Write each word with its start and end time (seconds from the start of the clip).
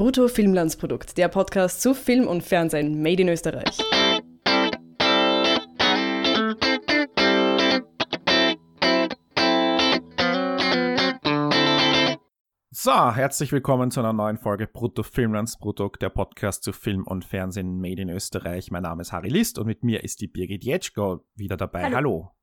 Brutto 0.00 0.28
Filmlandsprodukt, 0.28 1.18
der 1.18 1.28
Podcast 1.28 1.82
zu 1.82 1.92
Film 1.92 2.26
und 2.26 2.42
Fernsehen 2.42 3.02
made 3.02 3.20
in 3.20 3.28
Österreich. 3.28 3.76
So, 12.70 13.14
herzlich 13.14 13.52
willkommen 13.52 13.90
zu 13.90 14.00
einer 14.00 14.14
neuen 14.14 14.38
Folge 14.38 14.66
Brutto 14.66 15.02
Filmlandsprodukt, 15.02 16.00
der 16.00 16.08
Podcast 16.08 16.62
zu 16.62 16.72
Film 16.72 17.06
und 17.06 17.26
Fernsehen 17.26 17.78
made 17.78 18.00
in 18.00 18.08
Österreich. 18.08 18.70
Mein 18.70 18.84
Name 18.84 19.02
ist 19.02 19.12
Harry 19.12 19.28
List 19.28 19.58
und 19.58 19.66
mit 19.66 19.84
mir 19.84 20.02
ist 20.02 20.22
die 20.22 20.28
Birgit 20.28 20.64
Jetschko 20.64 21.26
wieder 21.34 21.58
dabei. 21.58 21.82
Hallo. 21.82 21.94
Hallo. 21.96 22.39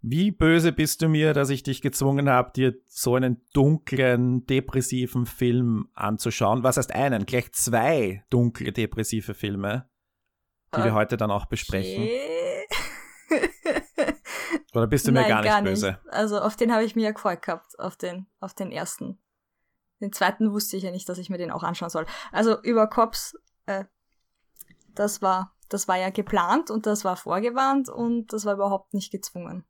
Wie 0.00 0.30
böse 0.30 0.72
bist 0.72 1.02
du 1.02 1.08
mir, 1.08 1.34
dass 1.34 1.50
ich 1.50 1.64
dich 1.64 1.82
gezwungen 1.82 2.28
habe, 2.28 2.52
dir 2.52 2.74
so 2.86 3.16
einen 3.16 3.42
dunklen, 3.52 4.46
depressiven 4.46 5.26
Film 5.26 5.88
anzuschauen? 5.94 6.62
Was 6.62 6.76
heißt 6.76 6.94
einen? 6.94 7.26
Gleich 7.26 7.52
zwei 7.52 8.24
dunkle, 8.30 8.72
depressive 8.72 9.34
Filme, 9.34 9.88
die 10.72 10.78
okay. 10.78 10.88
wir 10.88 10.94
heute 10.94 11.16
dann 11.16 11.32
auch 11.32 11.46
besprechen. 11.46 12.08
Oder 14.74 14.86
bist 14.86 15.08
du 15.08 15.12
mir 15.12 15.22
Nein, 15.22 15.28
gar 15.28 15.42
nicht 15.42 15.50
gar 15.50 15.62
böse? 15.62 15.86
Nicht. 15.88 16.12
Also 16.12 16.40
auf 16.40 16.54
den 16.54 16.72
habe 16.72 16.84
ich 16.84 16.94
mir 16.94 17.04
ja 17.04 17.10
gefreut 17.10 17.42
gehabt, 17.42 17.78
auf 17.80 17.96
den, 17.96 18.26
auf 18.38 18.54
den 18.54 18.70
ersten. 18.70 19.18
Den 20.00 20.12
zweiten 20.12 20.52
wusste 20.52 20.76
ich 20.76 20.84
ja 20.84 20.92
nicht, 20.92 21.08
dass 21.08 21.18
ich 21.18 21.28
mir 21.28 21.38
den 21.38 21.50
auch 21.50 21.64
anschauen 21.64 21.90
soll. 21.90 22.06
Also 22.30 22.62
über 22.62 22.86
Cops, 22.86 23.36
äh, 23.66 23.84
das 24.94 25.22
war, 25.22 25.56
das 25.68 25.88
war 25.88 25.96
ja 25.98 26.10
geplant 26.10 26.70
und 26.70 26.86
das 26.86 27.04
war 27.04 27.16
vorgewarnt 27.16 27.88
und 27.88 28.32
das 28.32 28.44
war 28.44 28.54
überhaupt 28.54 28.94
nicht 28.94 29.10
gezwungen. 29.10 29.64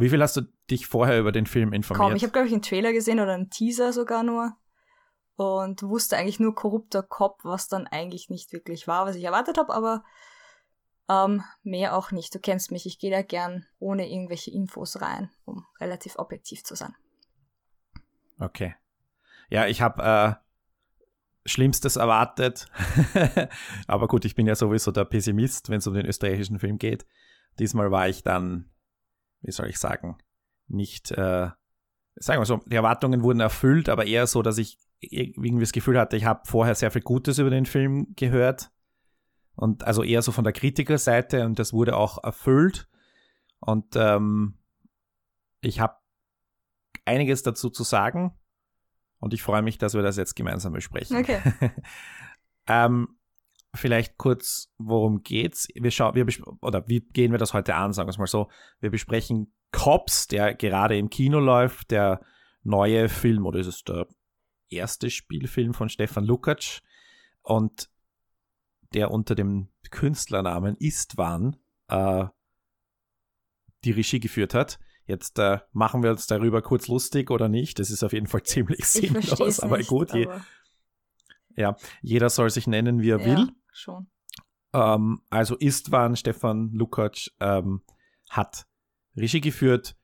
Wie 0.00 0.08
viel 0.08 0.22
hast 0.22 0.36
du 0.36 0.42
dich 0.70 0.86
vorher 0.86 1.20
über 1.20 1.32
den 1.32 1.46
Film 1.46 1.72
informiert? 1.72 2.08
Kaum. 2.08 2.16
Ich 2.16 2.22
habe, 2.22 2.32
glaube 2.32 2.46
ich, 2.46 2.52
einen 2.52 2.62
Trailer 2.62 2.92
gesehen 2.92 3.20
oder 3.20 3.34
einen 3.34 3.50
Teaser 3.50 3.92
sogar 3.92 4.22
nur. 4.22 4.56
Und 5.36 5.82
wusste 5.82 6.16
eigentlich 6.16 6.40
nur 6.40 6.54
korrupter 6.54 7.02
Cop, 7.02 7.40
was 7.44 7.68
dann 7.68 7.86
eigentlich 7.86 8.28
nicht 8.28 8.52
wirklich 8.52 8.86
war, 8.86 9.06
was 9.06 9.16
ich 9.16 9.24
erwartet 9.24 9.56
habe, 9.56 9.72
aber 9.72 10.04
ähm, 11.08 11.42
mehr 11.62 11.96
auch 11.96 12.12
nicht. 12.12 12.34
Du 12.34 12.38
kennst 12.38 12.70
mich, 12.70 12.86
ich 12.86 12.98
gehe 12.98 13.10
da 13.10 13.22
gern 13.22 13.66
ohne 13.78 14.10
irgendwelche 14.10 14.50
Infos 14.50 15.00
rein, 15.00 15.30
um 15.44 15.64
relativ 15.80 16.16
objektiv 16.16 16.62
zu 16.62 16.74
sein. 16.74 16.94
Okay. 18.38 18.74
Ja, 19.48 19.66
ich 19.66 19.80
habe 19.80 20.02
äh, 20.02 21.48
Schlimmstes 21.48 21.96
erwartet. 21.96 22.66
aber 23.86 24.08
gut, 24.08 24.24
ich 24.24 24.34
bin 24.34 24.46
ja 24.46 24.54
sowieso 24.54 24.92
der 24.92 25.04
Pessimist, 25.04 25.70
wenn 25.70 25.78
es 25.78 25.86
um 25.86 25.94
den 25.94 26.06
österreichischen 26.06 26.58
Film 26.58 26.78
geht. 26.78 27.06
Diesmal 27.58 27.90
war 27.90 28.08
ich 28.08 28.22
dann 28.22 28.70
wie 29.42 29.52
soll 29.52 29.68
ich 29.68 29.78
sagen, 29.78 30.18
nicht, 30.68 31.10
äh, 31.10 31.50
sagen 32.16 32.40
wir 32.40 32.46
so, 32.46 32.58
die 32.66 32.76
Erwartungen 32.76 33.22
wurden 33.22 33.40
erfüllt, 33.40 33.88
aber 33.88 34.06
eher 34.06 34.26
so, 34.26 34.42
dass 34.42 34.58
ich 34.58 34.78
irgendwie 35.00 35.60
das 35.60 35.72
Gefühl 35.72 35.98
hatte, 35.98 36.16
ich 36.16 36.24
habe 36.24 36.42
vorher 36.44 36.74
sehr 36.74 36.90
viel 36.90 37.02
Gutes 37.02 37.38
über 37.38 37.50
den 37.50 37.66
Film 37.66 38.14
gehört. 38.16 38.70
Und 39.56 39.84
also 39.84 40.02
eher 40.02 40.22
so 40.22 40.32
von 40.32 40.44
der 40.44 40.52
Kritikerseite 40.52 41.44
und 41.44 41.58
das 41.58 41.72
wurde 41.72 41.96
auch 41.96 42.22
erfüllt. 42.22 42.88
Und 43.58 43.94
ähm, 43.96 44.58
ich 45.60 45.80
habe 45.80 45.96
einiges 47.04 47.42
dazu 47.42 47.68
zu 47.70 47.82
sagen 47.82 48.32
und 49.18 49.34
ich 49.34 49.42
freue 49.42 49.62
mich, 49.62 49.78
dass 49.78 49.94
wir 49.94 50.02
das 50.02 50.16
jetzt 50.16 50.34
gemeinsam 50.36 50.72
besprechen. 50.72 51.16
Okay. 51.16 51.40
ähm, 52.66 53.19
vielleicht 53.74 54.18
kurz, 54.18 54.72
worum 54.78 55.22
geht's? 55.22 55.68
Wir 55.74 55.90
schauen, 55.90 56.14
wir 56.14 56.26
oder 56.60 56.88
wie 56.88 57.00
gehen 57.00 57.32
wir 57.32 57.38
das 57.38 57.54
heute 57.54 57.74
an? 57.74 57.92
Sagen 57.92 58.08
wir 58.08 58.12
es 58.12 58.18
mal 58.18 58.26
so. 58.26 58.50
Wir 58.80 58.90
besprechen 58.90 59.52
Cops, 59.72 60.26
der 60.26 60.54
gerade 60.54 60.98
im 60.98 61.10
Kino 61.10 61.38
läuft, 61.38 61.90
der 61.90 62.20
neue 62.62 63.08
Film, 63.08 63.46
oder 63.46 63.60
ist 63.60 63.68
es 63.68 63.84
der 63.84 64.06
erste 64.68 65.10
Spielfilm 65.10 65.74
von 65.74 65.88
Stefan 65.88 66.24
Lukacs 66.24 66.82
und 67.42 67.88
der 68.92 69.10
unter 69.10 69.34
dem 69.34 69.68
Künstlernamen 69.90 70.76
Istvan 70.76 71.56
äh, 71.88 72.26
die 73.84 73.92
Regie 73.92 74.20
geführt 74.20 74.54
hat. 74.54 74.78
Jetzt 75.04 75.38
äh, 75.38 75.58
machen 75.72 76.02
wir 76.02 76.10
uns 76.10 76.26
darüber 76.26 76.62
kurz 76.62 76.88
lustig 76.88 77.30
oder 77.30 77.48
nicht. 77.48 77.78
Das 77.78 77.90
ist 77.90 78.02
auf 78.02 78.12
jeden 78.12 78.26
Fall 78.26 78.42
ziemlich 78.42 78.84
sinnlos, 78.86 79.60
aber 79.60 79.78
nicht, 79.78 79.88
gut. 79.88 80.12
Je, 80.12 80.26
aber 80.26 80.44
ja, 81.56 81.76
jeder 82.00 82.30
soll 82.30 82.50
sich 82.50 82.66
nennen, 82.66 83.00
wie 83.00 83.10
er 83.10 83.20
ja. 83.20 83.26
will 83.26 83.52
schon. 83.72 84.08
Ähm, 84.72 85.22
also 85.30 85.56
Istvan 85.56 86.16
Stefan 86.16 86.70
Lukacs 86.72 87.30
ähm, 87.40 87.82
hat 88.28 88.66
Regie 89.16 89.40
geführt. 89.40 89.96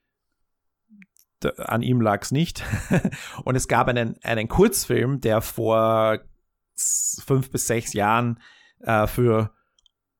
Da, 1.39 1.49
an 1.49 1.83
ihm 1.83 2.01
lag 2.01 2.23
es 2.23 2.31
nicht. 2.31 2.63
und 3.43 3.55
es 3.55 3.67
gab 3.67 3.87
einen, 3.87 4.17
einen 4.23 4.47
Kurzfilm, 4.47 5.21
der 5.21 5.41
vor 5.41 6.19
fünf 6.75 7.51
bis 7.51 7.67
sechs 7.67 7.93
Jahren 7.93 8.39
äh, 8.79 9.07
für 9.07 9.53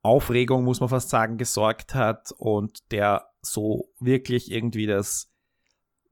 Aufregung, 0.01 0.63
muss 0.63 0.79
man 0.79 0.89
fast 0.89 1.09
sagen, 1.09 1.37
gesorgt 1.37 1.95
hat 1.95 2.31
und 2.37 2.91
der 2.91 3.29
so 3.41 3.91
wirklich 3.99 4.51
irgendwie 4.51 4.85
das 4.85 5.31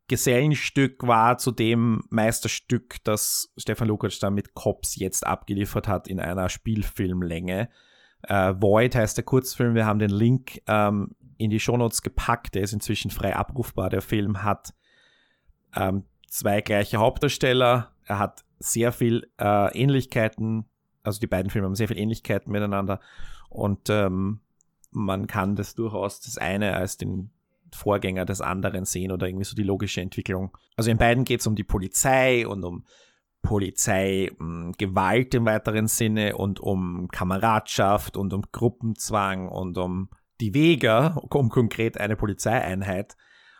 Gesellenstück 0.07 1.07
war 1.07 1.37
zu 1.37 1.51
dem 1.51 2.03
Meisterstück, 2.09 3.03
das 3.03 3.51
Stefan 3.57 3.87
Lukacs 3.87 4.19
da 4.19 4.29
mit 4.29 4.53
Cops 4.53 4.95
jetzt 4.95 5.25
abgeliefert 5.25 5.87
hat 5.87 6.07
in 6.07 6.19
einer 6.19 6.49
Spielfilmlänge. 6.49 7.69
Äh, 8.21 8.53
Void 8.59 8.95
heißt 8.95 9.17
der 9.17 9.23
Kurzfilm. 9.23 9.73
Wir 9.73 9.85
haben 9.85 9.99
den 9.99 10.11
Link 10.11 10.61
ähm, 10.67 11.15
in 11.37 11.49
die 11.49 11.59
Shownotes 11.59 12.01
gepackt. 12.01 12.55
Der 12.55 12.61
ist 12.61 12.73
inzwischen 12.73 13.11
frei 13.11 13.35
abrufbar. 13.35 13.89
Der 13.89 14.01
Film 14.01 14.43
hat 14.43 14.73
ähm, 15.75 16.03
zwei 16.27 16.61
gleiche 16.61 16.97
Hauptdarsteller. 16.97 17.91
Er 18.05 18.19
hat 18.19 18.45
sehr 18.59 18.91
viel 18.91 19.29
äh, 19.39 19.77
Ähnlichkeiten. 19.77 20.65
Also 21.03 21.19
die 21.19 21.27
beiden 21.27 21.49
Filme 21.49 21.65
haben 21.65 21.75
sehr 21.75 21.87
viel 21.87 21.99
Ähnlichkeiten 21.99 22.51
miteinander. 22.51 22.99
Und 23.49 23.89
ähm, 23.89 24.41
man 24.91 25.27
kann 25.27 25.55
das 25.55 25.75
durchaus 25.75 26.21
das 26.21 26.37
eine 26.37 26.75
als 26.75 26.97
den 26.97 27.31
Vorgänger 27.75 28.25
des 28.25 28.41
anderen 28.41 28.85
sehen 28.85 29.11
oder 29.11 29.27
irgendwie 29.27 29.45
so 29.45 29.55
die 29.55 29.63
logische 29.63 30.01
Entwicklung. 30.01 30.57
Also 30.75 30.89
in 30.89 30.97
beiden 30.97 31.23
geht 31.23 31.41
es 31.41 31.47
um 31.47 31.55
die 31.55 31.63
Polizei 31.63 32.47
und 32.47 32.63
um 32.63 32.85
Polizeigewalt 33.45 35.33
im 35.35 35.45
weiteren 35.45 35.87
Sinne 35.87 36.35
und 36.35 36.59
um 36.59 37.07
Kameradschaft 37.09 38.17
und 38.17 38.33
um 38.33 38.41
Gruppenzwang 38.51 39.47
und 39.47 39.77
um 39.77 40.09
die 40.41 40.53
Wege, 40.53 41.15
um 41.29 41.49
konkret 41.49 41.99
eine 41.99 42.15
Polizeieinheit. 42.15 43.15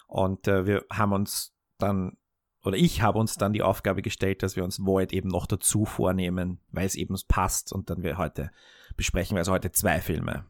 Und 0.07 0.47
äh, 0.47 0.65
wir 0.65 0.85
haben 0.91 1.13
uns 1.13 1.55
dann, 1.77 2.17
oder 2.63 2.77
ich 2.77 3.01
habe 3.01 3.19
uns 3.19 3.35
dann 3.35 3.53
die 3.53 3.61
Aufgabe 3.61 4.01
gestellt, 4.01 4.43
dass 4.43 4.55
wir 4.55 4.63
uns 4.63 4.83
Void 4.83 5.13
eben 5.13 5.29
noch 5.29 5.45
dazu 5.45 5.85
vornehmen, 5.85 6.59
weil 6.71 6.87
es 6.87 6.95
eben 6.95 7.15
passt. 7.27 7.71
Und 7.71 7.89
dann 7.89 8.01
wir 8.03 8.17
heute 8.17 8.51
besprechen 8.97 9.35
wir 9.35 9.39
also 9.39 9.51
heute 9.51 9.71
zwei 9.71 10.01
Filme. 10.01 10.45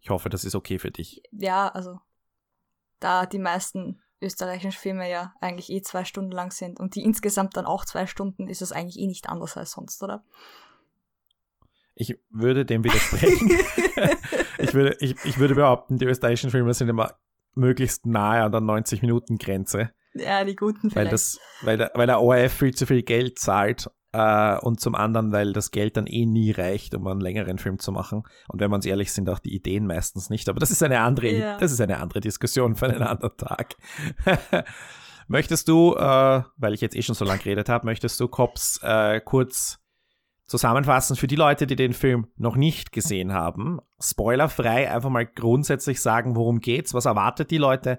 Ich 0.00 0.10
hoffe, 0.10 0.28
das 0.28 0.44
ist 0.44 0.54
okay 0.54 0.78
für 0.78 0.90
dich. 0.90 1.22
Ja, 1.32 1.68
also 1.68 2.00
da 3.04 3.26
die 3.26 3.38
meisten 3.38 4.00
österreichischen 4.22 4.72
Filme 4.72 5.10
ja 5.10 5.34
eigentlich 5.40 5.70
eh 5.70 5.82
zwei 5.82 6.04
Stunden 6.04 6.32
lang 6.32 6.50
sind 6.50 6.80
und 6.80 6.94
die 6.94 7.02
insgesamt 7.02 7.56
dann 7.56 7.66
auch 7.66 7.84
zwei 7.84 8.06
Stunden, 8.06 8.48
ist 8.48 8.62
es 8.62 8.72
eigentlich 8.72 8.98
eh 8.98 9.06
nicht 9.06 9.28
anders 9.28 9.56
als 9.56 9.72
sonst, 9.72 10.02
oder? 10.02 10.24
Ich 11.94 12.18
würde 12.30 12.64
dem 12.64 12.82
widersprechen. 12.82 13.50
ich, 14.58 14.74
würde, 14.74 14.96
ich, 15.00 15.16
ich 15.24 15.38
würde 15.38 15.54
behaupten, 15.54 15.98
die 15.98 16.06
österreichischen 16.06 16.50
Filme 16.50 16.72
sind 16.72 16.88
immer 16.88 17.18
möglichst 17.54 18.06
nahe 18.06 18.42
an 18.42 18.50
der 18.50 18.62
90-Minuten-Grenze. 18.62 19.90
Ja, 20.14 20.44
die 20.44 20.56
guten 20.56 20.90
vielleicht. 20.90 20.96
Weil, 20.96 21.08
das, 21.08 21.40
weil, 21.62 21.76
der, 21.76 21.92
weil 21.94 22.06
der 22.06 22.20
ORF 22.20 22.52
viel 22.52 22.74
zu 22.74 22.86
viel 22.86 23.02
Geld 23.02 23.38
zahlt 23.38 23.90
äh, 24.14 24.58
und 24.60 24.80
zum 24.80 24.94
anderen, 24.94 25.32
weil 25.32 25.52
das 25.52 25.72
Geld 25.72 25.96
dann 25.96 26.06
eh 26.06 26.24
nie 26.24 26.52
reicht, 26.52 26.94
um 26.94 27.06
einen 27.08 27.20
längeren 27.20 27.58
Film 27.58 27.80
zu 27.80 27.90
machen. 27.90 28.22
Und 28.48 28.60
wenn 28.60 28.70
wir 28.70 28.76
uns 28.76 28.86
ehrlich 28.86 29.12
sind, 29.12 29.28
auch 29.28 29.40
die 29.40 29.54
Ideen 29.54 29.86
meistens 29.86 30.30
nicht. 30.30 30.48
Aber 30.48 30.60
das 30.60 30.70
ist 30.70 30.82
eine 30.82 31.00
andere, 31.00 31.32
ja. 31.32 31.58
das 31.58 31.72
ist 31.72 31.80
eine 31.80 31.98
andere 31.98 32.20
Diskussion 32.20 32.76
für 32.76 32.86
einen 32.86 33.02
anderen 33.02 33.36
Tag. 33.36 33.74
möchtest 35.26 35.66
du, 35.68 35.94
äh, 35.96 36.42
weil 36.56 36.74
ich 36.74 36.80
jetzt 36.80 36.94
eh 36.94 37.02
schon 37.02 37.16
so 37.16 37.24
lange 37.24 37.40
geredet 37.40 37.68
habe, 37.68 37.86
möchtest 37.86 38.20
du 38.20 38.28
Cops 38.28 38.78
äh, 38.82 39.20
kurz 39.20 39.80
zusammenfassen 40.46 41.16
für 41.16 41.26
die 41.26 41.36
Leute, 41.36 41.66
die 41.66 41.76
den 41.76 41.92
Film 41.92 42.28
noch 42.36 42.54
nicht 42.54 42.92
gesehen 42.92 43.32
haben? 43.32 43.80
Spoilerfrei 44.00 44.92
einfach 44.92 45.10
mal 45.10 45.26
grundsätzlich 45.26 46.00
sagen, 46.00 46.36
worum 46.36 46.60
geht's, 46.60 46.94
was 46.94 47.06
erwartet 47.06 47.50
die 47.50 47.58
Leute 47.58 47.98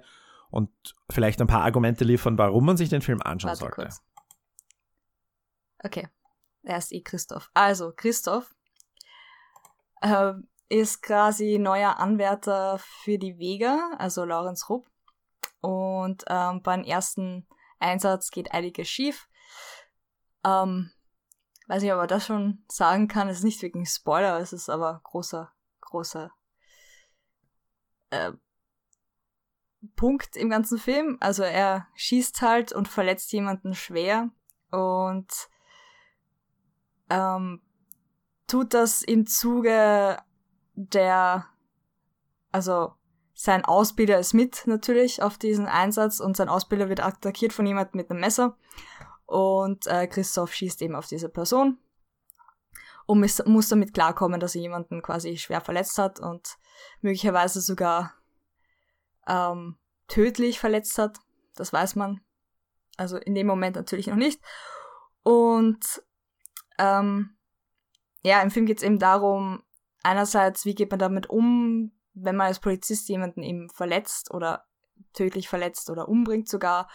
und 0.50 0.69
vielleicht 1.10 1.42
ein 1.42 1.48
paar 1.48 1.63
Argumente 1.63 2.06
liefern, 2.06 2.38
warum 2.38 2.66
man 2.66 2.78
sich 2.78 2.88
den 2.88 3.01
Film 3.01 3.22
anschauen 3.22 3.50
Warte 3.50 3.60
sollte. 3.60 3.75
Kurz. 3.75 4.01
Okay, 5.86 6.10
er 6.64 6.80
ist 6.80 6.92
eh 6.92 7.02
Christoph. 7.02 7.52
Also, 7.54 7.94
Christoph 7.96 8.56
äh, 10.02 10.34
ist 10.68 11.04
quasi 11.04 11.60
neuer 11.60 12.00
Anwärter 12.00 12.80
für 12.80 13.20
die 13.20 13.38
Vega, 13.38 13.92
also 14.00 14.26
Lorenz 14.26 14.68
Rupp. 14.68 14.90
Und 15.62 16.24
ähm, 16.28 16.64
beim 16.64 16.84
ersten 16.84 17.48
Einsatz 17.78 18.32
geht 18.32 18.52
einiges 18.52 18.90
schief. 18.90 19.30
Ähm, 20.44 20.92
weiß 21.68 21.84
nicht, 21.84 21.94
ob 21.94 22.00
er 22.00 22.08
das 22.08 22.26
schon 22.26 22.66
sagen 22.68 23.08
kann. 23.08 23.30
Es 23.30 23.38
ist 23.38 23.44
nicht 23.44 23.62
wirklich 23.62 23.84
ein 23.84 23.86
Spoiler, 23.86 24.40
es 24.40 24.54
ist 24.54 24.70
aber 24.70 25.02
großer, 25.04 25.52
großer 25.81 26.31
äh, 28.10 28.31
Punkt 29.96 30.36
im 30.36 30.50
ganzen 30.50 30.80
Film. 30.80 31.18
Also 31.20 31.44
er 31.44 31.88
schießt 31.94 32.42
halt 32.42 32.74
und 32.74 32.88
verletzt 32.88 33.31
jemanden 33.34 33.76
schwer 33.76 34.31
und 34.72 35.30
ähm, 37.10 37.62
tut 38.48 38.74
das 38.74 39.02
im 39.02 39.25
Zuge 39.28 40.18
der, 40.74 41.46
also 42.52 42.94
sein 43.34 43.66
Ausbilder 43.66 44.19
ist 44.19 44.34
mit 44.34 44.63
natürlich 44.66 45.22
auf 45.22 45.38
diesen 45.38 45.68
Einsatz 45.68 46.19
und 46.19 46.38
sein 46.38 46.50
Ausbilder 46.50 46.90
wird 46.90 47.02
attackiert 47.02 47.54
von 47.54 47.66
jemandem 47.66 47.98
mit 47.98 48.10
einem 48.10 48.22
Messer 48.22 48.57
und 49.25 49.88
äh, 49.88 50.07
Christoph 50.07 50.54
schießt 50.54 50.81
eben 50.81 50.96
auf 50.96 51.07
diese 51.07 51.30
Person 51.30 51.78
und 53.06 53.19
muss, 53.19 53.44
muss 53.46 53.69
damit 53.69 53.94
klarkommen, 53.94 54.40
dass 54.40 54.56
er 54.56 54.62
jemanden 54.62 55.02
quasi 55.02 55.38
schwer 55.38 55.62
verletzt 55.62 55.98
hat 55.98 56.19
und 56.19 56.57
möglicherweise 57.02 57.62
sogar 57.62 58.13
ähm, 59.28 59.78
tödlich 60.07 60.60
verletzt 60.60 60.98
hat. 60.98 61.19
Das 61.56 61.74
weiß 61.74 61.96
man. 61.96 62.22
Also 62.98 63.18
in 63.18 63.36
dem 63.36 63.48
Moment 63.48 63.75
natürlich 63.75 64.07
noch 64.07 64.16
nicht. 64.16 64.42
Und 65.24 66.04
ähm, 66.77 67.36
ja, 68.24 68.42
im 68.42 68.51
Film 68.51 68.66
geht 68.66 68.77
es 68.77 68.83
eben 68.83 69.00
darum, 69.00 69.63
einerseits, 70.04 70.66
wie 70.66 70.75
geht 70.75 70.92
man 70.92 71.00
damit 71.00 71.30
um, 71.30 71.92
wenn 72.13 72.36
man 72.36 72.48
als 72.48 72.60
Polizist 72.60 73.07
jemanden 73.10 73.44
eben 73.44 73.69
verletzt 73.69 74.33
oder 74.33 74.66
tödlich 75.13 75.50
verletzt 75.50 75.89
oder 75.89 76.07
umbringt 76.07 76.48
sogar. 76.48 76.89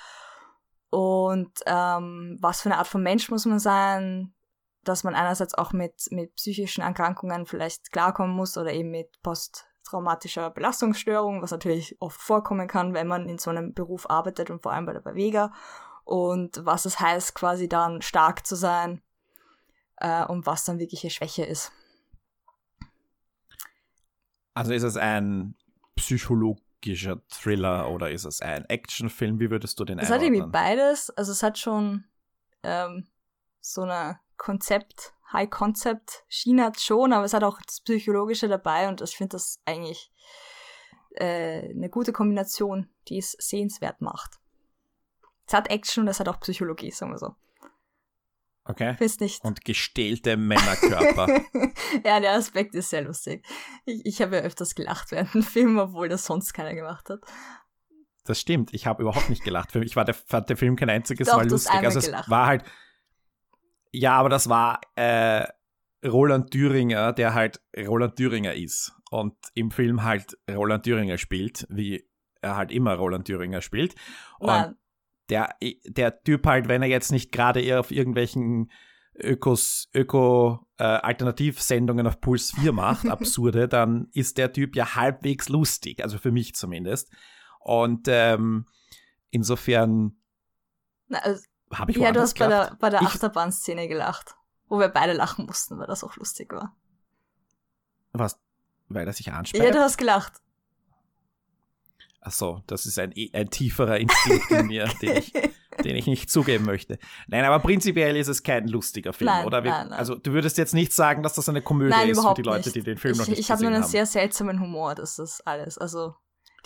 Und 0.90 1.52
ähm, 1.66 2.36
was 2.40 2.62
für 2.62 2.70
eine 2.70 2.78
Art 2.78 2.88
von 2.88 3.02
Mensch 3.02 3.30
muss 3.30 3.46
man 3.46 3.58
sein, 3.58 4.34
dass 4.82 5.04
man 5.04 5.14
einerseits 5.14 5.54
auch 5.54 5.72
mit, 5.72 6.08
mit 6.10 6.34
psychischen 6.36 6.82
Erkrankungen 6.82 7.46
vielleicht 7.46 7.92
klarkommen 7.92 8.34
muss 8.34 8.56
oder 8.56 8.72
eben 8.72 8.90
mit 8.90 9.22
posttraumatischer 9.22 10.50
Belastungsstörung, 10.50 11.42
was 11.42 11.50
natürlich 11.50 11.96
oft 12.00 12.20
vorkommen 12.20 12.66
kann, 12.66 12.94
wenn 12.94 13.06
man 13.06 13.28
in 13.28 13.38
so 13.38 13.50
einem 13.50 13.74
Beruf 13.74 14.08
arbeitet 14.08 14.50
und 14.50 14.62
vor 14.62 14.72
allem 14.72 14.86
bei 14.86 14.94
der 14.94 15.00
Beweger. 15.00 15.52
Und 16.04 16.64
was 16.64 16.86
es 16.86 16.98
heißt, 16.98 17.34
quasi 17.34 17.68
dann 17.68 18.02
stark 18.02 18.46
zu 18.46 18.56
sein 18.56 19.02
äh, 20.00 20.24
und 20.24 20.46
was 20.46 20.64
dann 20.64 20.78
wirkliche 20.78 21.10
Schwäche 21.10 21.44
ist. 21.44 21.72
Also 24.54 24.72
ist 24.72 24.82
es 24.82 24.96
ein 24.96 25.54
psychologischer 25.94 27.20
Thriller 27.28 27.90
oder 27.90 28.10
ist 28.10 28.24
es 28.24 28.42
ein 28.42 28.64
Actionfilm? 28.64 29.38
Wie 29.38 29.50
würdest 29.50 29.78
du 29.78 29.84
den 29.84 29.98
Es 29.98 30.10
hat 30.10 30.22
irgendwie 30.22 30.46
beides. 30.46 31.10
Also 31.10 31.32
es 31.32 31.42
hat 31.42 31.58
schon 31.58 32.04
ähm, 32.62 33.06
so 33.60 33.82
eine 33.82 34.18
Konzept, 34.36 35.14
High-Concept-Schiene 35.32 36.64
hat 36.64 36.80
schon, 36.80 37.12
aber 37.12 37.24
es 37.24 37.34
hat 37.34 37.44
auch 37.44 37.60
das 37.62 37.80
Psychologische 37.82 38.48
dabei 38.48 38.88
und 38.88 39.00
ich 39.00 39.16
finde 39.16 39.36
das 39.36 39.60
eigentlich 39.64 40.10
äh, 41.14 41.70
eine 41.70 41.90
gute 41.90 42.12
Kombination, 42.12 42.88
die 43.08 43.18
es 43.18 43.32
sehenswert 43.32 44.00
macht. 44.00 44.40
Es 45.46 45.54
hat 45.54 45.70
Action 45.70 46.04
und 46.04 46.08
es 46.08 46.20
hat 46.20 46.28
auch 46.28 46.40
Psychologie, 46.40 46.90
sagen 46.90 47.12
wir 47.12 47.18
so. 47.18 47.34
Okay. 48.70 48.94
Findest 48.96 49.20
nicht? 49.20 49.44
Und 49.44 49.64
gestählte 49.64 50.36
Männerkörper. 50.36 51.26
ja, 52.04 52.20
der 52.20 52.34
Aspekt 52.34 52.74
ist 52.76 52.90
sehr 52.90 53.02
lustig. 53.02 53.44
Ich, 53.84 54.06
ich 54.06 54.22
habe 54.22 54.36
ja 54.36 54.42
öfters 54.42 54.76
gelacht 54.76 55.10
während 55.10 55.34
dem 55.34 55.42
Film, 55.42 55.78
obwohl 55.78 56.08
das 56.08 56.24
sonst 56.24 56.52
keiner 56.52 56.74
gemacht 56.74 57.10
hat. 57.10 57.20
Das 58.24 58.38
stimmt, 58.38 58.72
ich 58.72 58.86
habe 58.86 59.02
überhaupt 59.02 59.28
nicht 59.28 59.42
gelacht. 59.42 59.72
Für 59.72 59.80
mich 59.80 59.96
war 59.96 60.04
der, 60.04 60.14
fand 60.14 60.48
der 60.48 60.56
Film 60.56 60.76
kein 60.76 60.88
einziges 60.88 61.26
Doch, 61.26 61.36
Mal 61.36 61.48
lustig. 61.48 61.74
Also 61.74 61.98
es 61.98 62.06
gelacht. 62.06 62.30
war 62.30 62.46
halt. 62.46 62.64
Ja, 63.90 64.12
aber 64.12 64.28
das 64.28 64.48
war 64.48 64.80
äh, 64.94 65.46
Roland 66.06 66.52
Thüringer, 66.52 67.12
der 67.12 67.34
halt 67.34 67.60
Roland 67.76 68.14
Thüringer 68.14 68.54
ist 68.54 68.92
und 69.10 69.34
im 69.54 69.72
Film 69.72 70.04
halt 70.04 70.38
Roland 70.48 70.84
Thüringer 70.84 71.18
spielt, 71.18 71.66
wie 71.70 72.08
er 72.40 72.56
halt 72.56 72.70
immer 72.70 72.94
Roland 72.94 73.26
Thüringer 73.26 73.62
spielt. 73.62 73.96
Nein 74.38 74.76
der, 75.30 75.56
der 75.84 76.22
Typ 76.22 76.46
halt, 76.46 76.68
wenn 76.68 76.82
er 76.82 76.88
jetzt 76.88 77.12
nicht 77.12 77.32
gerade 77.32 77.60
eher 77.60 77.80
auf 77.80 77.90
irgendwelchen 77.90 78.70
Ökos, 79.14 79.88
Öko-Alternativsendungen 79.94 82.06
äh, 82.06 82.08
auf 82.08 82.20
Puls 82.20 82.52
4 82.52 82.72
macht, 82.72 83.08
absurde, 83.08 83.68
dann 83.68 84.08
ist 84.12 84.38
der 84.38 84.52
Typ 84.52 84.76
ja 84.76 84.94
halbwegs 84.94 85.48
lustig, 85.48 86.02
also 86.02 86.18
für 86.18 86.32
mich 86.32 86.54
zumindest. 86.54 87.10
Und 87.60 88.08
ähm, 88.08 88.66
insofern 89.30 90.16
also, 91.10 91.42
habe 91.72 91.90
ich 91.90 91.98
Ja, 91.98 92.12
du 92.12 92.20
hast 92.20 92.38
bei 92.38 92.48
der, 92.48 92.76
bei 92.80 92.90
der 92.90 93.02
Achterbahn-Szene 93.02 93.88
gelacht, 93.88 94.36
wo 94.68 94.78
wir 94.78 94.88
beide 94.88 95.12
lachen 95.12 95.46
mussten, 95.46 95.78
weil 95.78 95.86
das 95.86 96.04
auch 96.04 96.16
lustig 96.16 96.52
war. 96.52 96.76
Was? 98.12 98.38
Weil 98.88 99.06
er 99.06 99.12
sich 99.12 99.32
anspricht? 99.32 99.64
Ja, 99.64 99.70
du 99.70 99.78
hast 99.78 99.98
gelacht. 99.98 100.40
Ach 102.22 102.32
so, 102.32 102.62
das 102.66 102.84
ist 102.84 102.98
ein, 102.98 103.14
ein 103.32 103.48
tieferer 103.48 103.98
Instinkt 103.98 104.50
in 104.50 104.66
mir, 104.66 104.88
den 105.02 105.16
ich, 105.16 105.32
den 105.82 105.96
ich 105.96 106.06
nicht 106.06 106.30
zugeben 106.30 106.66
möchte. 106.66 106.98
Nein, 107.28 107.44
aber 107.44 107.60
prinzipiell 107.60 108.16
ist 108.16 108.28
es 108.28 108.42
kein 108.42 108.68
lustiger 108.68 109.12
Film, 109.12 109.30
nein, 109.30 109.46
oder? 109.46 109.62
Nein, 109.62 109.88
nein. 109.88 109.98
Also 109.98 110.16
du 110.16 110.32
würdest 110.32 110.58
jetzt 110.58 110.74
nicht 110.74 110.92
sagen, 110.92 111.22
dass 111.22 111.34
das 111.34 111.48
eine 111.48 111.62
Komödie 111.62 111.90
nein, 111.90 112.10
ist 112.10 112.20
für 112.20 112.34
die 112.34 112.42
Leute, 112.42 112.68
nicht. 112.68 112.76
die 112.76 112.82
den 112.82 112.98
Film 112.98 113.12
ich, 113.12 113.18
noch 113.18 113.26
nicht 113.26 113.38
ich 113.38 113.48
gesehen 113.48 113.54
haben. 113.54 113.60
Ich 113.60 113.66
habe 113.66 113.72
nur 113.72 113.82
einen 113.82 113.90
sehr 113.90 114.06
seltsamen 114.06 114.60
Humor, 114.60 114.94
das 114.94 115.18
ist 115.18 115.46
alles. 115.46 115.78
Also 115.78 116.14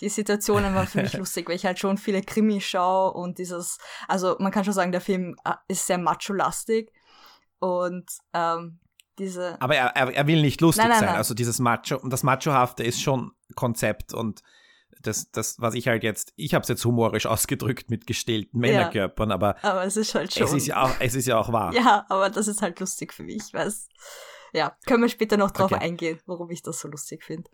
die 0.01 0.09
Situationen 0.09 0.75
waren 0.75 0.89
für 0.89 1.03
mich 1.03 1.13
lustig, 1.19 1.49
weil 1.49 1.57
ich 1.57 1.65
halt 1.65 1.79
schon 1.79 1.99
viele 1.99 2.23
Krimi 2.23 2.61
schaue 2.61 3.13
und 3.13 3.39
dieses, 3.39 3.79
also 4.09 4.37
man 4.41 4.51
kann 4.51 4.65
schon 4.65 4.75
sagen, 4.75 4.91
der 4.91 5.01
Film 5.01 5.37
äh, 5.45 5.55
ist 5.69 5.87
sehr 5.87 5.99
macho-lastig 5.99 6.91
und 7.61 8.11
ähm, 8.33 8.81
diese. 9.19 9.61
Aber 9.61 9.77
er, 9.77 9.95
er, 9.95 10.27
will 10.27 10.43
nicht 10.43 10.61
lustig 10.61 10.83
nein, 10.83 10.91
nein, 10.91 10.99
sein. 10.99 11.09
Nein. 11.11 11.19
Also 11.19 11.35
dieses 11.35 11.61
Macho, 11.61 12.01
das 12.09 12.25
Machohafte 12.25 12.83
ist 12.83 13.01
schon 13.01 13.31
Konzept 13.55 14.13
und 14.13 14.43
das, 15.07 15.31
das, 15.31 15.61
was 15.61 15.75
ich 15.75 15.89
halt 15.89 16.03
jetzt, 16.03 16.33
ich 16.37 16.55
habe 16.55 16.63
es 16.63 16.69
jetzt 16.69 16.85
humorisch 16.85 17.27
ausgedrückt 17.27 17.91
mit 17.91 18.07
gestählten 18.07 18.59
Männerkörpern, 18.59 19.31
ja, 19.31 19.35
aber, 19.35 19.57
aber 19.63 19.85
es 19.85 19.97
ist 19.97 20.15
halt 20.15 20.33
schon. 20.33 20.45
Es 20.45 20.53
ist, 20.53 20.67
ja 20.67 20.83
auch, 20.83 20.91
es 21.01 21.15
ist 21.15 21.27
ja 21.27 21.39
auch 21.39 21.53
wahr. 21.53 21.73
Ja, 21.85 22.07
aber 22.09 22.31
das 22.31 22.49
ist 22.49 22.63
halt 22.63 22.81
lustig 22.81 23.13
für 23.13 23.23
mich, 23.25 23.53
weiß. 23.53 23.89
Ja, 24.53 24.77
können 24.87 25.03
wir 25.03 25.09
später 25.09 25.37
noch 25.37 25.51
drauf 25.51 25.73
okay. 25.73 25.83
eingehen, 25.83 26.21
warum 26.27 26.51
ich 26.51 26.63
das 26.63 26.79
so 26.79 26.89
lustig 26.89 27.25
finde. 27.25 27.51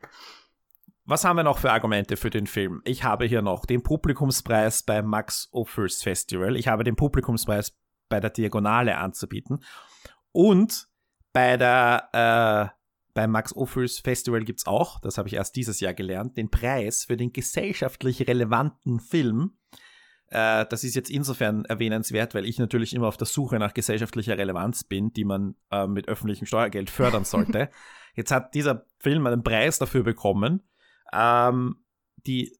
Was 1.05 1.25
haben 1.25 1.37
wir 1.37 1.43
noch 1.43 1.59
für 1.59 1.73
Argumente 1.73 2.17
für 2.17 2.31
den 2.31 2.47
Film? 2.47 2.83
Ich 2.85 3.03
habe 3.03 3.25
hier 3.25 3.43
noch 3.43 3.65
den 3.65 3.83
Publikumspreis 3.83 4.83
beim 4.83 5.07
Max 5.07 5.49
Ophüls 5.51 6.03
Festival. 6.03 6.57
Ich 6.57 6.69
habe 6.69 6.85
den 6.85 6.95
Publikumspreis 6.95 7.77
bei 8.09 8.21
der 8.21 8.31
Diagonale 8.31 8.99
anzubieten. 8.99 9.65
Und 10.33 10.89
bei 11.33 11.57
der 11.57 12.71
äh, 12.73 12.80
beim 13.21 13.33
Max 13.33 13.55
Ophüls 13.55 13.99
Festival 13.99 14.45
gibt 14.45 14.61
es 14.61 14.67
auch, 14.67 14.99
das 14.99 15.19
habe 15.19 15.29
ich 15.29 15.35
erst 15.35 15.55
dieses 15.55 15.79
Jahr 15.79 15.93
gelernt, 15.93 16.39
den 16.39 16.51
Preis 16.51 17.05
für 17.05 17.19
den 17.19 17.35
gesellschaftlich 17.35 18.27
relevanten 18.27 18.99
Film. 18.99 19.59
Äh, 20.29 20.65
das 20.71 20.85
ist 20.85 20.95
jetzt 20.95 21.11
insofern 21.11 21.67
erwähnenswert, 21.67 22.35
weil 22.35 22.47
ich 22.47 22.59
natürlich 22.59 22.95
immer 22.95 23.09
auf 23.09 23.19
der 23.19 23.27
Suche 23.27 23.59
nach 23.59 23.75
gesellschaftlicher 23.75 24.39
Relevanz 24.39 24.85
bin, 24.85 25.13
die 25.13 25.27
man 25.27 25.55
äh, 25.71 25.87
mit 25.87 26.09
öffentlichem 26.09 26.47
Steuergeld 26.47 26.89
fördern 26.89 27.27
sollte. 27.27 27.69
jetzt 28.15 28.31
hat 28.31 28.55
dieser 28.55 28.87
Film 29.01 29.27
einen 29.27 29.43
Preis 29.43 29.79
dafür 29.79 30.03
bekommen. 30.03 30.63
Ähm, 31.13 31.85
die 32.25 32.57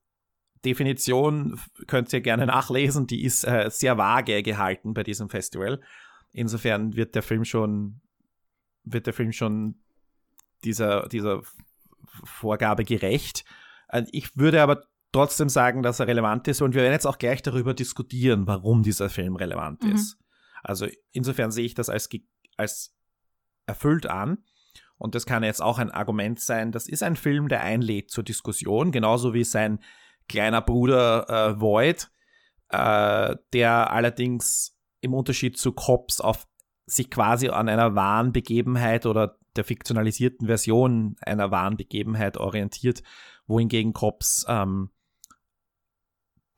Definition 0.63 1.59
könnt 1.87 2.13
ihr 2.13 2.21
gerne 2.21 2.45
nachlesen, 2.45 3.07
die 3.07 3.25
ist 3.25 3.45
äh, 3.45 3.71
sehr 3.71 3.97
vage 3.97 4.43
gehalten 4.43 4.93
bei 4.93 5.05
diesem 5.05 5.31
Festival. 5.31 5.81
Insofern 6.33 6.97
wird 6.97 7.15
der 7.15 7.23
Film 7.23 7.47
schon, 7.47 8.03
wird 8.85 9.07
der 9.07 9.15
Film 9.15 9.33
schon 9.33 9.77
dieser, 10.65 11.09
dieser 11.09 11.43
Vorgabe 12.25 12.85
gerecht. 12.85 13.45
Äh, 13.89 14.05
ich 14.13 14.37
würde 14.37 14.63
aber 14.63 14.85
trotzdem 15.13 15.49
sagen, 15.49 15.83
dass 15.83 16.01
er 16.01 16.07
relevant 16.07 16.47
ist 16.49 16.63
und 16.63 16.75
wir 16.75 16.83
werden 16.83 16.93
jetzt 16.93 17.07
auch 17.07 17.19
gleich 17.19 17.43
darüber 17.43 17.75
diskutieren, 17.75 18.47
warum 18.47 18.83
dieser 18.83 19.11
Film 19.11 19.37
relevant 19.37 19.83
mhm. 19.83 19.93
ist. 19.93 20.19
Also 20.63 20.87
insofern 21.13 21.51
sehe 21.51 21.65
ich 21.65 21.75
das 21.75 21.89
als, 21.89 22.09
als 22.57 22.95
erfüllt 23.67 24.07
an. 24.07 24.39
Und 24.99 25.15
das 25.15 25.25
kann 25.25 25.43
jetzt 25.43 25.63
auch 25.63 25.79
ein 25.79 25.91
Argument 25.91 26.39
sein. 26.39 26.73
Das 26.73 26.87
ist 26.87 27.03
ein 27.03 27.17
Film, 27.17 27.49
der 27.49 27.63
einlädt 27.63 28.11
zur 28.11 28.23
Diskussion, 28.23 28.93
genauso 28.93 29.33
wie 29.33 29.45
sein 29.45 29.81
kleiner 30.29 30.61
Bruder 30.61 31.27
äh, 31.29 31.61
Void, 31.61 32.11
äh, 32.69 33.35
der 33.55 33.91
allerdings 33.91 34.79
im 35.01 35.15
Unterschied 35.15 35.57
zu 35.57 35.73
Cops 35.73 36.21
auf 36.21 36.47
sich 36.85 37.11
quasi 37.11 37.49
an 37.49 37.69
einer 37.69 37.95
wahren 37.95 38.33
Begebenheit 38.33 39.07
oder 39.07 39.39
der 39.57 39.65
fiktionalisierten 39.65 40.47
Version 40.47 41.17
einer 41.21 41.51
wahren 41.51 41.77
Begebenheit 41.77 42.37
orientiert, 42.37 43.03
wohingegen 43.47 43.93
Cops 43.93 44.45
ähm, 44.49 44.91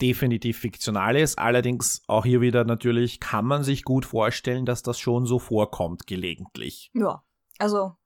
definitiv 0.01 0.59
fiktional 0.59 1.17
ist. 1.17 1.39
Allerdings 1.39 2.03
auch 2.09 2.25
hier 2.25 2.41
wieder 2.41 2.65
natürlich 2.65 3.21
kann 3.21 3.45
man 3.45 3.63
sich 3.63 3.85
gut 3.85 4.05
vorstellen, 4.05 4.67
dass 4.67 4.83
das 4.83 4.99
schon 4.99 5.27
so 5.27 5.39
vorkommt 5.39 6.07
gelegentlich. 6.07 6.91
Ja, 6.93 7.23
also 7.59 7.97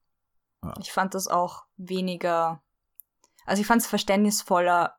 ja. 0.63 0.75
ich 0.81 0.93
fand 0.93 1.15
das 1.15 1.27
auch 1.27 1.65
weniger, 1.77 2.63
also 3.47 3.61
ich 3.61 3.67
fand 3.67 3.83
es 3.83 3.89
verständnisvoller 3.89 4.97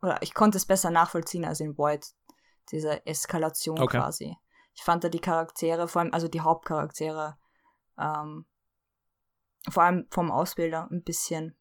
oder 0.00 0.22
ich 0.22 0.34
konnte 0.34 0.56
es 0.56 0.66
besser 0.66 0.90
nachvollziehen 0.90 1.44
als 1.44 1.60
in 1.60 1.76
Void, 1.76 2.06
diese 2.70 3.06
Eskalation 3.06 3.78
okay. 3.78 3.98
quasi. 3.98 4.36
Ich 4.74 4.82
fand 4.82 5.04
da 5.04 5.08
die 5.08 5.20
Charaktere, 5.20 5.88
vor 5.88 6.02
allem 6.02 6.12
also 6.12 6.26
die 6.26 6.40
Hauptcharaktere, 6.40 7.36
ähm, 7.98 8.46
vor 9.68 9.82
allem 9.82 10.06
vom 10.10 10.30
Ausbilder 10.30 10.88
ein 10.90 11.02
bisschen 11.02 11.56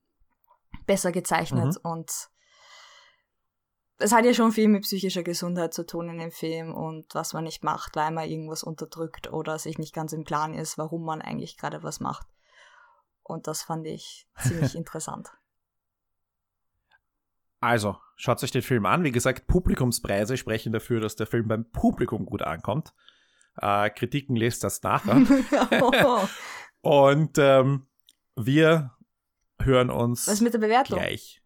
besser 0.86 1.12
gezeichnet 1.12 1.78
mhm. 1.84 1.92
und 1.92 2.12
es 3.98 4.12
hat 4.12 4.26
ja 4.26 4.34
schon 4.34 4.52
viel 4.52 4.68
mit 4.68 4.84
psychischer 4.84 5.24
Gesundheit 5.24 5.74
zu 5.74 5.86
tun 5.86 6.10
in 6.10 6.18
dem 6.18 6.32
Film 6.32 6.74
und 6.74 7.14
was 7.14 7.34
man 7.34 7.44
nicht 7.44 7.64
macht, 7.64 7.96
weil 7.96 8.12
man 8.12 8.28
irgendwas 8.28 8.64
unterdrückt 8.64 9.32
oder 9.32 9.58
sich 9.60 9.78
nicht 9.78 9.94
ganz 9.94 10.14
im 10.14 10.26
Klaren 10.26 10.54
ist, 10.54 10.78
warum 10.78 11.06
man 11.06 11.22
eigentlich 11.22 11.58
gerade 11.58 11.84
was 11.84 12.00
macht. 12.00 12.28
Und 13.22 13.48
das 13.48 13.64
fand 13.64 13.88
ich 13.88 14.28
ziemlich 14.40 14.76
interessant. 14.76 15.30
Also, 17.62 17.96
schaut 18.18 18.44
euch 18.44 18.52
den 18.52 18.62
Film 18.62 18.86
an. 18.86 19.06
Wie 19.06 19.14
gesagt, 19.14 19.48
Publikumspreise 19.48 20.36
sprechen 20.36 20.74
dafür, 20.74 21.00
dass 21.00 21.16
der 21.16 21.28
Film 21.28 21.48
beim 21.48 21.70
Publikum 21.72 22.26
gut 22.26 22.42
ankommt. 22.42 22.94
Äh, 23.56 23.90
Kritiken 23.90 24.36
lest 24.36 24.66
das 24.66 24.84
nachher. 24.84 25.22
oh. 25.82 26.28
Und 26.82 27.38
ähm, 27.38 27.88
wir 28.36 28.92
hören 29.62 29.90
uns 29.90 30.28
Was 30.28 30.42
mit 30.42 30.54
der 30.54 30.60
Bewertung? 30.60 31.00
gleich. 31.00 31.42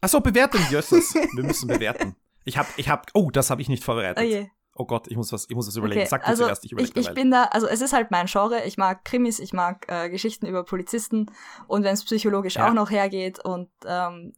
Achso, 0.00 0.20
Bewertung, 0.20 0.60
Jösses. 0.70 1.14
wir 1.14 1.44
müssen 1.44 1.68
bewerten. 1.68 2.16
Ich 2.44 2.58
hab, 2.58 2.66
ich 2.76 2.88
hab, 2.88 3.06
oh, 3.14 3.30
das 3.30 3.50
habe 3.50 3.62
ich 3.62 3.68
nicht 3.68 3.84
vorbereitet. 3.84 4.22
Oh 4.22 4.26
je. 4.26 4.48
Oh 4.74 4.86
Gott, 4.86 5.06
ich 5.06 5.16
muss 5.16 5.32
was, 5.32 5.48
ich 5.48 5.54
muss 5.54 5.68
was 5.68 5.76
überlegen. 5.76 6.00
Okay, 6.00 6.08
Sag 6.08 6.22
du 6.22 6.28
also 6.28 6.44
zuerst, 6.44 6.64
ich 6.64 6.72
überlege 6.72 6.98
ich, 6.98 7.06
ich 7.08 7.14
bin 7.14 7.30
da, 7.30 7.44
also 7.44 7.66
es 7.68 7.80
ist 7.82 7.92
halt 7.92 8.10
mein 8.10 8.26
Genre. 8.26 8.64
Ich 8.64 8.78
mag 8.78 9.04
Krimis, 9.04 9.38
ich 9.38 9.52
mag 9.52 9.84
äh, 9.88 10.08
Geschichten 10.08 10.46
über 10.46 10.64
Polizisten 10.64 11.26
und 11.68 11.84
wenn 11.84 11.92
es 11.94 12.04
psychologisch 12.04 12.56
Ja. 12.56 12.68
auch 12.68 12.72
noch 12.72 12.90
hergeht 12.90 13.38
und 13.44 13.70
ähm, 13.86 14.32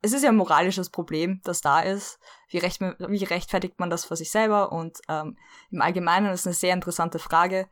es 0.00 0.12
ist 0.12 0.22
ja 0.24 0.30
ein 0.30 0.36
moralisches 0.36 0.90
Problem, 0.90 1.40
das 1.44 1.60
da 1.60 1.80
ist. 1.80 2.18
Wie, 2.48 2.58
recht, 2.58 2.80
wie 2.80 3.24
rechtfertigt 3.24 3.78
man 3.78 3.88
das 3.88 4.04
für 4.04 4.16
sich 4.16 4.30
selber? 4.32 4.72
Und 4.72 4.98
ähm, 5.08 5.36
im 5.70 5.80
Allgemeinen 5.80 6.32
ist 6.32 6.44
eine 6.46 6.54
sehr 6.54 6.74
interessante 6.74 7.20
Frage. 7.20 7.68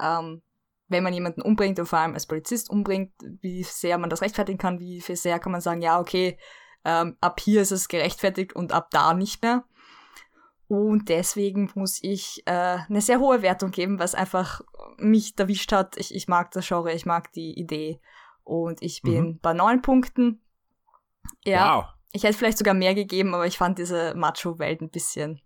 Ähm, 0.00 0.42
wenn 0.88 1.02
man 1.04 1.12
jemanden 1.12 1.42
umbringt 1.42 1.78
und 1.78 1.86
vor 1.86 1.98
allem 1.98 2.14
als 2.14 2.26
Polizist 2.26 2.70
umbringt, 2.70 3.12
wie 3.40 3.62
sehr 3.62 3.98
man 3.98 4.10
das 4.10 4.22
rechtfertigen 4.22 4.58
kann, 4.58 4.80
wie 4.80 5.00
viel 5.00 5.16
sehr 5.16 5.38
kann 5.38 5.52
man 5.52 5.60
sagen, 5.60 5.82
ja, 5.82 6.00
okay, 6.00 6.38
ähm, 6.84 7.16
ab 7.20 7.40
hier 7.40 7.62
ist 7.62 7.72
es 7.72 7.88
gerechtfertigt 7.88 8.54
und 8.54 8.72
ab 8.72 8.88
da 8.90 9.14
nicht 9.14 9.42
mehr. 9.42 9.64
Und 10.68 11.08
deswegen 11.08 11.70
muss 11.74 11.98
ich 12.02 12.42
äh, 12.46 12.78
eine 12.88 13.00
sehr 13.00 13.20
hohe 13.20 13.40
Wertung 13.42 13.70
geben, 13.70 13.98
was 13.98 14.14
einfach 14.14 14.60
mich 14.98 15.38
erwischt 15.38 15.72
hat. 15.72 15.96
Ich, 15.96 16.14
ich 16.14 16.28
mag 16.28 16.50
das 16.50 16.68
Genre, 16.68 16.92
ich 16.92 17.06
mag 17.06 17.32
die 17.32 17.58
Idee. 17.58 18.00
Und 18.44 18.82
ich 18.82 19.02
bin 19.02 19.38
bei 19.40 19.54
neun 19.54 19.82
Punkten. 19.82 20.42
Ja, 21.44 21.76
Wow. 21.78 21.84
ich 22.12 22.22
hätte 22.22 22.36
vielleicht 22.36 22.58
sogar 22.58 22.74
mehr 22.74 22.94
gegeben, 22.94 23.34
aber 23.34 23.46
ich 23.46 23.58
fand 23.58 23.78
diese 23.78 24.14
Macho-Welt 24.14 24.80
ein 24.80 24.90
bisschen, 24.90 25.40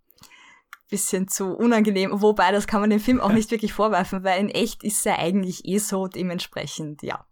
bisschen 0.93 1.27
zu 1.27 1.57
unangenehm. 1.57 2.11
Wobei, 2.23 2.53
das 2.53 2.67
kann 2.69 2.81
man 2.81 2.91
dem 2.91 3.01
Film 3.01 3.21
auch 3.21 3.33
nicht 3.33 3.51
wirklich 3.51 3.73
vorwerfen, 3.73 4.23
weil 4.23 4.39
in 4.41 4.49
echt 4.49 4.85
ist 4.85 5.05
er 5.07 5.19
eigentlich 5.19 5.65
eh 5.65 5.79
so 5.79 6.07
dementsprechend, 6.07 7.03
ja. 7.03 7.27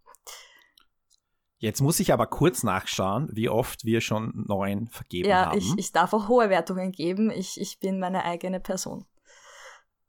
Jetzt 1.59 1.79
muss 1.81 1.99
ich 1.99 2.11
aber 2.11 2.25
kurz 2.25 2.63
nachschauen, 2.63 3.29
wie 3.33 3.47
oft 3.47 3.85
wir 3.85 4.01
schon 4.01 4.45
neun 4.47 4.87
vergeben 4.87 5.29
Ja, 5.29 5.45
haben. 5.47 5.57
ich, 5.59 5.71
ich 5.77 5.91
darf 5.91 6.11
auch 6.11 6.27
hohe 6.27 6.49
Wertungen 6.49 6.91
geben. 6.91 7.29
Ich, 7.29 7.61
ich 7.61 7.79
bin 7.79 7.99
meine 7.99 8.25
eigene 8.25 8.59
Person. 8.59 9.05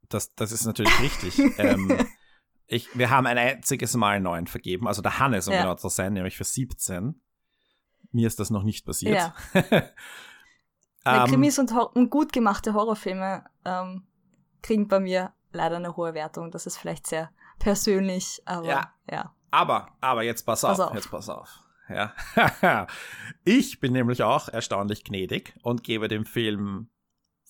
das, 0.09 0.35
das 0.35 0.51
ist 0.51 0.65
natürlich 0.65 0.99
richtig. 1.01 1.39
ähm, 1.59 1.99
ich, 2.67 2.89
wir 2.97 3.11
haben 3.11 3.27
ein 3.27 3.37
einziges 3.37 3.95
Mal 3.95 4.19
neun 4.21 4.47
vergeben, 4.47 4.89
also 4.89 5.03
der 5.03 5.19
Hannes, 5.19 5.47
um 5.47 5.53
Ja. 5.53 5.61
genau 5.63 5.75
zu 5.75 5.91
sein, 5.91 6.15
nämlich 6.15 6.39
für 6.39 6.45
17. 6.45 7.21
Mir 8.13 8.27
ist 8.27 8.41
das 8.41 8.49
noch 8.49 8.63
nicht 8.63 8.87
passiert. 8.87 9.15
Ja. 9.15 9.35
Weil 11.05 11.21
ähm, 11.21 11.27
Krimis 11.27 11.59
und, 11.59 11.73
und 11.73 12.11
gut 12.11 12.33
gemachte 12.33 12.75
Horrorfilme 12.75 13.45
ähm, 13.65 14.07
kriegen 14.63 14.89
bei 14.89 15.01
mir 15.01 15.33
leider 15.53 15.77
eine 15.77 15.97
hohe 15.97 16.15
Wertung. 16.15 16.51
Das 16.51 16.67
ist 16.67 16.77
vielleicht 16.79 17.07
sehr 17.07 17.31
persönlich, 17.59 18.41
aber 18.45 18.67
Ja. 18.67 18.95
ja. 19.11 19.35
aber, 19.51 19.89
aber 20.01 20.23
jetzt 20.23 20.45
pass 20.45 20.65
auf, 20.65 20.77
Pass 20.79 20.81
auf. 20.81 20.95
jetzt 20.95 21.11
pass 21.11 21.29
auf. 21.29 21.59
Ja. 21.89 22.15
ich 23.45 23.81
bin 23.81 23.93
nämlich 23.93 24.23
auch 24.23 24.49
erstaunlich 24.49 25.05
gnädig 25.05 25.55
und 25.63 25.83
gebe 25.85 26.09
dem 26.09 26.25
Film 26.25 26.89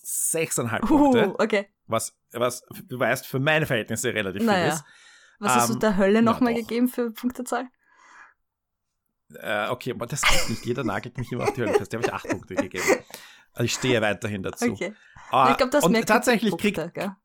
6,5 0.03 0.79
Punkte, 0.81 1.29
Uh, 1.29 1.35
okay. 1.39 1.69
was, 1.87 2.17
was, 2.33 2.63
du 2.89 2.99
weißt, 2.99 3.25
für 3.25 3.39
meine 3.39 3.65
Verhältnisse 3.65 4.13
relativ 4.13 4.41
viel 4.41 4.51
Naja. 4.51 4.73
ist. 4.73 4.83
Was 5.39 5.55
hast 5.55 5.69
du 5.69 5.73
Ähm, 5.75 5.79
der 5.79 5.97
Hölle 5.97 6.21
nochmal 6.21 6.53
gegeben 6.55 6.87
für 6.89 7.11
Punktezahl? 7.11 7.67
Äh, 9.35 9.69
okay, 9.69 9.91
aber 9.91 10.05
das 10.05 10.21
geht 10.21 10.49
nicht. 10.49 10.65
Jeder 10.65 10.83
nagelt 10.83 11.17
mich 11.17 11.31
immer 11.31 11.43
auf 11.45 11.53
die 11.53 11.61
Hölle 11.61 11.73
fest. 11.73 11.91
Der 11.93 11.99
habe 11.99 12.07
ich 12.07 12.13
8 12.13 12.29
Punkte 12.29 12.55
gegeben. 12.55 12.83
Also 13.53 13.65
ich 13.65 13.73
stehe 13.73 14.01
weiterhin 14.01 14.43
dazu. 14.43 14.73
Okay. 14.73 14.93
Ah, 15.31 15.51
ich 15.51 15.57
glaube, 15.57 15.71
das 15.71 15.83
und 15.83 15.93
tatsächlich 16.05 16.57
kriegt, 16.57 16.93
gell? 16.93 17.15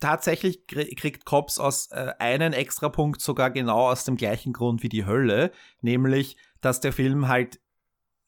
tatsächlich 0.00 0.64
krie- 0.68 0.94
kriegt 0.96 1.24
Cops 1.24 1.58
aus 1.58 1.90
äh, 1.90 2.12
einen 2.18 2.52
Extrapunkt 2.52 3.20
sogar 3.20 3.50
genau 3.50 3.90
aus 3.90 4.04
dem 4.04 4.16
gleichen 4.16 4.52
Grund 4.52 4.82
wie 4.82 4.88
die 4.88 5.06
Hölle, 5.06 5.52
nämlich, 5.80 6.36
dass 6.60 6.80
der 6.80 6.92
Film 6.92 7.28
halt 7.28 7.60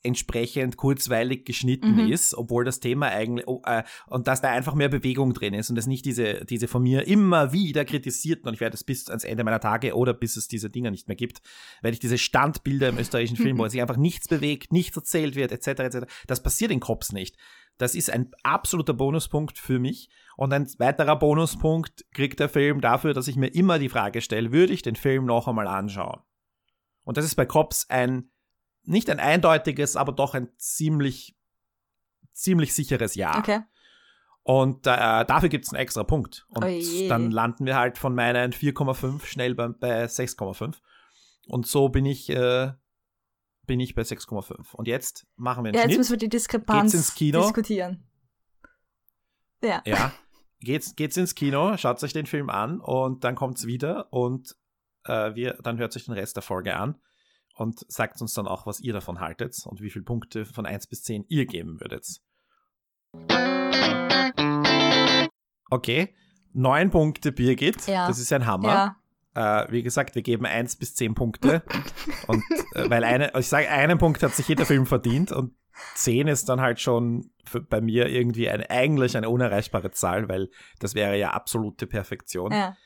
entsprechend 0.09 0.77
kurzweilig 0.77 1.45
geschnitten 1.45 1.97
Mhm. 2.05 2.13
ist, 2.13 2.35
obwohl 2.35 2.65
das 2.65 2.81
Thema 2.81 3.07
eigentlich 3.07 3.47
oh, 3.47 3.63
äh, 3.65 3.85
und 4.09 4.27
dass 4.27 4.41
da 4.41 4.51
einfach 4.51 4.75
mehr 4.75 4.89
Bewegung 4.89 5.35
drin 5.35 5.55
ist 5.55 5.71
und 5.71 5.79
es 5.79 5.87
nicht 5.87 6.05
diese 6.05 6.45
diese 6.45 6.67
von 6.67 6.83
mir 6.83 7.07
immer 7.07 7.53
wieder 7.53 7.85
kritisierten 7.85 8.49
und 8.49 8.55
ich 8.55 8.61
werde 8.61 8.75
es 8.75 8.83
bis 8.83 9.09
ans 9.09 9.25
Ende 9.25 9.45
meiner 9.45 9.61
Tage 9.61 9.95
oder 9.95 10.15
bis 10.15 10.37
es 10.37 10.49
diese 10.49 10.71
Dinger 10.71 10.91
nicht 10.91 11.07
mehr 11.07 11.17
gibt, 11.17 11.41
werde 11.83 11.93
ich 11.95 12.01
diese 12.01 12.19
Standbilder 12.19 12.89
im 12.89 12.99
österreichischen 12.99 13.37
Film, 13.45 13.59
wo 13.59 13.69
sich 13.69 13.81
einfach 13.81 13.97
nichts 13.97 14.27
bewegt, 14.27 14.73
nichts 14.73 14.97
erzählt 14.97 15.37
wird, 15.37 15.53
etc. 15.53 15.69
etc. 15.81 15.99
Das 16.27 16.43
passiert 16.43 16.73
in 16.73 16.81
Cops 16.81 17.13
nicht. 17.13 17.37
Das 17.77 17.95
ist 17.95 18.11
ein 18.11 18.33
absoluter 18.43 18.93
Bonuspunkt 18.93 19.57
für 19.57 19.79
mich. 19.79 20.09
Und 20.37 20.53
ein 20.53 20.67
weiterer 20.79 21.17
Bonuspunkt 21.17 22.05
kriegt 22.13 22.41
der 22.41 22.49
Film 22.49 22.81
dafür, 22.81 23.15
dass 23.15 23.29
ich 23.29 23.37
mir 23.37 23.49
immer 23.55 23.79
die 23.79 23.89
Frage 23.89 24.21
stelle, 24.21 24.51
würde 24.51 24.73
ich 24.73 24.83
den 24.83 24.97
Film 24.97 25.27
noch 25.27 25.47
einmal 25.47 25.69
anschauen? 25.69 26.21
Und 27.05 27.17
das 27.17 27.25
ist 27.25 27.37
bei 27.37 27.47
Cops 27.47 27.87
ein, 27.89 28.31
nicht 28.85 29.11
ein 29.11 29.21
eindeutiges, 29.21 29.97
aber 29.97 30.13
doch 30.13 30.35
ein 30.35 30.49
ziemlich, 30.57 31.37
ziemlich 32.33 32.75
sicheres 32.75 33.15
Ja. 33.15 33.39
Okay. 33.39 33.61
Und 34.43 34.87
äh, 34.87 35.25
dafür 35.27 35.51
gibt 35.51 35.67
es 35.67 35.73
einen 35.75 35.83
extra 35.83 36.05
Punkt. 36.05 36.47
Und 36.49 36.65
Oje. 36.65 37.07
dann 37.09 37.31
landen 37.31 37.67
wir 37.67 37.77
halt 37.77 37.99
von 37.99 38.15
meinen 38.15 38.53
4,5 38.53 39.27
schnell 39.27 39.55
bei, 39.55 39.69
bei 39.69 40.05
6,5. 40.07 40.77
Und 41.49 41.67
so 41.67 41.91
bin 41.91 42.07
ich, 42.07 42.31
äh, 42.31 42.73
bin 43.67 43.79
ich 43.79 43.95
bei 43.95 44.03
6,5. 44.03 44.75
Und 44.75 44.89
jetzt 44.89 45.27
machen 45.37 45.65
wir 45.65 45.69
einen 45.69 45.75
Ja, 45.75 45.81
jetzt 45.83 45.89
Schnitt. 45.91 45.99
müssen 45.99 46.11
wir 46.13 46.19
die 46.19 46.29
Diskrepanz 46.31 46.93
Geht's 46.93 46.95
ins 46.95 47.15
Kino? 47.15 47.43
diskutieren. 47.43 48.09
Ja. 49.63 49.83
Ja, 49.85 50.13
geht's, 50.61 50.95
geht's 50.97 51.17
ins 51.17 51.35
Kino, 51.35 51.77
schaut 51.77 52.03
euch 52.03 52.13
den 52.13 52.27
Film 52.27 52.49
an 52.49 52.81
und 52.81 53.25
dann 53.25 53.35
kommt's 53.35 53.67
wieder 53.67 54.11
und 54.13 54.57
äh, 55.05 55.35
wir, 55.35 55.55
dann 55.63 55.79
hört 55.79 55.93
sich 55.93 56.05
den 56.07 56.15
Rest 56.15 56.37
der 56.37 56.43
Folge 56.43 56.77
an 56.77 56.99
und 57.59 57.85
sagt 57.91 58.21
uns 58.21 58.35
dann 58.35 58.47
auch, 58.47 58.67
was 58.67 58.81
ihr 58.81 58.93
davon 58.93 59.21
haltet 59.21 59.57
und 59.67 59.81
wie 59.81 59.91
viele 59.91 60.05
Punkte 60.05 60.45
von 60.45 60.67
1 60.67 60.87
bis 60.87 61.03
10 61.03 61.25
ihr 61.29 61.47
geben 61.47 61.81
würdet. 61.81 62.21
Okay, 65.71 66.15
9 66.55 66.91
Punkte 66.91 67.33
Birgit, 67.33 67.87
Ja. 67.87 68.09
das 68.09 68.19
ist 68.19 68.33
ein 68.33 68.47
Hammer. 68.47 68.97
Ja. 69.37 69.63
Äh, 69.65 69.73
wie 69.73 69.83
gesagt, 69.83 70.15
wir 70.15 70.23
geben 70.23 70.47
1 70.47 70.77
bis 70.77 70.95
10 70.95 71.15
Punkte. 71.15 71.63
und 72.27 72.43
äh, 72.75 72.89
weil 72.89 73.05
eine, 73.05 73.33
ich 73.39 73.49
sage, 73.49 73.69
einen 73.69 73.99
Punkt 73.99 74.23
hat 74.23 74.35
sich 74.35 74.49
jeder 74.49 74.67
Film 74.67 74.87
verdient 74.87 75.33
und 75.33 75.55
10 75.95 76.27
ist 76.27 76.49
dann 76.49 76.61
halt 76.61 76.81
schon 76.81 77.31
für, 77.45 77.61
bei 77.61 77.81
mir 77.81 78.09
irgendwie 78.09 78.49
ein, 78.49 78.63
eigentlich 78.63 79.17
eine 79.17 79.29
unerreichbare 79.31 79.91
Zahl, 79.93 80.29
weil 80.29 80.49
das 80.81 80.95
wäre 80.95 81.17
ja 81.19 81.31
absolute 81.31 81.87
Perfektion. 81.87 82.53
ja. 82.53 82.77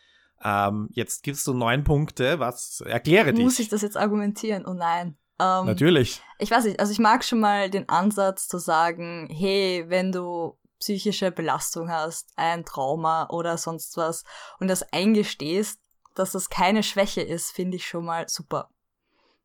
Ähm, 0.42 0.88
jetzt 0.92 1.22
gibst 1.22 1.46
du 1.46 1.54
9 1.54 1.84
Punkte, 1.84 2.38
was 2.38 2.80
erkläre 2.80 3.32
dich. 3.32 3.42
Muss 3.42 3.58
ich 3.58 3.68
das 3.68 3.82
jetzt 3.82 3.96
argumentieren? 3.96 4.66
Oh 4.66 4.74
nein. 4.74 5.16
Ähm, 5.38 5.66
Natürlich. 5.66 6.22
Ich 6.38 6.50
weiß 6.50 6.64
nicht, 6.64 6.80
also 6.80 6.92
ich 6.92 6.98
mag 6.98 7.24
schon 7.24 7.40
mal 7.40 7.70
den 7.70 7.88
Ansatz 7.88 8.48
zu 8.48 8.58
sagen, 8.58 9.28
hey, 9.30 9.84
wenn 9.88 10.12
du 10.12 10.58
psychische 10.78 11.30
Belastung 11.30 11.90
hast, 11.90 12.30
ein 12.36 12.64
Trauma 12.64 13.28
oder 13.30 13.56
sonst 13.56 13.96
was 13.96 14.24
und 14.58 14.68
das 14.68 14.82
eingestehst, 14.92 15.80
dass 16.14 16.32
das 16.32 16.50
keine 16.50 16.82
Schwäche 16.82 17.22
ist, 17.22 17.52
finde 17.52 17.76
ich 17.76 17.86
schon 17.86 18.04
mal 18.04 18.28
super. 18.28 18.68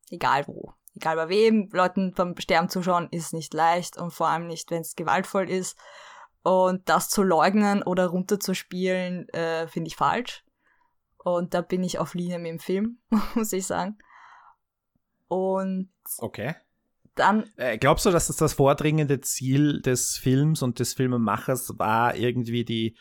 Egal 0.10 0.48
wo. 0.48 0.74
Egal 0.96 1.16
bei 1.16 1.30
wem, 1.30 1.70
Leuten 1.72 2.14
beim 2.14 2.36
Sterben 2.38 2.70
zuschauen 2.70 3.08
ist 3.12 3.34
nicht 3.34 3.54
leicht 3.54 3.98
und 3.98 4.12
vor 4.12 4.30
allem 4.30 4.48
nicht, 4.48 4.72
wenn 4.72 4.82
es 4.82 4.96
gewaltvoll 4.96 5.50
ist. 5.50 5.78
Und 6.42 6.90
das 6.90 7.10
zu 7.10 7.24
leugnen 7.24 7.84
oder 7.84 8.08
runterzuspielen, 8.08 9.30
äh, 9.30 9.68
finde 9.68 9.90
ich 9.90 9.96
falsch. 9.96 10.44
Und 11.36 11.54
da 11.54 11.62
bin 11.62 11.84
ich 11.84 12.00
auf 12.00 12.14
Linie 12.14 12.40
mit 12.40 12.52
dem 12.52 12.60
Film, 12.60 13.00
muss 13.36 13.52
ich 13.52 13.68
sagen. 13.68 13.98
Und 15.28 15.90
Okay. 16.20 16.56
dann 17.16 17.50
Äh, 17.58 17.78
glaubst 17.78 18.06
du, 18.06 18.12
dass 18.12 18.28
das 18.28 18.38
das 18.38 18.54
vordringende 18.54 19.20
Ziel 19.20 19.82
des 19.82 20.18
Films 20.18 20.62
und 20.62 20.80
des 20.80 20.94
Filmemachers 20.94 21.78
war, 21.78 22.16
irgendwie 22.16 22.64
die, 22.64 22.96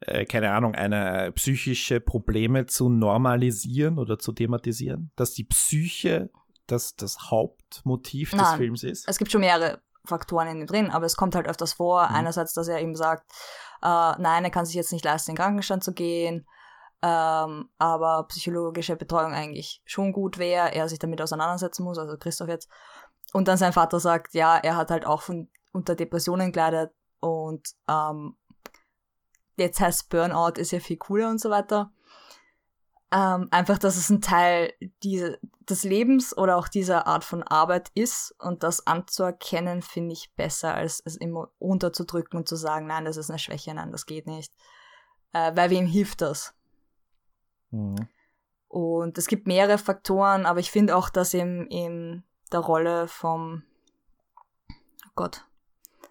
äh, 0.00 0.24
keine 0.26 0.52
Ahnung, 0.52 0.76
eine 0.76 1.32
psychische 1.32 1.98
Probleme 2.00 2.66
zu 2.66 2.88
normalisieren 2.88 3.98
oder 3.98 4.16
zu 4.16 4.32
thematisieren? 4.32 5.10
Dass 5.16 5.34
die 5.34 5.44
Psyche 5.44 6.30
das, 6.68 6.94
das 6.94 7.30
Hauptmotiv 7.32 8.30
des 8.30 8.40
Nein. 8.40 8.58
Films 8.58 8.84
ist? 8.84 9.08
es 9.08 9.18
gibt 9.18 9.32
schon 9.32 9.40
mehrere 9.40 9.82
Faktoren 10.04 10.46
in 10.48 10.60
ihm 10.60 10.66
drin, 10.66 10.90
aber 10.90 11.06
es 11.06 11.16
kommt 11.16 11.34
halt 11.34 11.48
öfters 11.48 11.72
vor. 11.72 12.08
Mhm. 12.08 12.14
Einerseits, 12.14 12.54
dass 12.54 12.68
er 12.68 12.80
eben 12.80 12.94
sagt, 12.94 13.24
äh, 13.82 13.86
nein, 14.22 14.44
er 14.44 14.50
kann 14.50 14.66
sich 14.66 14.76
jetzt 14.76 14.92
nicht 14.92 15.04
leisten, 15.04 15.32
in 15.32 15.34
den 15.34 15.42
Krankenstand 15.42 15.82
zu 15.82 15.92
gehen, 15.92 16.46
ähm, 17.02 17.68
aber 17.78 18.24
psychologische 18.28 18.96
Betreuung 18.96 19.32
eigentlich 19.32 19.82
schon 19.84 20.12
gut 20.12 20.38
wäre, 20.38 20.72
er 20.72 20.88
sich 20.88 21.00
damit 21.00 21.20
auseinandersetzen 21.20 21.82
muss, 21.82 21.98
also 21.98 22.16
Christoph 22.16 22.48
jetzt. 22.48 22.68
und 23.32 23.48
dann 23.48 23.58
sein 23.58 23.72
Vater 23.72 23.98
sagt, 23.98 24.34
ja, 24.34 24.56
er 24.56 24.76
hat 24.76 24.90
halt 24.90 25.04
auch 25.04 25.22
von, 25.22 25.48
unter 25.72 25.94
Depressionen 25.96 26.52
geleidet 26.52 26.92
und 27.20 27.74
ähm, 27.88 28.36
jetzt 29.56 29.80
heißt 29.80 30.08
Burnout 30.10 30.60
ist 30.60 30.70
ja 30.70 30.80
viel 30.80 30.96
cooler 30.96 31.28
und 31.28 31.40
so 31.40 31.50
weiter. 31.50 31.92
Ähm, 33.10 33.48
einfach, 33.50 33.78
dass 33.78 33.96
es 33.96 34.08
ein 34.08 34.22
Teil 34.22 34.72
diese, 35.02 35.38
des 35.68 35.84
Lebens 35.84 36.36
oder 36.36 36.56
auch 36.56 36.68
dieser 36.68 37.06
Art 37.06 37.24
von 37.24 37.42
Arbeit 37.42 37.90
ist 37.94 38.34
und 38.38 38.62
das 38.62 38.86
anzuerkennen, 38.86 39.82
finde 39.82 40.14
ich 40.14 40.32
besser, 40.34 40.74
als 40.74 41.02
es 41.04 41.16
immer 41.16 41.50
unterzudrücken 41.58 42.38
und 42.38 42.48
zu 42.48 42.56
sagen, 42.56 42.86
nein, 42.86 43.04
das 43.04 43.18
ist 43.18 43.28
eine 43.28 43.38
Schwäche, 43.38 43.74
nein, 43.74 43.92
das 43.92 44.06
geht 44.06 44.26
nicht. 44.26 44.54
Äh, 45.32 45.54
weil 45.54 45.68
wem 45.70 45.86
hilft 45.86 46.22
das? 46.22 46.54
Mhm. 47.72 48.08
Und 48.68 49.18
es 49.18 49.26
gibt 49.26 49.46
mehrere 49.46 49.76
Faktoren, 49.76 50.46
aber 50.46 50.60
ich 50.60 50.70
finde 50.70 50.96
auch, 50.96 51.10
dass 51.10 51.34
in, 51.34 51.66
in 51.66 52.22
der 52.52 52.60
Rolle 52.60 53.08
vom 53.08 53.64
oh 55.06 55.12
Gott, 55.14 55.44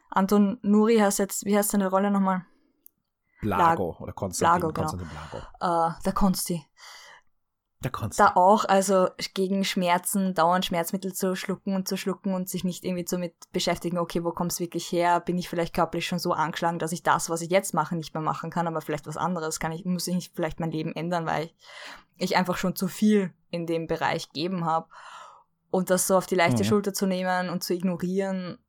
Anton 0.10 0.60
Nuri 0.62 0.98
heißt 0.98 1.20
jetzt, 1.20 1.46
wie 1.46 1.58
heißt 1.58 1.72
seine 1.72 1.90
Rolle 1.90 2.12
nochmal? 2.12 2.46
Blago 3.42 3.96
oder 4.00 4.14
Konstantin, 4.14 4.60
Blago, 4.60 4.74
Konstantin 4.74 5.10
genau. 5.10 5.44
Blago. 5.60 5.98
Äh, 5.98 6.04
der 6.04 6.14
Konsti. 6.14 6.66
Der 7.84 7.92
Konsti. 7.92 8.22
Da 8.22 8.34
auch, 8.36 8.66
also 8.66 9.08
gegen 9.34 9.64
Schmerzen 9.64 10.36
dauernd 10.36 10.66
Schmerzmittel 10.66 11.14
zu 11.14 11.36
schlucken 11.36 11.76
und 11.76 11.88
zu 11.88 11.98
schlucken 11.98 12.36
und 12.36 12.48
sich 12.48 12.64
nicht 12.64 12.84
irgendwie 12.84 13.08
so 13.08 13.18
mit 13.18 13.34
beschäftigen, 13.52 13.98
okay, 13.98 14.24
wo 14.24 14.32
kommt 14.32 14.52
es 14.52 14.60
wirklich 14.60 14.92
her? 14.92 15.20
Bin 15.20 15.38
ich 15.38 15.50
vielleicht 15.50 15.74
körperlich 15.74 16.06
schon 16.06 16.20
so 16.20 16.34
angeschlagen, 16.34 16.78
dass 16.78 16.92
ich 16.92 17.02
das, 17.02 17.30
was 17.30 17.42
ich 17.42 17.50
jetzt 17.50 17.74
mache, 17.74 17.96
nicht 17.96 18.14
mehr 18.14 18.22
machen 18.22 18.52
kann, 18.52 18.68
aber 18.68 18.82
vielleicht 18.82 19.08
was 19.08 19.18
anderes 19.18 19.60
kann 19.60 19.72
ich, 19.72 19.84
muss 19.84 20.08
ich 20.08 20.14
nicht 20.14 20.36
vielleicht 20.36 20.60
mein 20.60 20.72
Leben 20.72 20.96
ändern, 20.96 21.26
weil 21.26 21.46
ich, 21.46 21.56
ich 22.18 22.38
einfach 22.38 22.58
schon 22.58 22.76
zu 22.76 22.88
viel 22.88 23.34
in 23.50 23.66
dem 23.66 23.88
Bereich 23.88 24.28
gegeben 24.28 24.66
habe. 24.66 24.88
Und 25.72 25.90
das 25.90 26.06
so 26.06 26.18
auf 26.18 26.28
die 26.28 26.36
leichte 26.36 26.64
mhm. 26.64 26.68
Schulter 26.68 26.94
zu 26.94 27.08
nehmen 27.08 27.50
und 27.50 27.64
zu 27.64 27.74
ignorieren, 27.74 28.60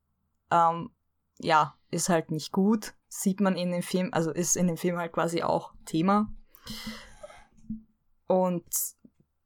ähm, 0.51 0.91
ja, 1.39 1.75
ist 1.91 2.09
halt 2.09 2.31
nicht 2.31 2.53
gut. 2.53 2.95
Sieht 3.09 3.41
man 3.41 3.57
in 3.57 3.73
dem 3.73 3.83
Film, 3.83 4.09
also 4.13 4.31
ist 4.31 4.57
in 4.57 4.69
dem 4.69 4.79
Film 4.79 4.97
halt 4.97 5.13
quasi 5.13 5.43
auch 5.43 5.75
Thema. 5.85 6.33
Und 8.27 8.65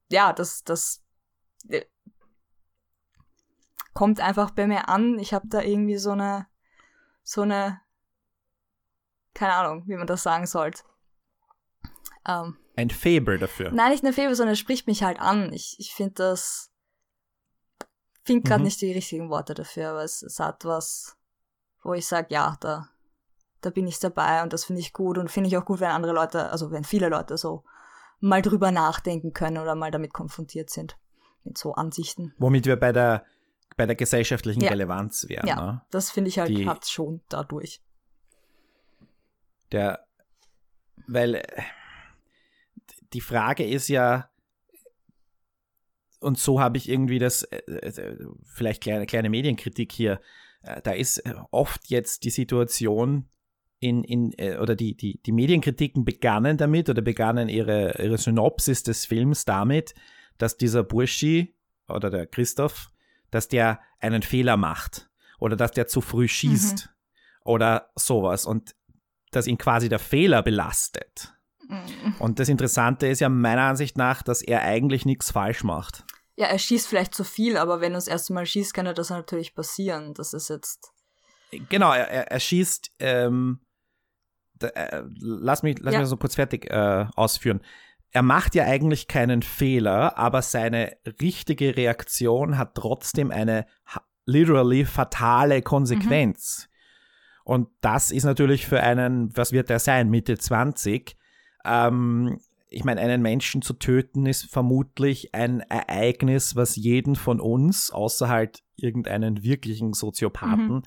ja, 0.08 0.32
das, 0.32 0.64
das 0.64 1.02
äh, 1.68 1.84
kommt 3.92 4.20
einfach 4.20 4.50
bei 4.50 4.66
mir 4.66 4.88
an. 4.88 5.18
Ich 5.18 5.34
habe 5.34 5.48
da 5.48 5.62
irgendwie 5.62 5.96
so 5.96 6.12
eine, 6.12 6.46
so 7.22 7.42
eine, 7.42 7.80
keine 9.34 9.54
Ahnung, 9.54 9.84
wie 9.86 9.96
man 9.96 10.06
das 10.06 10.22
sagen 10.22 10.46
sollte. 10.46 10.82
Ähm, 12.26 12.56
ein 12.76 12.90
Fable 12.90 13.38
dafür. 13.38 13.72
Nein, 13.72 13.90
nicht 13.90 14.04
eine 14.04 14.12
Fable, 14.12 14.34
sondern 14.34 14.52
es 14.52 14.58
spricht 14.58 14.86
mich 14.86 15.02
halt 15.02 15.18
an. 15.18 15.52
Ich, 15.52 15.76
ich 15.78 15.94
finde 15.94 16.14
das, 16.14 16.70
finde 18.22 18.42
gerade 18.42 18.60
mhm. 18.60 18.66
nicht 18.66 18.80
die 18.80 18.92
richtigen 18.92 19.30
Worte 19.30 19.54
dafür, 19.54 19.90
aber 19.90 20.04
es, 20.04 20.22
es 20.22 20.38
hat 20.40 20.64
was, 20.64 21.16
wo 21.82 21.94
ich 21.94 22.06
sage, 22.06 22.28
ja, 22.30 22.56
da, 22.60 22.90
da 23.62 23.70
bin 23.70 23.86
ich 23.86 23.98
dabei 23.98 24.42
und 24.42 24.52
das 24.52 24.64
finde 24.64 24.80
ich 24.80 24.92
gut 24.92 25.16
und 25.16 25.30
finde 25.30 25.48
ich 25.48 25.56
auch 25.56 25.64
gut, 25.64 25.80
wenn 25.80 25.90
andere 25.90 26.12
Leute, 26.12 26.50
also 26.50 26.70
wenn 26.70 26.84
viele 26.84 27.08
Leute 27.08 27.38
so 27.38 27.64
mal 28.20 28.42
drüber 28.42 28.70
nachdenken 28.70 29.32
können 29.32 29.58
oder 29.58 29.74
mal 29.74 29.90
damit 29.90 30.12
konfrontiert 30.12 30.70
sind, 30.70 30.96
mit 31.44 31.58
so 31.58 31.74
Ansichten. 31.74 32.34
Womit 32.38 32.66
wir 32.66 32.76
bei 32.76 32.92
der, 32.92 33.24
bei 33.76 33.86
der 33.86 33.96
gesellschaftlichen 33.96 34.62
ja. 34.62 34.70
Relevanz 34.70 35.28
wären. 35.28 35.46
Ja, 35.46 35.56
ne? 35.56 35.82
das 35.90 36.10
finde 36.10 36.28
ich 36.28 36.38
halt, 36.38 36.50
Die, 36.50 36.66
hat 36.68 36.86
schon 36.86 37.20
dadurch. 37.28 37.82
Der, 39.72 40.06
weil 41.06 41.42
die 43.12 43.20
Frage 43.20 43.66
ist 43.66 43.88
ja, 43.88 44.30
und 46.20 46.38
so 46.38 46.60
habe 46.60 46.78
ich 46.78 46.88
irgendwie 46.88 47.18
das, 47.18 47.42
äh, 47.42 47.58
äh, 47.58 48.18
vielleicht 48.44 48.82
kleine, 48.82 49.06
kleine 49.06 49.28
Medienkritik 49.28 49.92
hier, 49.92 50.20
äh, 50.62 50.80
da 50.82 50.92
ist 50.92 51.22
oft 51.50 51.88
jetzt 51.88 52.24
die 52.24 52.30
Situation 52.30 53.28
in, 53.78 54.04
in 54.04 54.34
oder 54.58 54.74
die, 54.74 54.96
die, 54.96 55.20
die 55.22 55.32
Medienkritiken 55.32 56.04
begannen 56.04 56.56
damit 56.56 56.88
oder 56.88 57.02
begannen 57.02 57.48
ihre, 57.48 58.02
ihre 58.02 58.18
Synopsis 58.18 58.82
des 58.82 59.06
Films 59.06 59.44
damit, 59.44 59.94
dass 60.38 60.56
dieser 60.56 60.82
Burschi 60.82 61.54
oder 61.88 62.10
der 62.10 62.26
Christoph, 62.26 62.90
dass 63.30 63.48
der 63.48 63.80
einen 64.00 64.22
Fehler 64.22 64.56
macht 64.56 65.10
oder 65.38 65.56
dass 65.56 65.72
der 65.72 65.86
zu 65.86 66.00
früh 66.00 66.28
schießt 66.28 66.86
mhm. 66.86 67.50
oder 67.50 67.90
sowas 67.94 68.46
und 68.46 68.74
dass 69.30 69.46
ihn 69.46 69.58
quasi 69.58 69.88
der 69.88 69.98
Fehler 69.98 70.42
belastet. 70.42 71.34
Mhm. 71.68 72.14
Und 72.18 72.38
das 72.38 72.48
Interessante 72.48 73.06
ist 73.06 73.20
ja 73.20 73.28
meiner 73.28 73.62
Ansicht 73.62 73.98
nach, 73.98 74.22
dass 74.22 74.42
er 74.42 74.62
eigentlich 74.62 75.04
nichts 75.04 75.30
falsch 75.32 75.64
macht. 75.64 76.04
Ja, 76.36 76.46
er 76.46 76.58
schießt 76.58 76.86
vielleicht 76.86 77.14
zu 77.14 77.24
viel, 77.24 77.56
aber 77.56 77.80
wenn 77.80 77.92
er 77.92 77.96
das 77.96 78.08
erste 78.08 78.32
Mal 78.32 78.46
schießt, 78.46 78.74
kann 78.74 78.86
er 78.86 78.94
das 78.94 79.10
natürlich 79.10 79.54
passieren. 79.54 80.12
Das 80.14 80.34
ist 80.34 80.50
jetzt. 80.50 80.92
Genau, 81.68 81.92
er, 81.92 82.30
er, 82.30 82.40
schießt. 82.40 82.92
Ähm, 82.98 83.60
äh, 84.60 85.02
lass 85.18 85.62
mich, 85.62 85.78
lass 85.80 85.94
ja. 85.94 86.00
mich 86.00 86.08
so 86.08 86.16
kurz 86.16 86.34
fertig 86.34 86.70
äh, 86.70 87.06
ausführen. 87.14 87.60
Er 88.10 88.22
macht 88.22 88.54
ja 88.54 88.64
eigentlich 88.64 89.08
keinen 89.08 89.42
Fehler, 89.42 90.16
aber 90.16 90.42
seine 90.42 90.96
richtige 91.20 91.76
Reaktion 91.76 92.56
hat 92.56 92.74
trotzdem 92.74 93.30
eine 93.30 93.66
literally 94.24 94.84
fatale 94.84 95.62
Konsequenz. 95.62 96.68
Mhm. 96.68 97.42
Und 97.44 97.68
das 97.80 98.10
ist 98.10 98.24
natürlich 98.24 98.66
für 98.66 98.82
einen, 98.82 99.36
was 99.36 99.52
wird 99.52 99.70
er 99.70 99.78
sein, 99.78 100.10
Mitte 100.10 100.36
20, 100.36 101.16
ähm, 101.64 102.40
ich 102.68 102.84
meine, 102.84 103.00
einen 103.00 103.22
Menschen 103.22 103.62
zu 103.62 103.74
töten 103.74 104.26
ist 104.26 104.50
vermutlich 104.50 105.34
ein 105.34 105.60
Ereignis, 105.60 106.56
was 106.56 106.76
jeden 106.76 107.14
von 107.14 107.40
uns, 107.40 107.90
außer 107.90 108.28
halt 108.28 108.62
irgendeinen 108.76 109.42
wirklichen 109.42 109.92
Soziopathen, 109.92 110.68
mhm. 110.68 110.82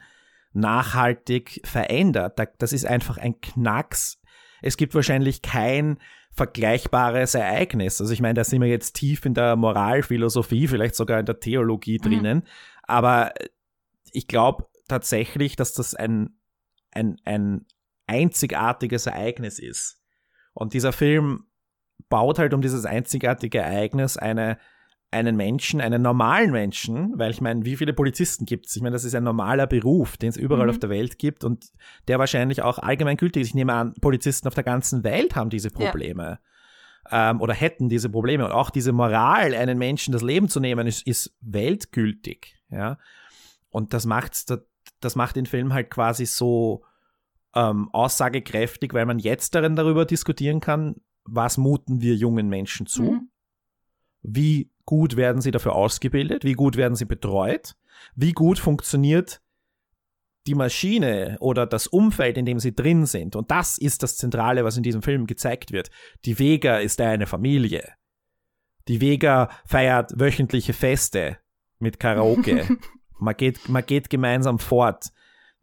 Nachhaltig 0.54 1.62
verändert. 1.64 2.40
Das 2.58 2.74
ist 2.74 2.86
einfach 2.86 3.18
ein 3.18 3.40
Knacks. 3.42 4.20
Es 4.62 4.78
gibt 4.78 4.96
wahrscheinlich 4.96 5.42
kein 5.42 6.00
vergleichbares 6.32 7.36
Ereignis. 7.36 8.00
Also 8.00 8.14
ich 8.14 8.22
meine, 8.22 8.36
da 8.36 8.44
sind 8.44 8.62
wir 8.62 8.68
jetzt 8.68 8.94
tief 8.94 9.26
in 9.26 9.34
der 9.34 9.56
Moralphilosophie, 9.56 10.68
vielleicht 10.68 10.96
sogar 10.96 11.20
in 11.20 11.26
der 11.26 11.40
Theologie 11.40 11.98
mhm. 12.00 12.04
drinnen. 12.04 12.44
Aber 12.84 13.34
ich 14.12 14.28
glaube 14.28 14.68
tatsächlich, 14.88 15.56
dass 15.56 15.74
das 15.74 15.96
ein, 15.96 16.40
ein, 16.92 17.18
ein 17.26 17.66
einzigartiges 18.08 19.06
Ereignis 19.06 19.60
ist. 19.60 20.02
Und 20.54 20.74
dieser 20.74 20.94
Film 20.94 21.46
baut 22.10 22.40
halt 22.40 22.54
um 22.54 22.62
dieses 22.62 22.86
einzigartige 22.86 23.60
Ereignis 23.60 24.18
eine, 24.18 24.58
einen 25.12 25.36
Menschen, 25.36 25.82
einen 25.82 26.02
normalen 26.02 26.52
Menschen, 26.52 27.18
weil 27.18 27.32
ich 27.32 27.42
meine, 27.42 27.66
wie 27.66 27.76
viele 27.76 27.94
Polizisten 27.94 28.46
gibt 28.46 28.68
es? 28.68 28.76
Ich 28.76 28.82
meine, 28.82 28.94
das 28.94 29.06
ist 29.06 29.16
ein 29.16 29.24
normaler 29.24 29.66
Beruf, 29.66 30.18
den 30.18 30.30
es 30.30 30.38
überall 30.38 30.66
mhm. 30.66 30.70
auf 30.70 30.80
der 30.80 30.90
Welt 30.90 31.18
gibt 31.18 31.44
und 31.44 31.72
der 32.08 32.20
wahrscheinlich 32.20 32.62
auch 32.62 32.78
allgemein 32.78 33.18
gültig 33.18 33.42
ist. 33.42 33.48
Ich 33.50 33.56
nehme 33.56 33.74
an, 33.74 33.94
Polizisten 34.02 34.48
auf 34.48 34.54
der 34.54 34.64
ganzen 34.64 35.04
Welt 35.04 35.36
haben 35.36 35.50
diese 35.50 35.72
Probleme. 35.72 36.40
Ja. 37.10 37.32
Ähm, 37.32 37.42
oder 37.42 37.54
hätten 37.56 37.90
diese 37.90 38.10
Probleme. 38.10 38.46
Und 38.46 38.52
auch 38.52 38.70
diese 38.70 38.92
Moral, 38.92 39.56
einen 39.56 39.80
Menschen 39.80 40.12
das 40.12 40.22
Leben 40.22 40.48
zu 40.48 40.60
nehmen, 40.60 40.86
ist, 40.86 41.08
ist 41.08 41.36
weltgültig. 41.42 42.56
Ja. 42.70 43.00
Und 43.70 43.94
das 43.94 44.06
macht, 44.06 44.54
das 45.00 45.16
macht 45.16 45.36
den 45.36 45.48
Film 45.48 45.74
halt 45.74 45.90
quasi 45.90 46.28
so 46.28 46.84
ähm, 47.56 47.90
aussagekräftig, 47.94 48.94
weil 48.94 49.08
man 49.08 49.18
jetzt 49.18 49.56
darin 49.56 49.76
darüber 49.76 50.06
diskutieren 50.06 50.60
kann, 50.60 50.98
was 51.24 51.58
muten 51.58 52.02
wir 52.02 52.16
jungen 52.16 52.48
Menschen 52.48 52.86
zu? 52.86 53.04
Mhm. 53.04 53.30
Wie 54.22 54.72
gut 54.90 55.18
werden 55.18 55.40
sie 55.40 55.52
dafür 55.52 55.76
ausgebildet? 55.76 56.44
Wie 56.44 56.54
gut 56.54 56.76
werden 56.76 56.96
sie 56.96 57.06
betreut? 57.06 57.76
Wie 58.16 58.32
gut 58.32 58.58
funktioniert 58.58 59.40
die 60.48 60.56
Maschine 60.56 61.38
oder 61.42 61.68
das 61.68 61.86
Umfeld, 61.86 62.40
in 62.40 62.48
dem 62.48 62.58
sie 62.58 62.74
drin 62.74 63.06
sind? 63.06 63.36
Und 63.36 63.52
das 63.52 63.78
ist 63.78 64.02
das 64.02 64.18
Zentrale, 64.18 64.64
was 64.64 64.78
in 64.78 64.82
diesem 64.82 65.04
Film 65.04 65.28
gezeigt 65.28 65.72
wird. 65.72 65.92
Die 66.26 66.40
Vega 66.40 66.80
ist 66.80 67.00
eine 67.02 67.28
Familie. 67.28 67.88
Die 68.88 69.00
Vega 69.00 69.52
feiert 69.64 70.20
wöchentliche 70.20 70.74
Feste 70.74 71.38
mit 71.78 72.00
Karaoke. 72.00 72.68
man, 73.20 73.38
geht, 73.38 73.70
man 73.70 73.86
geht 73.86 74.10
gemeinsam 74.10 74.58
fort. 74.58 75.12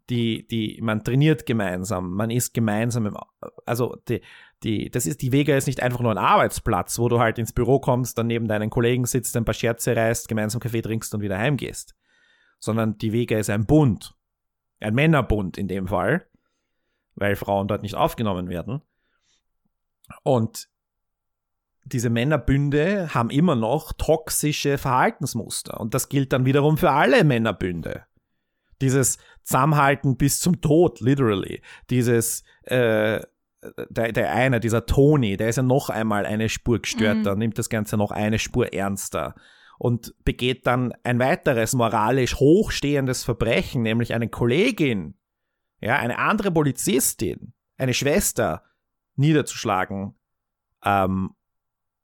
Die, 0.09 0.47
die, 0.47 0.79
man 0.81 1.03
trainiert 1.03 1.45
gemeinsam, 1.45 2.13
man 2.13 2.29
ist 2.29 2.53
gemeinsam 2.53 3.07
im, 3.07 3.17
also 3.65 3.97
die, 4.07 4.21
die, 4.63 4.89
das 4.89 5.05
ist, 5.05 5.21
die 5.21 5.31
Vega 5.31 5.55
ist 5.55 5.67
nicht 5.67 5.83
einfach 5.83 5.99
nur 5.99 6.11
ein 6.11 6.17
Arbeitsplatz, 6.17 6.97
wo 6.97 7.09
du 7.09 7.19
halt 7.19 7.37
ins 7.37 7.53
Büro 7.53 7.79
kommst, 7.79 8.17
dann 8.17 8.27
neben 8.27 8.47
deinen 8.47 8.69
Kollegen 8.69 9.05
sitzt, 9.05 9.37
ein 9.37 9.45
paar 9.45 9.53
Scherze 9.53 9.95
reißt, 9.95 10.27
gemeinsam 10.27 10.59
Kaffee 10.59 10.81
trinkst 10.81 11.13
und 11.13 11.21
wieder 11.21 11.37
heimgehst. 11.37 11.95
Sondern 12.59 12.97
die 12.97 13.13
Vega 13.13 13.37
ist 13.37 13.49
ein 13.49 13.65
Bund. 13.65 14.15
Ein 14.79 14.95
Männerbund 14.95 15.57
in 15.57 15.67
dem 15.67 15.87
Fall, 15.87 16.27
weil 17.15 17.35
Frauen 17.35 17.67
dort 17.67 17.83
nicht 17.83 17.95
aufgenommen 17.95 18.49
werden. 18.49 18.81
Und 20.23 20.69
diese 21.85 22.09
Männerbünde 22.09 23.13
haben 23.13 23.29
immer 23.29 23.55
noch 23.55 23.93
toxische 23.93 24.77
Verhaltensmuster. 24.77 25.79
Und 25.79 25.93
das 25.93 26.09
gilt 26.09 26.33
dann 26.33 26.45
wiederum 26.45 26.77
für 26.77 26.91
alle 26.91 27.23
Männerbünde. 27.23 28.05
Dieses 28.81 29.17
Zusammenhalten 29.43 30.17
bis 30.17 30.39
zum 30.39 30.61
Tod, 30.61 30.99
literally. 30.99 31.61
Dieses 31.89 32.43
äh, 32.63 33.21
der, 33.89 34.11
der 34.11 34.33
eine, 34.33 34.59
dieser 34.59 34.85
Tony, 34.85 35.37
der 35.37 35.49
ist 35.49 35.55
ja 35.55 35.63
noch 35.63 35.89
einmal 35.89 36.25
eine 36.25 36.49
Spur 36.49 36.79
gestörter, 36.79 37.33
mhm. 37.33 37.39
nimmt 37.39 37.57
das 37.57 37.69
Ganze 37.69 37.97
noch 37.97 38.11
eine 38.11 38.39
Spur 38.39 38.73
ernster. 38.73 39.35
und 39.79 40.13
begeht 40.23 40.65
dann 40.65 40.93
ein 41.03 41.19
weiteres 41.19 41.73
moralisch 41.73 42.35
hochstehendes 42.35 43.23
Verbrechen, 43.23 43.83
nämlich 43.83 44.13
eine 44.13 44.27
Kollegin, 44.27 45.15
ja, 45.81 45.97
eine 45.97 46.17
andere 46.17 46.51
Polizistin, 46.51 47.53
eine 47.77 47.93
Schwester 47.93 48.63
niederzuschlagen. 49.15 50.15
Ähm, 50.83 51.31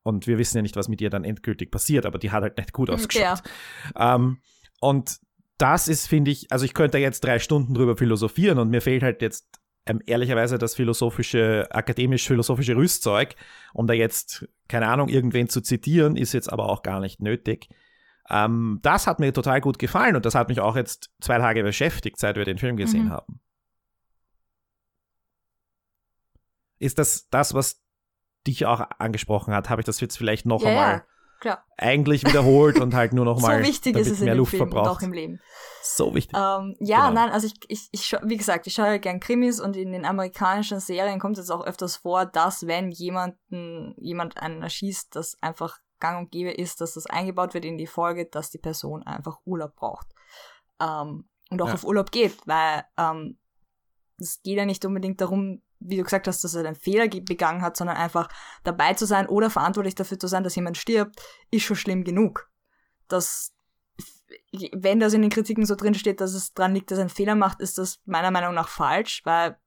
und 0.03 0.27
wir 0.27 0.37
wissen 0.37 0.57
ja 0.57 0.61
nicht, 0.61 0.75
was 0.75 0.89
mit 0.89 1.01
ihr 1.01 1.09
dann 1.09 1.23
endgültig 1.23 1.71
passiert, 1.71 2.05
aber 2.05 2.19
die 2.19 2.31
hat 2.31 2.43
halt 2.43 2.57
nicht 2.57 2.73
gut 2.73 2.89
ausgeschaut. 2.89 3.41
Ja. 3.95 4.15
Ähm, 4.15 4.39
und 4.79 5.19
das 5.57 5.87
ist, 5.87 6.07
finde 6.07 6.31
ich, 6.31 6.51
also 6.51 6.65
ich 6.65 6.73
könnte 6.73 6.97
jetzt 6.97 7.23
drei 7.23 7.39
Stunden 7.39 7.73
drüber 7.73 7.95
philosophieren 7.95 8.59
und 8.59 8.69
mir 8.69 8.81
fehlt 8.81 9.01
halt 9.01 9.21
jetzt 9.21 9.62
ähm, 9.85 10.01
ehrlicherweise 10.05 10.57
das 10.57 10.75
philosophische, 10.75 11.67
akademisch-philosophische 11.71 12.75
Rüstzeug, 12.75 13.35
um 13.73 13.87
da 13.87 13.93
jetzt, 13.93 14.47
keine 14.67 14.87
Ahnung, 14.87 15.09
irgendwen 15.09 15.49
zu 15.49 15.61
zitieren, 15.61 16.15
ist 16.15 16.33
jetzt 16.33 16.51
aber 16.51 16.69
auch 16.69 16.83
gar 16.83 16.99
nicht 16.99 17.21
nötig. 17.21 17.69
Ähm, 18.29 18.79
das 18.81 19.07
hat 19.07 19.19
mir 19.19 19.33
total 19.33 19.59
gut 19.59 19.79
gefallen 19.79 20.15
und 20.15 20.25
das 20.25 20.35
hat 20.35 20.47
mich 20.47 20.61
auch 20.61 20.75
jetzt 20.75 21.11
zwei 21.19 21.37
Tage 21.37 21.63
beschäftigt, 21.63 22.17
seit 22.17 22.37
wir 22.37 22.45
den 22.45 22.57
Film 22.57 22.77
gesehen 22.77 23.05
mhm. 23.05 23.11
haben. 23.11 23.39
Ist 26.79 26.99
das 26.99 27.29
das, 27.29 27.53
was 27.53 27.81
dich 28.47 28.65
auch 28.65 28.81
angesprochen 28.99 29.53
hat? 29.53 29.69
Habe 29.69 29.81
ich 29.81 29.85
das 29.85 29.99
jetzt 29.99 30.17
vielleicht 30.17 30.45
noch 30.45 30.63
ja, 30.63 30.69
einmal 30.69 31.05
klar. 31.43 31.65
eigentlich 31.77 32.25
wiederholt 32.25 32.79
und 32.79 32.93
halt 32.93 33.13
nur 33.13 33.25
noch 33.25 33.39
mal 33.41 33.61
so 33.61 33.67
wichtig 33.67 33.95
ist 33.95 34.09
es 34.09 34.19
mehr 34.19 34.33
in 34.33 34.39
Luft 34.39 34.51
Film 34.51 34.69
verbraucht. 34.69 34.89
Und 34.89 34.97
auch 34.97 35.01
im 35.01 35.13
Leben. 35.13 35.39
So 35.83 36.15
wichtig. 36.15 36.35
Ähm, 36.35 36.75
ja, 36.79 37.09
genau. 37.09 37.21
nein, 37.21 37.31
also 37.31 37.47
ich, 37.47 37.53
ich, 37.67 37.89
ich 37.91 38.15
wie 38.23 38.37
gesagt, 38.37 38.65
ich 38.67 38.73
schaue 38.73 38.87
ja 38.87 38.97
gern 38.97 39.19
Krimis 39.19 39.59
und 39.59 39.75
in 39.75 39.91
den 39.91 40.05
amerikanischen 40.05 40.79
Serien 40.79 41.19
kommt 41.19 41.37
es 41.37 41.49
auch 41.49 41.65
öfters 41.65 41.97
vor, 41.97 42.25
dass 42.25 42.65
wenn 42.65 42.89
jemanden, 42.91 43.93
jemand 43.97 44.37
einen 44.37 44.63
erschießt, 44.63 45.15
das 45.15 45.37
einfach 45.41 45.77
gang 45.99 46.19
und 46.19 46.31
gäbe 46.31 46.51
ist, 46.51 46.81
dass 46.81 46.93
das 46.93 47.05
eingebaut 47.05 47.53
wird 47.53 47.65
in 47.65 47.77
die 47.77 47.87
Folge, 47.87 48.25
dass 48.25 48.49
die 48.49 48.57
Person 48.57 49.03
einfach 49.03 49.39
Urlaub 49.45 49.75
braucht. 49.75 50.07
Ähm, 50.81 51.29
und 51.49 51.61
auch 51.61 51.67
ja. 51.67 51.73
auf 51.73 51.83
Urlaub 51.83 52.11
geht, 52.11 52.35
weil 52.45 52.83
ähm, 52.97 53.37
es 54.17 54.41
geht 54.41 54.57
ja 54.57 54.65
nicht 54.65 54.85
unbedingt 54.85 55.21
darum, 55.21 55.61
wie 55.85 55.97
du 55.97 56.03
gesagt 56.03 56.27
hast, 56.27 56.43
dass 56.43 56.55
er 56.55 56.65
einen 56.65 56.75
Fehler 56.75 57.07
begangen 57.07 57.61
hat, 57.61 57.77
sondern 57.77 57.97
einfach 57.97 58.29
dabei 58.63 58.93
zu 58.93 59.05
sein 59.05 59.27
oder 59.27 59.49
verantwortlich 59.49 59.95
dafür 59.95 60.19
zu 60.19 60.27
sein, 60.27 60.43
dass 60.43 60.55
jemand 60.55 60.77
stirbt, 60.77 61.21
ist 61.51 61.63
schon 61.63 61.75
schlimm 61.75 62.03
genug. 62.03 62.49
Das, 63.07 63.53
wenn 64.73 64.99
das 64.99 65.13
in 65.13 65.21
den 65.21 65.31
Kritiken 65.31 65.65
so 65.65 65.75
drin 65.75 65.93
steht, 65.93 66.21
dass 66.21 66.33
es 66.33 66.53
dran 66.53 66.73
liegt, 66.73 66.91
dass 66.91 66.97
er 66.97 67.03
einen 67.03 67.09
Fehler 67.09 67.35
macht, 67.35 67.59
ist 67.59 67.77
das 67.77 67.99
meiner 68.05 68.31
Meinung 68.31 68.53
nach 68.53 68.67
falsch, 68.67 69.21
weil 69.25 69.57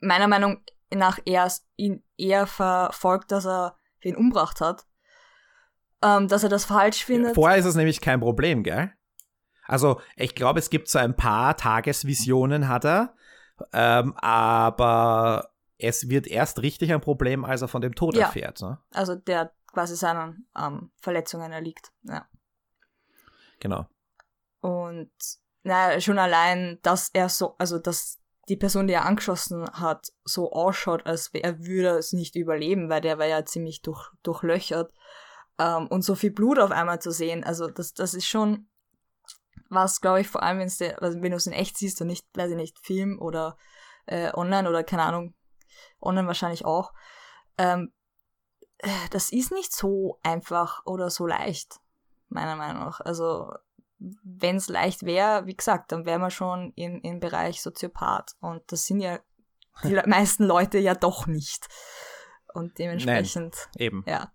meiner 0.00 0.28
Meinung 0.28 0.62
nach 0.94 1.18
er 1.24 1.50
ihn 1.76 2.02
eher 2.16 2.46
verfolgt, 2.46 3.32
dass 3.32 3.46
er 3.46 3.76
wen 4.00 4.16
umbracht 4.16 4.60
hat. 4.60 4.86
Ähm, 6.02 6.28
dass 6.28 6.42
er 6.42 6.50
das 6.50 6.66
falsch 6.66 7.04
findet. 7.04 7.34
Vorher 7.34 7.56
ist 7.56 7.64
es 7.64 7.74
nämlich 7.74 8.00
kein 8.00 8.20
Problem, 8.20 8.62
gell? 8.62 8.92
Also, 9.64 10.00
ich 10.14 10.34
glaube, 10.34 10.58
es 10.58 10.70
gibt 10.70 10.88
so 10.88 10.98
ein 10.98 11.16
paar 11.16 11.56
Tagesvisionen, 11.56 12.68
hat 12.68 12.84
er, 12.84 13.14
ähm, 13.72 14.14
aber 14.16 15.50
es 15.78 16.08
wird 16.08 16.26
erst 16.26 16.62
richtig 16.62 16.92
ein 16.92 17.00
Problem, 17.00 17.44
als 17.44 17.62
er 17.62 17.68
von 17.68 17.82
dem 17.82 17.94
Tod 17.94 18.14
ja. 18.14 18.26
erfährt. 18.26 18.60
Ne? 18.60 18.78
Also 18.92 19.14
der 19.14 19.52
quasi 19.72 19.96
seinen 19.96 20.48
ähm, 20.58 20.90
Verletzungen 21.00 21.52
erliegt. 21.52 21.92
Ja. 22.02 22.26
Genau. 23.60 23.86
Und 24.60 25.10
naja, 25.62 26.00
schon 26.00 26.18
allein, 26.18 26.78
dass 26.82 27.10
er 27.12 27.28
so, 27.28 27.56
also 27.58 27.78
dass 27.78 28.20
die 28.48 28.56
Person, 28.56 28.86
die 28.86 28.94
er 28.94 29.04
angeschossen 29.04 29.66
hat, 29.72 30.12
so 30.24 30.52
ausschaut, 30.52 31.04
als 31.06 31.30
er 31.34 31.58
würde 31.64 31.90
es 31.98 32.12
nicht 32.12 32.36
überleben, 32.36 32.88
weil 32.88 33.00
der 33.00 33.18
war 33.18 33.26
ja 33.26 33.44
ziemlich 33.44 33.82
durch, 33.82 34.10
durchlöchert. 34.22 34.92
Ähm, 35.58 35.88
und 35.88 36.02
so 36.02 36.14
viel 36.14 36.30
Blut 36.30 36.58
auf 36.58 36.70
einmal 36.70 37.00
zu 37.00 37.10
sehen, 37.10 37.44
also 37.44 37.66
das, 37.66 37.94
das 37.94 38.14
ist 38.14 38.26
schon 38.26 38.68
was, 39.68 40.00
glaube 40.00 40.20
ich, 40.20 40.28
vor 40.28 40.42
allem, 40.42 40.58
wenn's 40.58 40.78
de, 40.78 40.94
also 40.94 41.20
wenn 41.20 41.30
du 41.30 41.36
es 41.36 41.46
in 41.46 41.52
echt 41.52 41.76
siehst 41.76 42.00
und 42.00 42.08
nicht, 42.08 42.26
weiß 42.34 42.50
ich 42.50 42.56
nicht, 42.56 42.78
Film 42.84 43.18
oder 43.20 43.56
äh, 44.06 44.32
online 44.34 44.68
oder 44.68 44.84
keine 44.84 45.02
Ahnung, 45.02 45.34
online 46.00 46.26
wahrscheinlich 46.26 46.64
auch, 46.64 46.92
ähm, 47.58 47.92
äh, 48.78 48.88
das 49.10 49.30
ist 49.30 49.52
nicht 49.52 49.72
so 49.72 50.18
einfach 50.22 50.84
oder 50.84 51.10
so 51.10 51.26
leicht, 51.26 51.80
meiner 52.28 52.56
Meinung 52.56 52.84
nach. 52.84 53.00
Also, 53.00 53.52
wenn 53.98 54.56
es 54.56 54.68
leicht 54.68 55.04
wäre, 55.04 55.46
wie 55.46 55.56
gesagt, 55.56 55.92
dann 55.92 56.04
wären 56.04 56.20
wir 56.20 56.30
schon 56.30 56.72
in, 56.74 57.00
im 57.00 57.18
Bereich 57.18 57.62
Soziopath. 57.62 58.36
Und 58.40 58.70
das 58.70 58.84
sind 58.84 59.00
ja 59.00 59.20
die 59.84 59.94
meisten 60.06 60.44
Leute 60.44 60.78
ja 60.78 60.94
doch 60.94 61.26
nicht. 61.26 61.66
Und 62.52 62.78
dementsprechend. 62.78 63.54
Nein, 63.54 63.86
eben. 63.86 64.04
Ja. 64.06 64.32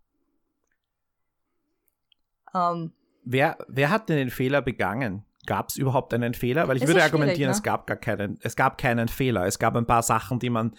Ähm, 2.54 2.94
Wer, 3.24 3.58
wer 3.68 3.90
hat 3.90 4.10
denn 4.10 4.18
den 4.18 4.30
Fehler 4.30 4.62
begangen? 4.62 5.26
Gab 5.46 5.70
es 5.70 5.78
überhaupt 5.78 6.14
einen 6.14 6.34
Fehler? 6.34 6.68
Weil 6.68 6.78
ich 6.78 6.84
es 6.84 6.88
würde 6.88 7.04
argumentieren, 7.04 7.50
ne? 7.50 7.56
es 7.56 7.64
gab 7.64 7.88
gar 7.88 7.98
keinen, 7.98 8.38
es 8.42 8.56
gab 8.56 8.78
keinen 8.78 9.08
Fehler. 9.08 9.46
Es 9.46 9.60
gab 9.60 9.76
ein 9.76 9.88
paar 9.88 10.04
Sachen, 10.04 10.40
die 10.40 10.50
man, 10.50 10.76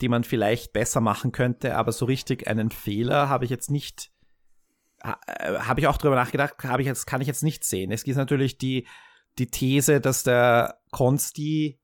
die 0.00 0.08
man 0.08 0.24
vielleicht 0.24 0.72
besser 0.72 1.00
machen 1.00 1.32
könnte, 1.32 1.76
aber 1.76 1.92
so 1.92 2.04
richtig 2.04 2.48
einen 2.48 2.70
Fehler 2.70 3.28
habe 3.28 3.44
ich 3.44 3.50
jetzt 3.50 3.70
nicht, 3.70 4.10
äh, 5.02 5.12
habe 5.58 5.80
ich 5.80 5.86
auch 5.86 5.98
drüber 5.98 6.16
nachgedacht, 6.16 6.56
habe 6.64 6.82
ich 6.82 6.88
jetzt, 6.88 7.06
kann 7.06 7.20
ich 7.20 7.28
jetzt 7.28 7.42
nicht 7.42 7.64
sehen. 7.64 7.92
Es 7.92 8.04
gibt 8.04 8.16
natürlich 8.16 8.58
die, 8.58 8.86
die 9.38 9.50
These, 9.50 10.00
dass 10.00 10.22
der 10.22 10.80
Konsti 10.90 11.78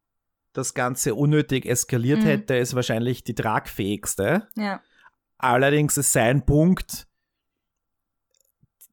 das 0.53 0.75
Ganze 0.75 1.15
unnötig 1.15 1.67
eskaliert 1.67 2.21
mhm. 2.21 2.27
hätte, 2.27 2.57
ist 2.57 2.75
wahrscheinlich 2.75 3.25
die 3.25 3.35
tragfähigste. 3.35 4.49
Ja. 4.57 4.81
Allerdings 5.39 5.97
ist 5.97 6.13
sein 6.13 6.45
Punkt, 6.45 7.09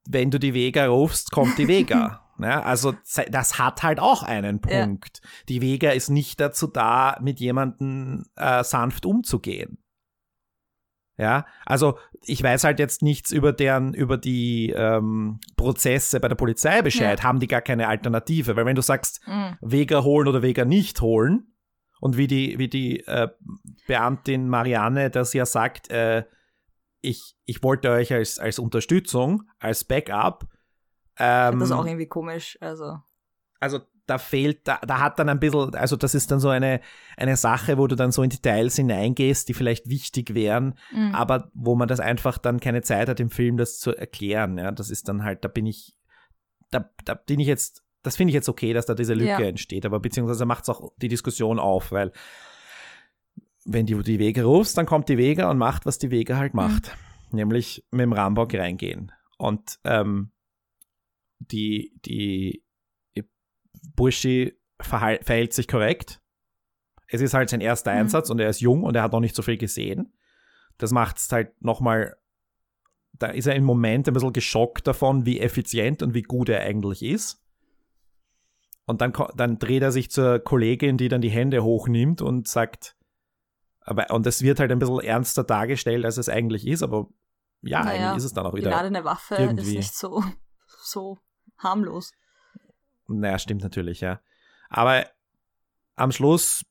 wenn 0.10 0.32
du 0.32 0.40
die 0.40 0.54
Vega 0.54 0.88
rufst, 0.88 1.32
kommt 1.32 1.58
die 1.58 1.68
Vega. 1.68 2.26
ja, 2.40 2.62
also 2.64 2.94
das 3.30 3.60
hat 3.60 3.84
halt 3.84 4.00
auch 4.00 4.24
einen 4.24 4.60
Punkt. 4.60 5.22
Ja. 5.24 5.30
Die 5.48 5.62
Vega 5.62 5.92
ist 5.92 6.10
nicht 6.10 6.40
dazu 6.40 6.68
da, 6.68 7.18
mit 7.22 7.40
jemandem 7.40 8.26
äh, 8.36 8.64
sanft 8.64 9.06
umzugehen. 9.06 9.78
Ja, 11.18 11.46
also 11.66 11.98
ich 12.22 12.42
weiß 12.42 12.64
halt 12.64 12.80
jetzt 12.80 13.02
nichts 13.02 13.32
über 13.32 13.52
deren, 13.52 13.94
über 13.94 14.18
die 14.18 14.74
ähm, 14.76 15.40
Prozesse 15.58 16.22
bei 16.22 16.30
der 16.30 16.36
Polizei 16.36 16.82
Bescheid. 16.82 17.20
Ja. 17.20 17.26
Haben 17.26 17.42
die 17.42 17.48
gar 17.48 17.62
keine 17.62 17.90
Alternative? 17.90 18.56
Weil 18.56 18.66
wenn 18.66 18.78
du 18.78 18.82
sagst, 18.82 19.22
mhm. 19.28 19.58
Vega 19.60 20.04
holen 20.04 20.30
oder 20.30 20.42
Vega 20.42 20.64
nicht 20.64 21.02
holen, 21.02 21.50
und 22.00 22.16
wie 22.16 22.28
die, 22.28 22.58
wie 22.58 22.70
die 22.70 23.06
äh, 23.08 23.28
Beamtin 23.86 24.48
Marianne 24.48 25.10
das 25.10 25.34
ja 25.34 25.46
sagt, 25.46 25.92
äh, 25.92 26.24
ich, 27.02 27.36
ich 27.46 27.64
wollte 27.64 27.90
euch 27.90 28.14
als, 28.14 28.40
als 28.40 28.60
Unterstützung, 28.60 29.44
als 29.60 29.84
Backup. 29.84 30.46
Ähm, 31.18 31.60
das 31.60 31.70
ist 31.70 31.76
auch 31.76 31.86
irgendwie 31.86 32.08
komisch, 32.08 32.58
also. 32.62 33.00
Also 33.60 33.80
da 34.06 34.18
fehlt, 34.18 34.68
da, 34.68 34.80
da 34.86 35.00
hat 35.00 35.20
dann 35.20 35.30
ein 35.30 35.40
bisschen, 35.40 35.76
also 35.76 35.96
das 35.96 36.16
ist 36.16 36.32
dann 36.32 36.40
so 36.40 36.50
eine, 36.50 36.82
eine 37.16 37.38
Sache, 37.38 37.78
wo 37.78 37.86
du 37.88 37.96
dann 37.96 38.12
so 38.12 38.24
in 38.24 38.30
Details 38.30 38.76
hineingehst, 38.76 39.48
die 39.48 39.54
vielleicht 39.54 39.88
wichtig 39.88 40.34
wären, 40.34 40.76
mhm. 40.92 41.14
aber 41.14 41.52
wo 41.54 41.76
man 41.76 41.88
das 41.88 42.00
einfach 42.00 42.38
dann 42.38 42.60
keine 42.60 42.82
Zeit 42.82 43.08
hat 43.08 43.20
im 43.20 43.30
Film, 43.30 43.58
das 43.58 43.80
zu 43.80 43.96
erklären. 43.96 44.58
Ja, 44.58 44.72
das 44.72 44.90
ist 44.90 45.08
dann 45.08 45.24
halt, 45.24 45.46
da 45.46 45.48
bin 45.48 45.66
ich, 45.66 45.96
da, 46.72 46.90
da 47.06 47.14
bin 47.14 47.40
ich 47.40 47.48
jetzt, 47.48 47.84
das 48.02 48.16
finde 48.16 48.32
ich 48.32 48.36
jetzt 48.36 48.50
okay, 48.50 48.74
dass 48.74 48.88
da 48.88 48.96
diese 48.96 49.14
Lücke 49.14 49.44
ja. 49.44 49.50
entsteht, 49.50 49.86
aber 49.86 50.00
beziehungsweise 50.00 50.46
macht 50.46 50.64
es 50.64 50.70
auch 50.70 50.92
die 50.98 51.10
Diskussion 51.10 51.60
auf, 51.60 51.92
weil 51.92 52.12
wenn 53.72 53.86
du 53.86 54.02
die 54.02 54.20
Wege 54.20 54.44
rufst, 54.44 54.78
dann 54.78 54.88
kommt 54.88 55.10
die 55.10 55.18
Wege 55.18 55.48
und 55.48 55.58
macht, 55.58 55.86
was 55.86 56.00
die 56.00 56.10
Wege 56.10 56.38
halt 56.38 56.54
macht. 56.54 56.92
Mhm. 57.32 57.38
Nämlich 57.38 57.86
mit 57.92 58.02
dem 58.02 58.14
Rambock 58.14 58.54
reingehen. 58.56 59.12
Und 59.38 59.80
ähm, 59.84 60.32
die, 61.38 61.94
die 62.04 62.64
Burschi 63.96 64.58
verhält 64.82 65.54
sich 65.54 65.68
korrekt. 65.68 66.22
Es 67.08 67.22
ist 67.22 67.34
halt 67.34 67.50
sein 67.50 67.62
erster 67.62 67.92
mhm. 67.94 68.00
Einsatz 68.00 68.30
und 68.30 68.40
er 68.40 68.50
ist 68.50 68.60
jung 68.60 68.84
und 68.84 68.96
er 68.96 69.04
hat 69.04 69.12
noch 69.12 69.20
nicht 69.20 69.36
so 69.36 69.44
viel 69.44 69.58
gesehen. 69.58 70.14
Das 70.78 70.92
macht 70.92 71.18
es 71.18 71.32
halt 71.32 71.62
nochmal, 71.62 72.18
da 73.14 73.28
ist 73.28 73.46
er 73.46 73.56
im 73.56 73.66
Moment 73.66 74.08
ein 74.08 74.14
bisschen 74.14 74.34
geschockt 74.34 74.88
davon, 74.88 75.26
wie 75.26 75.40
effizient 75.40 76.02
und 76.02 76.14
wie 76.16 76.24
gut 76.24 76.50
er 76.50 76.62
eigentlich 76.62 77.04
ist. 77.04 77.44
Und 78.86 79.02
dann, 79.02 79.14
dann 79.36 79.60
dreht 79.60 79.84
er 79.84 79.92
sich 79.92 80.10
zur 80.10 80.40
Kollegin, 80.40 80.98
die 80.98 81.10
dann 81.10 81.22
die 81.22 81.30
Hände 81.30 81.64
hochnimmt 81.64 82.24
und 82.24 82.48
sagt, 82.48 82.96
aber, 83.90 84.12
und 84.12 84.28
es 84.28 84.44
wird 84.44 84.60
halt 84.60 84.72
ein 84.72 84.78
bisschen 84.78 85.00
ernster 85.00 85.44
dargestellt, 85.44 86.06
als 86.06 86.18
es 86.18 86.30
eigentlich 86.30 86.68
ist, 86.68 86.84
aber 86.84 87.08
ja, 87.62 87.84
naja, 87.84 88.10
eigentlich 88.10 88.18
ist 88.18 88.26
es 88.26 88.34
dann 88.34 88.46
auch 88.46 88.54
wieder. 88.54 88.70
Gerade 88.70 88.88
eine 88.88 89.04
Waffe 89.04 89.36
irgendwie. 89.36 89.62
ist 89.64 89.76
nicht 89.76 89.96
so, 89.96 90.24
so 90.68 91.18
harmlos. 91.58 92.12
Naja, 93.08 93.40
stimmt 93.40 93.64
natürlich, 93.64 94.02
ja. 94.02 94.22
Aber 94.70 95.08
am 95.96 96.12
Schluss 96.12 96.64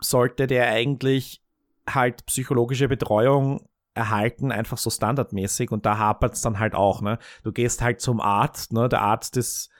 sollte 0.00 0.46
der 0.46 0.70
eigentlich 0.70 1.42
halt 1.86 2.24
psychologische 2.26 2.88
Betreuung 2.88 3.68
erhalten, 3.92 4.52
einfach 4.52 4.78
so 4.78 4.88
standardmäßig 4.88 5.70
und 5.70 5.84
da 5.84 5.98
hapert 5.98 6.34
es 6.34 6.40
dann 6.40 6.58
halt 6.58 6.74
auch, 6.74 7.02
ne? 7.02 7.18
Du 7.42 7.52
gehst 7.52 7.82
halt 7.82 8.00
zum 8.00 8.20
Arzt, 8.20 8.72
ne? 8.72 8.88
Der 8.88 9.02
Arzt 9.02 9.36
ist 9.36 9.70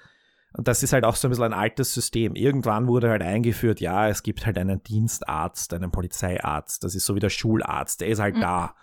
und 0.57 0.69
das 0.69 0.83
ist 0.83 0.95
halt 0.95 1.05
auch 1.05 1.17
so 1.17 1.29
ein 1.29 1.31
bisschen 1.31 1.45
ein 1.45 1.53
altes 1.53 1.93
System. 1.93 2.35
Irgendwann 2.35 2.87
wurde 2.87 3.11
halt 3.11 3.21
eingeführt, 3.21 3.81
ja, 3.81 4.09
es 4.09 4.23
gibt 4.23 4.47
halt 4.47 4.57
einen 4.57 4.83
Dienstarzt, 4.83 5.75
einen 5.75 5.91
Polizeiarzt. 5.91 6.83
Das 6.83 6.95
ist 6.95 7.05
so 7.05 7.15
wie 7.15 7.21
der 7.21 7.29
Schularzt, 7.29 8.01
der 8.01 8.09
ist 8.09 8.21
halt 8.21 8.37
mhm. 8.37 8.41
da. 8.41 8.75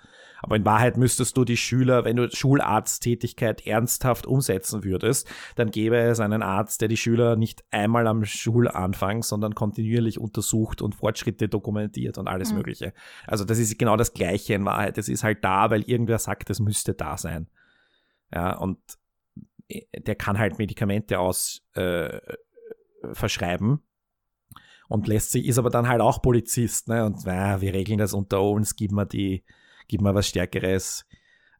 Aber 0.43 0.55
in 0.55 0.65
Wahrheit 0.65 0.97
müsstest 0.97 1.35
du 1.35 1.45
die 1.45 1.57
Schüler, 1.57 2.05
wenn 2.05 2.17
du 2.17 2.29
Schularzttätigkeit 2.29 3.65
ernsthaft 3.65 4.27
umsetzen 4.27 4.83
würdest, 4.83 5.27
dann 5.55 5.71
gäbe 5.71 5.97
es 5.97 6.19
einen 6.19 6.43
Arzt, 6.43 6.81
der 6.81 6.89
die 6.89 6.97
Schüler 6.97 7.37
nicht 7.37 7.63
einmal 7.71 8.05
am 8.05 8.23
Schulanfang, 8.23 9.23
sondern 9.23 9.55
kontinuierlich 9.55 10.19
untersucht 10.19 10.81
und 10.81 10.95
Fortschritte 10.95 11.47
dokumentiert 11.47 12.19
und 12.19 12.27
alles 12.27 12.51
mhm. 12.51 12.57
Mögliche. 12.57 12.93
Also 13.25 13.45
das 13.45 13.57
ist 13.57 13.79
genau 13.79 13.97
das 13.97 14.13
Gleiche 14.13 14.53
in 14.53 14.65
Wahrheit. 14.65 14.97
Es 14.99 15.09
ist 15.09 15.23
halt 15.23 15.43
da, 15.43 15.71
weil 15.71 15.81
irgendwer 15.83 16.19
sagt, 16.19 16.51
es 16.51 16.59
müsste 16.59 16.93
da 16.93 17.17
sein. 17.17 17.47
Ja, 18.31 18.57
und 18.57 18.77
der 19.97 20.15
kann 20.15 20.37
halt 20.37 20.57
Medikamente 20.57 21.19
aus 21.19 21.61
äh, 21.73 22.19
verschreiben 23.11 23.81
und 24.87 25.07
lässt 25.07 25.31
sich, 25.31 25.45
ist 25.45 25.57
aber 25.57 25.69
dann 25.69 25.87
halt 25.87 26.01
auch 26.01 26.21
Polizist, 26.21 26.87
ne? 26.87 27.05
Und 27.05 27.25
äh, 27.25 27.61
wir 27.61 27.73
regeln 27.73 27.99
das 27.99 28.13
unter 28.13 28.41
uns, 28.41 28.75
gib 28.75 28.91
mir 28.91 29.05
die, 29.05 29.43
gib 29.87 30.01
mir 30.01 30.13
was 30.13 30.27
Stärkeres, 30.27 31.05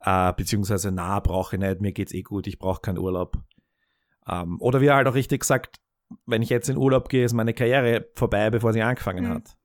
äh, 0.01 0.33
beziehungsweise 0.33 0.91
na, 0.91 1.19
brauche 1.19 1.55
ich 1.55 1.61
nicht, 1.61 1.81
mir 1.81 1.93
geht's 1.93 2.13
eh 2.13 2.21
gut, 2.21 2.47
ich 2.47 2.59
brauche 2.59 2.81
keinen 2.81 2.97
Urlaub. 2.99 3.37
Ähm, 4.27 4.57
oder 4.61 4.81
wie 4.81 4.87
er 4.87 4.95
halt 4.95 5.07
auch 5.07 5.15
richtig 5.15 5.43
sagt, 5.43 5.77
wenn 6.25 6.41
ich 6.41 6.49
jetzt 6.49 6.69
in 6.69 6.77
Urlaub 6.77 7.09
gehe, 7.09 7.25
ist 7.25 7.33
meine 7.33 7.53
Karriere 7.53 8.07
vorbei, 8.15 8.49
bevor 8.49 8.73
sie 8.73 8.81
angefangen 8.81 9.25
mhm. 9.25 9.29
hat. 9.29 9.57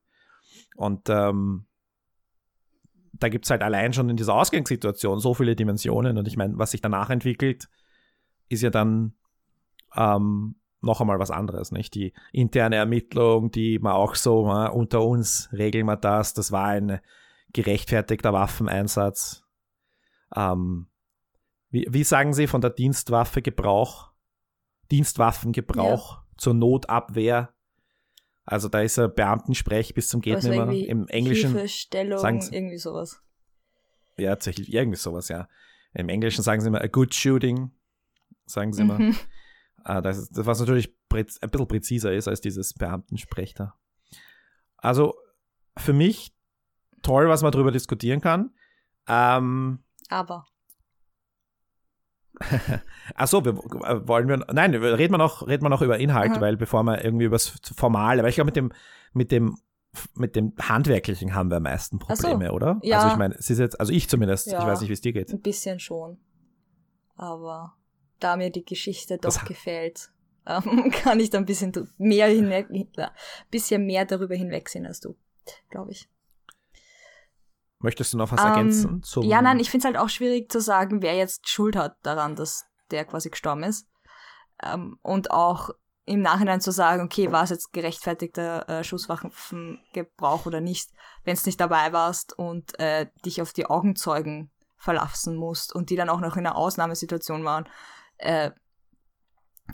Und 0.76 1.08
ähm, 1.08 1.66
da 3.12 3.28
gibt 3.28 3.44
es 3.44 3.50
halt 3.50 3.62
allein 3.62 3.92
schon 3.92 4.08
in 4.08 4.16
dieser 4.16 4.34
Ausgangssituation 4.34 5.18
so 5.18 5.34
viele 5.34 5.56
Dimensionen. 5.56 6.18
Und 6.18 6.28
ich 6.28 6.36
meine, 6.36 6.56
was 6.56 6.70
sich 6.70 6.80
danach 6.80 7.10
entwickelt, 7.10 7.68
ist 8.48 8.62
ja 8.62 8.70
dann 8.70 9.14
ähm, 9.94 10.56
noch 10.80 11.00
einmal 11.00 11.18
was 11.18 11.30
anderes, 11.30 11.72
nicht? 11.72 11.94
Die 11.94 12.12
interne 12.32 12.76
Ermittlung, 12.76 13.50
die 13.50 13.78
man 13.78 13.92
auch 13.92 14.14
so 14.14 14.50
äh, 14.50 14.68
unter 14.70 15.02
uns 15.02 15.48
regeln 15.52 15.86
wir 15.86 15.96
das, 15.96 16.34
das 16.34 16.52
war 16.52 16.66
ein 16.66 17.00
gerechtfertigter 17.52 18.32
Waffeneinsatz. 18.32 19.44
Ähm, 20.34 20.86
wie, 21.70 21.86
wie, 21.90 22.04
sagen 22.04 22.32
Sie 22.32 22.46
von 22.46 22.60
der 22.60 22.70
Dienstwaffe 22.70 23.42
Gebrauch? 23.42 24.12
Dienstwaffengebrauch 24.90 26.14
ja. 26.14 26.24
zur 26.36 26.54
Notabwehr. 26.54 27.52
Also 28.44 28.68
da 28.68 28.80
ist 28.80 28.98
ein 28.98 29.12
Beamtensprech 29.14 29.92
bis 29.92 30.08
zum 30.08 30.22
geht 30.22 30.36
also 30.36 30.48
nimmer. 30.48 30.72
Im 30.72 31.06
Englischen 31.08 31.58
sagen 31.66 32.40
sie, 32.40 32.54
irgendwie 32.54 32.78
sowas. 32.78 33.22
Ja, 34.16 34.30
tatsächlich 34.30 34.72
irgendwie 34.72 34.96
sowas, 34.96 35.28
ja. 35.28 35.48
Im 35.92 36.08
Englischen 36.08 36.42
sagen 36.42 36.60
sie 36.60 36.68
immer 36.68 36.80
a 36.80 36.86
good 36.86 37.14
shooting, 37.14 37.70
sagen 38.48 38.72
sie 38.72 38.82
immer. 38.82 38.98
Mhm. 38.98 39.16
Ah, 39.84 40.00
das, 40.00 40.28
das, 40.28 40.44
was 40.44 40.60
natürlich 40.60 40.94
ein 41.10 41.24
bisschen 41.24 41.68
präziser 41.68 42.12
ist 42.12 42.28
als 42.28 42.40
dieses 42.40 42.74
Beamtensprech 42.74 43.54
da. 43.54 43.74
Also 44.76 45.14
für 45.76 45.92
mich 45.92 46.34
toll, 47.02 47.28
was 47.28 47.42
man 47.42 47.52
darüber 47.52 47.70
diskutieren 47.70 48.20
kann. 48.20 48.50
Ähm, 49.06 49.80
Aber. 50.08 50.46
Achso, 53.14 53.44
wir 53.44 53.52
äh, 53.52 54.06
wollen 54.06 54.28
wir. 54.28 54.44
Nein, 54.52 54.74
reden 54.74 55.14
wir 55.14 55.18
noch, 55.18 55.46
reden 55.46 55.64
wir 55.64 55.70
noch 55.70 55.82
über 55.82 55.98
Inhalt, 55.98 56.32
Aha. 56.32 56.40
weil 56.40 56.56
bevor 56.56 56.82
wir 56.84 57.04
irgendwie 57.04 57.24
über 57.24 57.34
das 57.34 57.48
Formale, 57.48 58.20
aber 58.20 58.28
ich 58.28 58.36
glaube, 58.36 58.46
mit 58.46 58.56
dem, 58.56 58.72
mit 59.12 59.32
dem, 59.32 59.56
mit 60.14 60.36
dem 60.36 60.52
Handwerklichen 60.60 61.34
haben 61.34 61.50
wir 61.50 61.56
am 61.56 61.64
meisten 61.64 61.98
Probleme, 61.98 62.48
so. 62.48 62.52
oder? 62.52 62.78
Ja. 62.82 62.98
Also 62.98 63.08
ich 63.08 63.16
meine, 63.16 63.34
es 63.34 63.50
ist 63.50 63.58
jetzt, 63.58 63.80
also 63.80 63.92
ich 63.92 64.08
zumindest, 64.08 64.46
ja, 64.46 64.60
ich 64.60 64.66
weiß 64.66 64.80
nicht, 64.80 64.90
wie 64.90 64.94
es 64.94 65.00
dir 65.00 65.12
geht. 65.12 65.32
Ein 65.32 65.40
bisschen 65.40 65.80
schon. 65.80 66.18
Aber 67.16 67.77
da 68.20 68.36
mir 68.36 68.50
die 68.50 68.64
Geschichte 68.64 69.16
doch 69.16 69.34
das 69.34 69.44
gefällt, 69.44 70.10
ähm, 70.46 70.90
kann 70.90 71.20
ich 71.20 71.30
da 71.30 71.38
ein 71.38 71.46
bisschen 71.46 71.72
mehr 71.98 72.28
hinweg, 72.28 72.68
bisschen 73.50 73.86
mehr 73.86 74.04
darüber 74.04 74.34
hinwegsehen 74.34 74.86
als 74.86 75.00
du, 75.00 75.16
glaube 75.70 75.92
ich. 75.92 76.08
Möchtest 77.80 78.12
du 78.12 78.18
noch 78.18 78.32
was 78.32 78.42
ergänzen? 78.42 78.90
Ähm, 78.90 79.02
zum 79.04 79.24
ja, 79.24 79.40
nein, 79.40 79.60
ich 79.60 79.70
finde 79.70 79.86
es 79.86 79.94
halt 79.94 80.04
auch 80.04 80.08
schwierig 80.08 80.50
zu 80.50 80.60
sagen, 80.60 81.00
wer 81.00 81.14
jetzt 81.14 81.48
Schuld 81.48 81.76
hat 81.76 81.96
daran, 82.02 82.34
dass 82.34 82.66
der 82.90 83.04
quasi 83.04 83.30
gestorben 83.30 83.62
ist. 83.62 83.88
Ähm, 84.62 84.98
und 85.02 85.30
auch 85.30 85.70
im 86.04 86.22
Nachhinein 86.22 86.60
zu 86.60 86.72
sagen, 86.72 87.02
okay, 87.02 87.30
war 87.30 87.44
es 87.44 87.50
jetzt 87.50 87.72
gerechtfertigter 87.72 88.68
äh, 88.68 88.84
Schusswaffengebrauch 88.84 90.46
oder 90.46 90.60
nicht, 90.60 90.90
wenn 91.24 91.34
es 91.34 91.46
nicht 91.46 91.60
dabei 91.60 91.92
warst 91.92 92.36
und 92.36 92.78
äh, 92.80 93.06
dich 93.24 93.42
auf 93.42 93.52
die 93.52 93.66
Augenzeugen 93.66 94.50
verlassen 94.76 95.36
musst 95.36 95.74
und 95.74 95.90
die 95.90 95.96
dann 95.96 96.08
auch 96.08 96.20
noch 96.20 96.36
in 96.36 96.46
einer 96.46 96.56
Ausnahmesituation 96.56 97.44
waren 97.44 97.68
äh, 98.18 98.50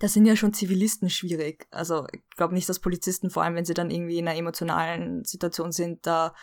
da 0.00 0.08
sind 0.08 0.26
ja 0.26 0.36
schon 0.36 0.54
Zivilisten 0.54 1.08
schwierig. 1.08 1.66
Also 1.70 2.06
ich 2.12 2.22
glaube 2.36 2.54
nicht, 2.54 2.68
dass 2.68 2.80
Polizisten, 2.80 3.30
vor 3.30 3.42
allem 3.42 3.54
wenn 3.54 3.64
sie 3.64 3.74
dann 3.74 3.90
irgendwie 3.90 4.18
in 4.18 4.28
einer 4.28 4.38
emotionalen 4.38 5.24
Situation 5.24 5.72
sind, 5.72 6.06
da 6.06 6.34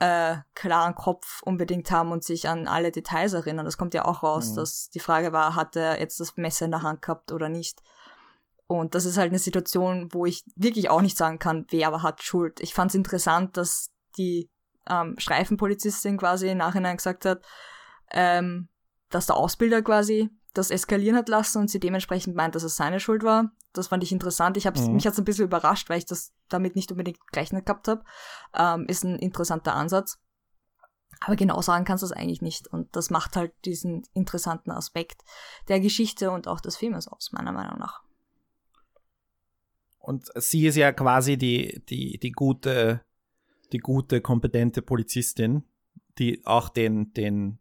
äh, 0.00 0.36
klaren 0.54 0.94
Kopf 0.94 1.40
unbedingt 1.42 1.90
haben 1.90 2.12
und 2.12 2.24
sich 2.24 2.48
an 2.48 2.66
alle 2.66 2.90
Details 2.90 3.32
erinnern. 3.32 3.64
Das 3.64 3.78
kommt 3.78 3.94
ja 3.94 4.04
auch 4.04 4.22
raus, 4.22 4.50
mhm. 4.50 4.56
dass 4.56 4.90
die 4.90 5.00
Frage 5.00 5.32
war, 5.32 5.54
hat 5.54 5.76
er 5.76 6.00
jetzt 6.00 6.20
das 6.20 6.36
Messer 6.36 6.66
in 6.66 6.72
der 6.72 6.82
Hand 6.82 7.00
gehabt 7.00 7.32
oder 7.32 7.48
nicht. 7.48 7.80
Und 8.66 8.94
das 8.94 9.04
ist 9.04 9.18
halt 9.18 9.30
eine 9.30 9.38
Situation, 9.38 10.08
wo 10.12 10.26
ich 10.26 10.44
wirklich 10.56 10.90
auch 10.90 11.02
nicht 11.02 11.16
sagen 11.16 11.38
kann, 11.38 11.66
wer 11.70 11.88
aber 11.88 12.02
hat 12.02 12.22
Schuld. 12.22 12.60
Ich 12.60 12.74
fand 12.74 12.90
es 12.90 12.94
interessant, 12.94 13.56
dass 13.56 13.92
die 14.16 14.50
ähm, 14.88 15.14
Streifenpolizistin 15.18 16.16
quasi 16.18 16.48
im 16.48 16.58
Nachhinein 16.58 16.96
gesagt 16.96 17.24
hat, 17.24 17.44
ähm, 18.10 18.68
dass 19.10 19.26
der 19.26 19.36
Ausbilder 19.36 19.82
quasi 19.82 20.30
das 20.54 20.70
eskalieren 20.70 21.16
hat 21.16 21.28
lassen 21.28 21.58
und 21.58 21.68
sie 21.68 21.80
dementsprechend 21.80 22.36
meint, 22.36 22.54
dass 22.54 22.62
es 22.62 22.76
seine 22.76 23.00
Schuld 23.00 23.24
war. 23.24 23.50
Das 23.72 23.88
fand 23.88 24.02
ich 24.04 24.12
interessant. 24.12 24.56
Ich 24.56 24.66
hab's, 24.66 24.86
mhm. 24.86 24.94
Mich 24.94 25.06
hat 25.06 25.12
es 25.12 25.18
ein 25.18 25.24
bisschen 25.24 25.46
überrascht, 25.46 25.90
weil 25.90 25.98
ich 25.98 26.06
das 26.06 26.32
damit 26.48 26.76
nicht 26.76 26.90
unbedingt 26.92 27.18
gerechnet 27.32 27.66
gehabt 27.66 27.88
habe. 27.88 28.04
Ähm, 28.54 28.86
ist 28.88 29.04
ein 29.04 29.18
interessanter 29.18 29.74
Ansatz. 29.74 30.18
Aber 31.20 31.36
genau 31.36 31.60
sagen 31.60 31.84
kannst 31.84 32.02
du 32.02 32.06
es 32.06 32.12
eigentlich 32.12 32.40
nicht. 32.40 32.68
Und 32.68 32.94
das 32.94 33.10
macht 33.10 33.36
halt 33.36 33.52
diesen 33.64 34.04
interessanten 34.14 34.70
Aspekt 34.70 35.22
der 35.68 35.80
Geschichte 35.80 36.30
und 36.30 36.46
auch 36.46 36.60
des 36.60 36.76
Filmes 36.76 37.08
aus, 37.08 37.32
meiner 37.32 37.52
Meinung 37.52 37.78
nach. 37.78 38.02
Und 39.98 40.30
sie 40.36 40.66
ist 40.66 40.76
ja 40.76 40.92
quasi 40.92 41.36
die, 41.36 41.82
die, 41.88 42.18
die 42.18 42.32
gute, 42.32 43.00
die 43.72 43.78
gute, 43.78 44.20
kompetente 44.20 44.82
Polizistin, 44.82 45.64
die 46.18 46.44
auch 46.44 46.68
den, 46.68 47.12
den 47.14 47.58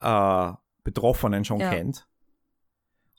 äh, 0.00 0.52
Betroffenen 0.84 1.44
schon 1.44 1.60
ja. 1.60 1.70
kennt. 1.70 2.06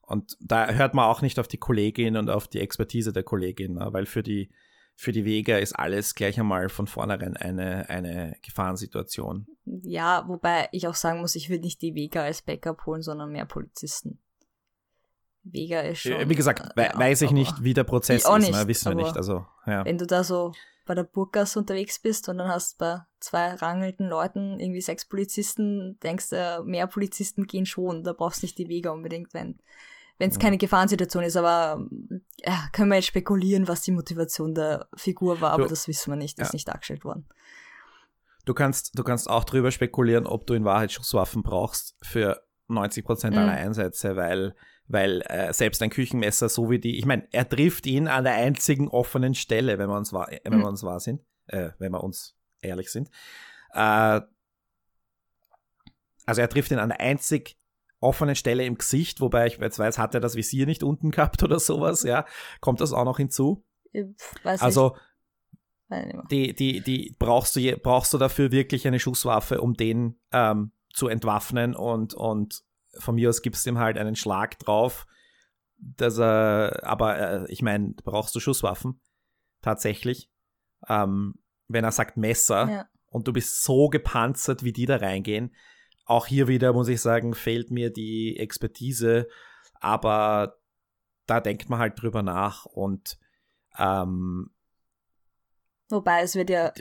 Und 0.02 0.38
da 0.42 0.70
hört 0.70 0.94
man 0.94 1.06
auch 1.06 1.22
nicht 1.22 1.40
auf 1.40 1.48
die 1.48 1.58
Kollegin 1.58 2.18
und 2.18 2.30
auf 2.30 2.48
die 2.48 2.60
Expertise 2.60 3.14
der 3.14 3.24
Kollegin, 3.24 3.76
ne? 3.76 3.88
weil 3.92 4.06
für 4.06 4.24
die, 4.24 4.50
für 4.96 5.14
die 5.14 5.24
Vega 5.24 5.58
ist 5.58 5.74
alles 5.74 6.16
gleich 6.16 6.38
einmal 6.40 6.68
von 6.68 6.86
vornherein 6.86 7.38
eine, 7.38 7.90
eine 7.90 8.36
Gefahrensituation. 8.42 9.48
Ja, 9.64 10.26
wobei 10.28 10.68
ich 10.74 10.88
auch 10.88 10.96
sagen 10.96 11.22
muss, 11.22 11.36
ich 11.36 11.50
würde 11.50 11.64
nicht 11.64 11.82
die 11.82 11.96
Vega 11.96 12.24
als 12.24 12.42
Backup 12.42 12.86
holen, 12.86 13.02
sondern 13.02 13.32
mehr 13.32 13.46
Polizisten. 13.46 14.20
Vega 15.44 15.80
ist 15.82 16.00
schon. 16.00 16.30
Wie 16.30 16.36
gesagt, 16.36 16.76
we 16.76 16.84
ja, 16.84 16.98
weiß 16.98 17.22
ich 17.24 17.32
nicht, 17.32 17.64
wie 17.64 17.74
der 17.74 17.84
Prozess 17.84 18.24
ist, 18.24 18.30
ne? 18.30 18.40
nicht, 18.40 18.52
ne? 18.52 18.68
wissen 18.68 18.90
wir 18.90 19.04
nicht. 19.04 19.16
Also, 19.16 19.46
ja. 19.66 19.86
Wenn 19.86 19.98
du 19.98 20.06
da 20.06 20.24
so 20.24 20.54
bei 20.92 20.96
der 20.96 21.04
Burggasse 21.04 21.58
unterwegs 21.58 22.00
bist 22.00 22.28
und 22.28 22.38
dann 22.38 22.50
hast 22.50 22.78
bei 22.78 23.00
zwei 23.22 23.54
rangelnden 23.54 24.10
Leuten 24.10 24.60
irgendwie 24.60 24.82
sechs 24.82 25.06
Polizisten, 25.06 25.98
denkst 26.04 26.32
du, 26.32 26.64
mehr 26.66 26.86
Polizisten 26.86 27.48
gehen 27.48 27.66
schon, 27.66 28.04
da 28.04 28.12
brauchst 28.12 28.42
du 28.42 28.46
nicht 28.46 28.58
die 28.58 28.68
Wege 28.68 28.92
unbedingt, 28.92 29.34
wenn 29.34 29.62
wenn 30.18 30.30
es 30.30 30.38
keine 30.38 30.58
Gefahrensituation 30.58 31.24
ist, 31.24 31.38
aber 31.38 31.88
ja, 32.46 32.68
können 32.74 32.90
wir 32.90 32.98
jetzt 32.98 33.08
spekulieren, 33.08 33.70
was 33.70 33.84
die 33.84 33.94
Motivation 33.94 34.54
der 34.54 34.90
Figur 34.96 35.40
war, 35.40 35.52
aber 35.52 35.64
du, 35.64 35.70
das 35.70 35.88
wissen 35.88 36.12
wir 36.12 36.18
nicht, 36.18 36.38
ja. 36.38 36.44
ist 36.44 36.54
nicht 36.54 36.68
dargestellt 36.68 37.06
worden. 37.06 37.26
Du 38.44 38.54
kannst, 38.54 39.00
du 39.00 39.04
kannst 39.04 39.30
auch 39.30 39.46
drüber 39.46 39.72
spekulieren, 39.72 40.28
ob 40.28 40.46
du 40.46 40.56
in 40.56 40.66
Wahrheit 40.66 40.92
Schusswaffen 40.92 41.42
brauchst 41.42 41.96
für 42.04 42.44
90 42.68 43.06
Prozent 43.06 43.38
aller 43.38 43.54
mhm. 43.54 43.66
Einsätze, 43.68 44.18
weil 44.18 44.56
weil 44.92 45.22
äh, 45.22 45.54
selbst 45.54 45.82
ein 45.82 45.90
Küchenmesser, 45.90 46.50
so 46.50 46.70
wie 46.70 46.80
die, 46.80 46.98
ich 46.98 47.06
meine, 47.06 47.28
er 47.32 47.48
trifft 47.48 47.86
ihn 47.86 48.08
an 48.08 48.24
der 48.24 48.34
einzigen 48.34 48.88
offenen 48.88 49.36
Stelle, 49.36 49.78
wenn 49.78 49.90
wir 49.90 49.98
uns 49.98 50.14
wahr, 50.14 50.32
äh, 50.32 50.40
wenn 50.44 50.54
wir 50.54 50.60
mhm. 50.60 50.66
uns 50.66 50.84
wahr 50.84 51.00
sind, 51.00 51.22
äh, 51.48 51.70
wenn 51.80 51.92
wir 51.92 52.04
uns 52.04 52.36
ehrlich 52.62 52.92
sind. 52.92 53.10
Äh, 53.74 54.22
also 56.26 56.42
er 56.42 56.50
trifft 56.50 56.72
ihn 56.72 56.80
an 56.80 56.90
der 56.90 57.00
einzig 57.00 57.58
offenen 58.00 58.36
Stelle 58.36 58.66
im 58.66 58.78
Gesicht, 58.78 59.22
wobei 59.22 59.48
ich 59.48 59.58
jetzt 59.58 59.80
weiß, 59.80 59.98
hat 59.98 60.14
er 60.16 60.22
das 60.22 60.36
Visier 60.36 60.66
nicht 60.66 60.84
unten 60.84 61.12
gehabt 61.12 61.44
oder 61.44 61.60
sowas, 61.60 62.04
ja. 62.04 62.26
Kommt 62.60 62.82
das 62.82 62.94
auch 62.94 63.06
noch 63.06 63.18
hinzu? 63.18 63.64
Weiß 64.44 64.62
also 64.62 64.96
die, 66.32 66.54
die, 66.54 66.80
die 66.82 67.16
brauchst 67.20 67.56
du 67.56 67.78
brauchst 67.78 68.14
du 68.14 68.18
dafür 68.18 68.52
wirklich 68.52 68.88
eine 68.88 69.00
Schusswaffe, 69.00 69.60
um 69.60 69.74
den 69.74 70.20
ähm, 70.32 70.72
zu 70.94 71.08
entwaffnen 71.08 71.76
und, 71.76 72.14
und 72.14 72.64
von 73.00 73.16
mir 73.16 73.30
aus 73.30 73.42
gibst 73.42 73.66
du 73.66 73.72
ihm 73.72 73.80
halt 73.80 73.98
einen 73.98 74.16
Schlag 74.16 74.60
drauf, 74.60 75.08
dass 75.78 76.20
er, 76.20 76.82
aber 76.84 77.20
äh, 77.20 77.52
ich 77.52 77.62
meine, 77.62 77.94
brauchst 78.04 78.36
du 78.36 78.40
Schusswaffen, 78.40 79.02
tatsächlich. 79.62 80.30
Ähm, 80.88 81.36
wenn 81.68 81.84
er 81.84 81.92
sagt 81.92 82.18
Messer 82.18 82.70
ja. 82.70 82.86
und 83.08 83.28
du 83.28 83.34
bist 83.34 83.64
so 83.64 83.90
gepanzert, 83.90 84.64
wie 84.64 84.74
die 84.74 84.86
da 84.86 84.98
reingehen, 84.98 85.56
auch 86.06 86.28
hier 86.28 86.48
wieder, 86.48 86.74
muss 86.74 86.88
ich 86.88 87.02
sagen, 87.02 87.34
fehlt 87.34 87.72
mir 87.72 87.92
die 87.92 88.38
Expertise, 88.38 89.28
aber 89.80 90.58
da 91.26 91.40
denkt 91.40 91.70
man 91.70 91.80
halt 91.80 92.02
drüber 92.02 92.22
nach 92.22 92.66
und 92.66 93.18
ähm, 93.78 94.52
Wobei 95.90 96.22
es 96.22 96.36
wird 96.36 96.50
ja, 96.50 96.74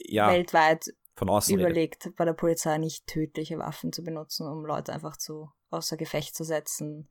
ja, 0.00 0.28
weltweit 0.28 0.94
von 1.14 1.28
außen 1.28 1.58
überlegt, 1.58 2.06
redet. 2.06 2.16
bei 2.16 2.24
der 2.24 2.32
Polizei 2.32 2.78
nicht 2.78 3.06
tödliche 3.06 3.58
Waffen 3.58 3.92
zu 3.92 4.02
benutzen, 4.02 4.46
um 4.46 4.64
Leute 4.64 4.92
einfach 4.92 5.16
zu 5.16 5.50
außer 5.70 5.96
Gefecht 5.96 6.34
zu 6.34 6.44
setzen. 6.44 7.08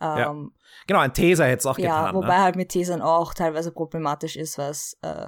Ähm, 0.00 0.18
ja. 0.18 0.34
Genau, 0.86 1.00
ein 1.00 1.14
Taser 1.14 1.46
hätte 1.46 1.58
es 1.58 1.66
auch 1.66 1.78
ja, 1.78 1.90
getan. 1.90 2.06
Ja, 2.06 2.14
wobei 2.14 2.36
ne? 2.36 2.42
halt 2.42 2.56
mit 2.56 2.72
Tasern 2.72 3.02
auch 3.02 3.34
teilweise 3.34 3.72
problematisch 3.72 4.36
ist, 4.36 4.58
weil 4.58 4.70
es 4.70 4.96
äh, 5.02 5.26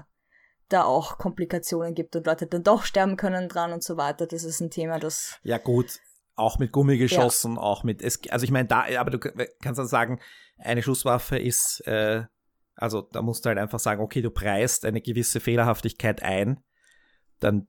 da 0.68 0.85
auch 0.85 1.18
Komplikationen 1.18 1.94
gibt 1.94 2.14
und 2.16 2.27
Leute 2.27 2.46
dann 2.46 2.62
doch 2.62 2.85
sterben 2.85 3.16
können 3.16 3.49
dran 3.49 3.73
und 3.73 3.83
so 3.83 3.96
weiter. 3.96 4.27
Das 4.27 4.44
ist 4.44 4.61
ein 4.61 4.70
Thema, 4.70 4.99
das. 4.99 5.38
Ja, 5.42 5.59
gut. 5.59 6.01
Auch 6.37 6.59
mit 6.59 6.73
Gummi 6.73 6.96
geschossen, 6.96 7.57
ja. 7.57 7.61
auch 7.61 7.85
mit. 7.85 8.01
Es, 8.01 8.20
also 8.31 8.44
ich 8.44 8.51
meine, 8.51 8.68
da, 8.68 8.85
aber 8.99 9.11
du 9.11 9.18
kannst 9.18 9.79
dann 9.79 9.88
sagen, 9.88 10.20
eine 10.59 10.83
Schusswaffe 10.83 11.38
ist, 11.38 11.81
äh, 11.87 12.25
also 12.77 13.03
da 13.03 13.20
musst 13.20 13.44
du 13.44 13.49
halt 13.49 13.59
einfach 13.59 13.81
sagen, 13.81 14.01
okay, 14.01 14.23
du 14.23 14.31
preist 14.31 14.85
eine 14.85 15.03
gewisse 15.03 15.40
Fehlerhaftigkeit 15.40 16.23
ein, 16.23 16.62
dann 17.40 17.66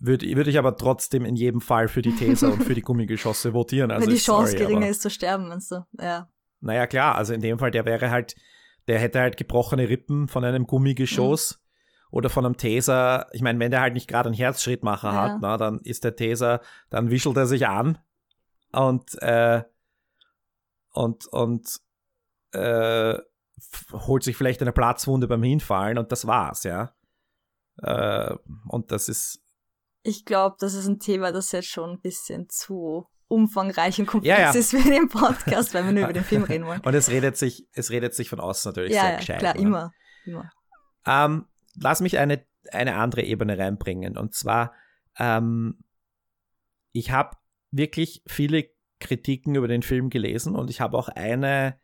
würde 0.00 0.26
würd 0.36 0.48
ich 0.48 0.58
aber 0.58 0.76
trotzdem 0.76 1.24
in 1.24 1.36
jedem 1.36 1.60
Fall 1.60 1.88
für 1.88 2.02
die 2.02 2.14
Taser 2.14 2.52
und 2.52 2.62
für 2.62 2.74
die 2.74 2.80
Gummigeschosse 2.82 3.54
votieren. 3.54 3.90
Also 3.90 4.06
Wenn 4.06 4.14
die 4.14 4.20
Chance 4.20 4.52
sorry, 4.52 4.64
geringer 4.64 4.88
ist 4.88 5.02
zu 5.02 5.10
sterben, 5.10 5.48
meinst 5.48 5.70
du? 5.70 5.84
Ja. 5.98 6.28
Naja, 6.60 6.86
klar, 6.86 7.16
also 7.16 7.34
in 7.34 7.40
dem 7.40 7.58
Fall, 7.58 7.70
der 7.70 7.84
wäre 7.84 8.10
halt, 8.10 8.34
der 8.88 8.98
hätte 8.98 9.20
halt 9.20 9.36
gebrochene 9.36 9.88
Rippen 9.88 10.28
von 10.28 10.44
einem 10.44 10.66
Gummigeschoss 10.66 11.60
mhm. 11.60 12.16
oder 12.16 12.30
von 12.30 12.46
einem 12.46 12.56
Taser. 12.56 13.26
Ich 13.32 13.42
meine, 13.42 13.58
wenn 13.58 13.70
der 13.70 13.80
halt 13.80 13.94
nicht 13.94 14.08
gerade 14.08 14.28
einen 14.28 14.36
Herzschrittmacher 14.36 15.12
ja. 15.12 15.14
hat, 15.14 15.38
na, 15.40 15.56
dann 15.56 15.80
ist 15.80 16.04
der 16.04 16.16
Taser, 16.16 16.60
dann 16.90 17.10
wischelt 17.10 17.36
er 17.36 17.46
sich 17.46 17.66
an 17.66 17.98
und, 18.72 19.20
äh, 19.22 19.62
und, 20.92 21.26
und, 21.26 21.80
äh, 22.52 23.18
holt 23.92 24.22
sich 24.22 24.36
vielleicht 24.36 24.62
eine 24.62 24.72
Platzwunde 24.72 25.28
beim 25.28 25.42
Hinfallen 25.42 25.98
und 25.98 26.12
das 26.12 26.26
war's, 26.26 26.64
ja. 26.64 26.94
Äh, 27.82 28.34
und 28.68 28.92
das 28.92 29.08
ist. 29.08 29.40
Ich 30.04 30.24
glaube, 30.24 30.56
das 30.60 30.74
ist 30.74 30.86
ein 30.86 31.00
Thema, 31.00 31.32
das 31.32 31.50
jetzt 31.50 31.68
schon 31.68 31.90
ein 31.92 32.00
bisschen 32.00 32.48
zu 32.50 33.06
umfangreich 33.26 33.98
und 33.98 34.06
komplex 34.06 34.38
ja, 34.38 34.52
ja. 34.52 34.58
ist 34.58 34.70
für 34.70 34.88
den 34.88 35.08
Podcast, 35.08 35.72
weil 35.72 35.86
wir 35.86 35.92
nur 35.92 36.04
über 36.04 36.12
den 36.12 36.24
Film 36.24 36.44
reden 36.44 36.66
wollen. 36.66 36.80
Und 36.84 36.94
es 36.94 37.10
redet 37.10 37.38
sich, 37.38 37.66
es 37.72 37.90
redet 37.90 38.14
sich 38.14 38.28
von 38.28 38.38
außen 38.38 38.68
natürlich 38.68 38.94
ja, 38.94 39.02
sehr 39.02 39.16
gescheit. 39.16 39.42
Ja, 39.42 39.52
klar, 39.52 39.54
oder? 39.54 39.62
immer. 39.62 39.92
immer. 40.26 40.50
Ähm, 41.06 41.46
lass 41.74 42.02
mich 42.02 42.18
eine, 42.18 42.44
eine 42.70 42.96
andere 42.96 43.22
Ebene 43.22 43.58
reinbringen. 43.58 44.18
Und 44.18 44.34
zwar, 44.34 44.74
ähm, 45.18 45.78
ich 46.92 47.10
habe 47.10 47.36
wirklich 47.70 48.22
viele 48.26 48.68
Kritiken 49.00 49.54
über 49.54 49.68
den 49.68 49.82
Film 49.82 50.10
gelesen 50.10 50.54
und 50.54 50.68
ich 50.70 50.82
habe 50.82 50.96
auch 50.96 51.08
eine 51.08 51.78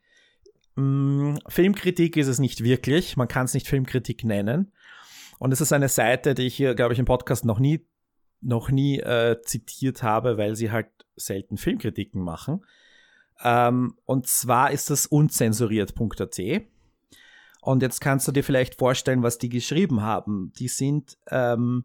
mh, 0.76 0.82
mm, 0.82 1.38
Filmkritik 1.48 2.16
ist 2.16 2.28
es 2.28 2.38
nicht 2.38 2.62
wirklich, 2.62 3.16
man 3.16 3.28
kann 3.28 3.46
es 3.46 3.54
nicht 3.54 3.66
Filmkritik 3.66 4.24
nennen. 4.24 4.72
Und 5.38 5.52
es 5.52 5.62
ist 5.62 5.72
eine 5.72 5.88
Seite, 5.88 6.34
die 6.34 6.46
ich 6.46 6.54
hier, 6.54 6.74
glaube 6.74 6.92
ich, 6.92 6.98
im 6.98 7.06
Podcast 7.06 7.46
noch 7.46 7.58
nie, 7.58 7.86
noch 8.40 8.70
nie 8.70 8.98
äh, 9.00 9.40
zitiert 9.42 10.02
habe, 10.02 10.38
weil 10.38 10.56
sie 10.56 10.70
halt 10.70 10.88
selten 11.16 11.56
Filmkritiken 11.56 12.22
machen. 12.22 12.64
Ähm, 13.42 13.94
und 14.04 14.26
zwar 14.26 14.70
ist 14.70 14.90
das 14.90 15.06
unzensuriert.at. 15.06 16.40
Und 17.62 17.82
jetzt 17.82 18.00
kannst 18.00 18.26
du 18.26 18.32
dir 18.32 18.44
vielleicht 18.44 18.76
vorstellen, 18.76 19.22
was 19.22 19.38
die 19.38 19.48
geschrieben 19.48 20.02
haben. 20.02 20.52
Die 20.58 20.68
sind, 20.68 21.18
ähm, 21.30 21.84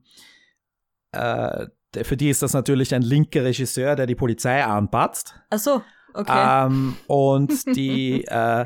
äh, 1.11 1.67
für 2.03 2.17
die 2.17 2.29
ist 2.29 2.41
das 2.41 2.53
natürlich 2.53 2.95
ein 2.95 3.01
linker 3.01 3.43
Regisseur, 3.43 3.95
der 3.95 4.05
die 4.05 4.15
Polizei 4.15 4.63
anpatzt. 4.63 5.35
Ach 5.49 5.59
so, 5.59 5.81
okay. 6.13 6.65
Ähm, 6.67 6.95
und 7.07 7.65
die 7.75 8.23
äh, 8.25 8.65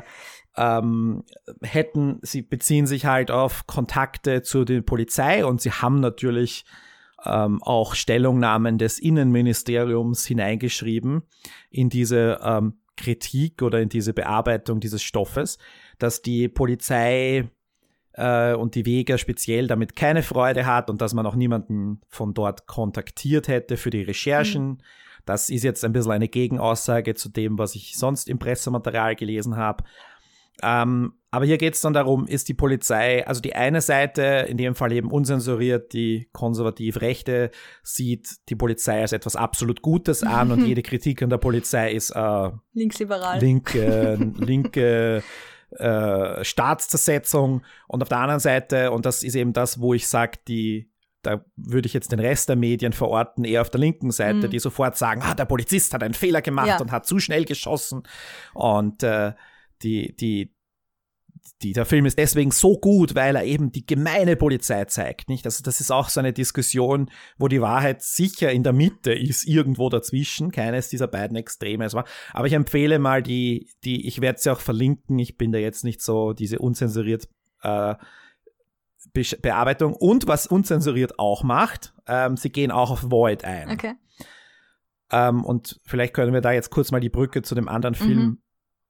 ähm, 0.56 1.24
hätten, 1.62 2.18
sie 2.22 2.42
beziehen 2.42 2.86
sich 2.86 3.06
halt 3.06 3.30
auf 3.30 3.66
Kontakte 3.66 4.42
zu 4.42 4.64
der 4.64 4.82
Polizei 4.82 5.44
und 5.44 5.60
sie 5.60 5.70
haben 5.70 6.00
natürlich 6.00 6.64
ähm, 7.24 7.62
auch 7.62 7.94
Stellungnahmen 7.94 8.78
des 8.78 8.98
Innenministeriums 8.98 10.26
hineingeschrieben 10.26 11.22
in 11.70 11.88
diese 11.88 12.40
ähm, 12.42 12.80
Kritik 12.96 13.62
oder 13.62 13.80
in 13.80 13.88
diese 13.88 14.12
Bearbeitung 14.12 14.80
dieses 14.80 15.02
Stoffes, 15.02 15.58
dass 15.98 16.22
die 16.22 16.48
Polizei 16.48 17.48
äh, 18.12 18.54
und 18.54 18.74
die 18.74 18.86
Vega 18.86 19.18
speziell 19.18 19.66
damit 19.66 19.96
keine 19.96 20.22
Freude 20.22 20.66
hat 20.66 20.90
und 20.90 21.00
dass 21.00 21.14
man 21.14 21.26
auch 21.26 21.34
niemanden 21.34 22.00
von 22.08 22.34
dort 22.34 22.66
kontaktiert 22.66 23.48
hätte 23.48 23.76
für 23.76 23.90
die 23.90 24.02
Recherchen. 24.02 24.68
Mhm. 24.68 24.78
Das 25.26 25.50
ist 25.50 25.64
jetzt 25.64 25.84
ein 25.84 25.92
bisschen 25.92 26.12
eine 26.12 26.28
Gegenaussage 26.28 27.14
zu 27.14 27.28
dem, 27.28 27.58
was 27.58 27.74
ich 27.74 27.96
sonst 27.96 28.28
im 28.28 28.38
Pressematerial 28.38 29.16
gelesen 29.16 29.56
habe. 29.56 29.84
Ähm, 30.62 31.14
aber 31.30 31.44
hier 31.44 31.58
geht 31.58 31.74
es 31.74 31.80
dann 31.80 31.92
darum, 31.92 32.26
ist 32.26 32.48
die 32.48 32.54
Polizei, 32.54 33.24
also 33.26 33.40
die 33.40 33.54
eine 33.54 33.80
Seite, 33.80 34.46
in 34.48 34.56
dem 34.56 34.74
Fall 34.74 34.92
eben 34.92 35.10
unzensuriert, 35.10 35.92
die 35.92 36.28
konservativ-rechte, 36.32 37.50
sieht 37.84 38.28
die 38.48 38.56
Polizei 38.56 39.00
als 39.00 39.12
etwas 39.12 39.36
absolut 39.36 39.80
Gutes 39.80 40.22
an 40.24 40.50
und 40.50 40.66
jede 40.66 40.82
Kritik 40.82 41.22
an 41.22 41.30
der 41.30 41.38
Polizei 41.38 41.92
ist 41.92 42.10
äh, 42.10 42.50
linksliberal. 42.72 43.38
Linke, 43.38 44.18
linke 44.38 45.22
äh, 45.70 46.44
Staatszersetzung. 46.44 47.62
Und 47.86 48.02
auf 48.02 48.08
der 48.08 48.18
anderen 48.18 48.40
Seite, 48.40 48.90
und 48.90 49.06
das 49.06 49.22
ist 49.22 49.36
eben 49.36 49.52
das, 49.52 49.80
wo 49.80 49.94
ich 49.94 50.08
sage, 50.08 50.38
die 50.48 50.90
da 51.22 51.44
würde 51.56 51.86
ich 51.86 51.92
jetzt 51.92 52.12
den 52.12 52.20
Rest 52.20 52.48
der 52.48 52.56
Medien 52.56 52.94
verorten, 52.94 53.44
eher 53.44 53.60
auf 53.60 53.68
der 53.68 53.80
linken 53.80 54.10
Seite, 54.10 54.46
mhm. 54.46 54.50
die 54.50 54.58
sofort 54.58 54.96
sagen, 54.96 55.20
ah, 55.22 55.34
der 55.34 55.44
Polizist 55.44 55.92
hat 55.92 56.02
einen 56.02 56.14
Fehler 56.14 56.40
gemacht 56.40 56.68
ja. 56.68 56.80
und 56.80 56.92
hat 56.92 57.04
zu 57.04 57.18
schnell 57.18 57.44
geschossen. 57.44 58.04
Und 58.54 59.02
äh, 59.02 59.34
die, 59.82 60.14
die, 60.16 60.54
die, 61.62 61.72
der 61.72 61.84
Film 61.84 62.06
ist 62.06 62.18
deswegen 62.18 62.50
so 62.50 62.78
gut, 62.78 63.14
weil 63.14 63.36
er 63.36 63.44
eben 63.44 63.72
die 63.72 63.84
gemeine 63.84 64.36
Polizei 64.36 64.84
zeigt, 64.86 65.28
nicht? 65.28 65.44
Also 65.44 65.62
das 65.62 65.80
ist 65.80 65.90
auch 65.90 66.08
so 66.08 66.20
eine 66.20 66.32
Diskussion, 66.32 67.10
wo 67.38 67.48
die 67.48 67.60
Wahrheit 67.60 68.02
sicher 68.02 68.50
in 68.50 68.62
der 68.62 68.72
Mitte 68.72 69.12
ist, 69.12 69.46
irgendwo 69.46 69.88
dazwischen, 69.88 70.50
keines 70.50 70.88
dieser 70.88 71.06
beiden 71.06 71.36
Extreme. 71.36 71.86
Aber 72.32 72.46
ich 72.46 72.52
empfehle 72.52 72.98
mal 72.98 73.22
die, 73.22 73.68
die, 73.84 74.06
ich 74.06 74.20
werde 74.20 74.40
sie 74.40 74.50
auch 74.50 74.60
verlinken, 74.60 75.18
ich 75.18 75.36
bin 75.36 75.52
da 75.52 75.58
jetzt 75.58 75.84
nicht 75.84 76.02
so 76.02 76.32
diese 76.32 76.58
unzensuriert 76.58 77.28
äh, 77.62 77.94
Be 79.12 79.22
Bearbeitung. 79.40 79.94
Und 79.94 80.28
was 80.28 80.46
unzensuriert 80.46 81.18
auch 81.18 81.42
macht, 81.42 81.94
ähm, 82.06 82.36
sie 82.36 82.50
gehen 82.50 82.70
auch 82.70 82.90
auf 82.90 83.10
Void 83.10 83.44
ein. 83.44 83.70
Okay. 83.70 83.94
Ähm, 85.10 85.44
und 85.44 85.80
vielleicht 85.84 86.14
können 86.14 86.32
wir 86.32 86.42
da 86.42 86.52
jetzt 86.52 86.70
kurz 86.70 86.92
mal 86.92 87.00
die 87.00 87.08
Brücke 87.08 87.42
zu 87.42 87.54
dem 87.54 87.68
anderen 87.68 87.94
Film 87.94 88.18
mhm 88.18 88.38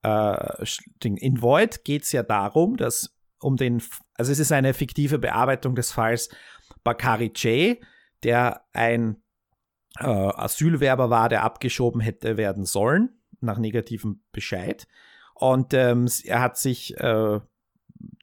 äh, 0.03 0.65
in 1.05 1.43
Void 1.43 1.85
geht 1.85 2.03
es 2.05 2.13
ja 2.13 2.23
darum, 2.23 2.77
dass 2.77 3.15
um 3.41 3.57
den, 3.57 3.83
also 4.15 4.33
es 4.33 4.39
ist 4.39 4.53
eine 4.53 4.75
fiktive 4.75 5.19
Bearbeitung 5.19 5.75
des 5.75 5.93
Falls 5.93 6.29
Bakari 6.85 7.33
J, 7.35 7.79
der 8.23 8.63
ein 8.73 9.17
äh, 9.99 10.05
Asylwerber 10.05 11.11
war, 11.11 11.29
der 11.29 11.43
abgeschoben 11.43 12.01
hätte 12.01 12.37
werden 12.37 12.65
sollen, 12.65 13.11
nach 13.41 13.59
negativem 13.59 14.23
Bescheid. 14.33 14.87
Und 15.35 15.73
ähm, 15.75 16.07
er 16.25 16.41
hat 16.41 16.59
sich, 16.59 16.97
äh, 16.99 17.41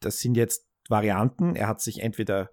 das 0.02 0.20
sind 0.20 0.38
jetzt 0.38 0.68
Varianten, 0.88 1.56
er 1.56 1.68
hat 1.68 1.82
sich 1.82 2.02
entweder 2.02 2.52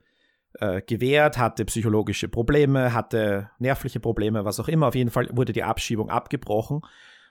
äh, 0.54 0.80
gewehrt, 0.82 1.38
hatte 1.38 1.64
psychologische 1.66 2.28
Probleme, 2.28 2.92
hatte 2.92 3.50
nervliche 3.58 4.00
Probleme, 4.00 4.44
was 4.44 4.58
auch 4.58 4.68
immer. 4.68 4.88
Auf 4.88 4.94
jeden 4.94 5.10
Fall 5.10 5.28
wurde 5.32 5.52
die 5.52 5.64
Abschiebung 5.64 6.10
abgebrochen 6.10 6.82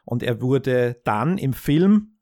und 0.06 0.24
er 0.24 0.42
wurde 0.42 1.00
dann 1.04 1.38
im 1.38 1.54
Film, 1.54 2.18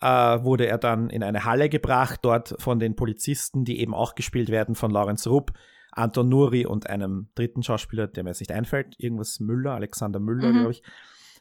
äh, 0.00 0.06
wurde 0.06 0.66
er 0.66 0.78
dann 0.78 1.10
in 1.10 1.22
eine 1.22 1.44
Halle 1.44 1.68
gebracht, 1.68 2.20
dort 2.22 2.54
von 2.58 2.78
den 2.78 2.96
Polizisten, 2.96 3.64
die 3.64 3.80
eben 3.80 3.94
auch 3.94 4.14
gespielt 4.14 4.50
werden 4.50 4.74
von 4.74 4.90
Lawrence 4.90 5.28
Rupp, 5.28 5.52
Anton 5.92 6.28
Nuri 6.28 6.66
und 6.66 6.88
einem 6.88 7.28
dritten 7.34 7.62
Schauspieler, 7.62 8.08
der 8.08 8.24
mir 8.24 8.30
jetzt 8.30 8.40
nicht 8.40 8.52
einfällt, 8.52 8.94
irgendwas 8.98 9.40
Müller, 9.40 9.72
Alexander 9.72 10.20
Müller, 10.20 10.48
mhm. 10.48 10.54
glaube 10.54 10.70
ich, 10.72 10.82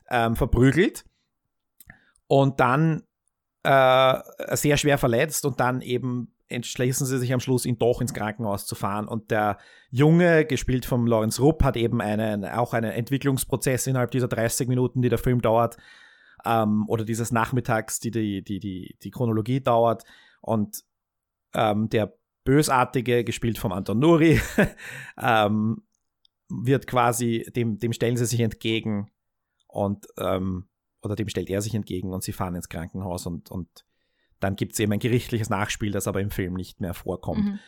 ähm, 0.10 0.36
verprügelt. 0.36 1.06
Und 2.28 2.60
dann 2.60 3.04
äh, 3.64 4.20
sehr 4.56 4.78
schwer 4.78 4.98
verletzt 4.98 5.46
und 5.46 5.60
dann 5.60 5.82
eben 5.82 6.33
entschließen 6.48 7.06
sie 7.06 7.18
sich 7.18 7.34
am 7.34 7.40
Schluss, 7.40 7.66
ihn 7.66 7.80
doch 7.80 8.02
ins 8.02 8.14
Krankenhaus 8.14 8.66
zu 8.66 8.76
fahren. 8.76 9.08
Und 9.08 9.32
der 9.32 9.58
Junge, 9.90 10.46
gespielt 10.46 10.86
von 10.86 11.08
Lawrence 11.08 11.42
Rupp, 11.42 11.64
hat 11.64 11.78
eben 11.78 12.02
einen, 12.02 12.46
auch 12.46 12.74
einen 12.74 12.92
Entwicklungsprozess 12.92 13.88
innerhalb 13.88 14.12
dieser 14.12 14.28
30 14.28 14.68
Minuten, 14.68 15.02
die 15.02 15.10
der 15.10 15.18
Film 15.18 15.42
dauert, 15.42 15.78
ähm, 16.46 16.86
oder 16.88 17.06
dieses 17.06 17.32
Nachmittags, 17.32 18.00
die 18.00 18.12
die, 18.12 18.44
die, 18.44 18.60
die, 18.60 18.98
die 19.02 19.12
Chronologie 19.12 19.62
dauert. 19.62 20.04
Und 20.42 20.84
ähm, 21.54 21.89
der 21.89 22.14
Bösartige, 22.44 23.24
gespielt 23.24 23.58
von 23.58 23.72
Anton 23.72 24.00
Nuri, 24.00 24.39
ähm, 25.22 25.84
wird 26.50 26.88
quasi, 26.88 27.50
dem, 27.56 27.80
dem 27.80 27.94
stellen 27.94 28.18
sie 28.18 28.26
sich 28.26 28.41
entgegen 28.41 29.10
und 29.68 30.06
ähm, 30.18 30.68
oder 31.02 31.16
dem 31.16 31.28
stellt 31.28 31.50
er 31.50 31.62
sich 31.62 31.76
entgegen 31.76 32.14
und 32.14 32.24
sie 32.24 32.32
fahren 32.32 32.56
ins 32.56 32.70
Krankenhaus 32.70 33.26
und, 33.26 33.52
und 33.52 33.86
dann 34.44 34.56
gibt 34.56 34.74
es 34.74 34.80
eben 34.80 34.91
ein 34.91 35.00
gerichtliches 35.00 35.50
Nachspiel, 35.50 35.91
das 35.91 36.08
aber 36.08 36.22
im 36.22 36.30
Film 36.30 36.54
nicht 36.54 36.82
mehr 36.82 36.94
vorkommt. 36.94 37.46
Mhm. 37.46 37.60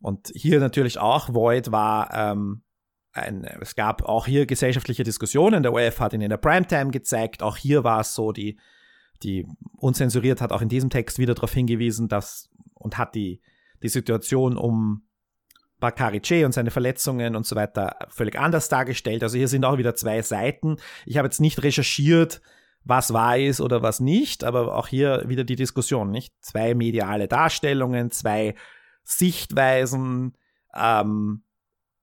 Und 0.00 0.30
hier 0.34 0.60
natürlich 0.60 0.98
auch, 0.98 1.32
Void 1.34 1.72
war 1.72 2.12
ähm, 2.14 2.62
ein, 3.12 3.44
es 3.60 3.74
gab 3.74 4.02
auch 4.02 4.26
hier 4.26 4.46
gesellschaftliche 4.46 5.02
Diskussionen. 5.02 5.62
Der 5.62 5.72
ORF 5.72 6.00
hat 6.00 6.12
ihn 6.12 6.20
in 6.20 6.30
der 6.30 6.36
Primetime 6.36 6.90
gezeigt. 6.90 7.42
Auch 7.42 7.56
hier 7.56 7.84
war 7.84 8.00
es 8.00 8.14
so, 8.14 8.32
die, 8.32 8.58
die 9.22 9.46
unzensuriert 9.76 10.40
hat 10.40 10.52
auch 10.52 10.62
in 10.62 10.68
diesem 10.68 10.90
Text 10.90 11.18
wieder 11.18 11.34
darauf 11.34 11.52
hingewiesen, 11.52 12.08
dass 12.08 12.50
und 12.74 12.96
hat 12.96 13.14
die, 13.14 13.42
die 13.82 13.88
Situation 13.88 14.56
um 14.56 15.06
Bakari 15.80 16.20
Che 16.20 16.44
und 16.44 16.52
seine 16.52 16.70
Verletzungen 16.70 17.34
und 17.36 17.46
so 17.46 17.56
weiter 17.56 17.96
völlig 18.08 18.38
anders 18.38 18.68
dargestellt. 18.68 19.22
Also 19.22 19.36
hier 19.36 19.48
sind 19.48 19.64
auch 19.64 19.78
wieder 19.78 19.94
zwei 19.94 20.22
Seiten. 20.22 20.76
Ich 21.06 21.16
habe 21.16 21.26
jetzt 21.26 21.40
nicht 21.40 21.62
recherchiert, 21.62 22.40
was 22.84 23.12
wahr 23.12 23.38
ist 23.38 23.60
oder 23.60 23.82
was 23.82 24.00
nicht, 24.00 24.42
aber 24.44 24.74
auch 24.76 24.88
hier 24.88 25.24
wieder 25.26 25.44
die 25.44 25.56
Diskussion, 25.56 26.10
nicht? 26.10 26.34
Zwei 26.40 26.74
mediale 26.74 27.28
Darstellungen, 27.28 28.10
zwei 28.10 28.54
Sichtweisen, 29.04 30.36
ähm, 30.74 31.42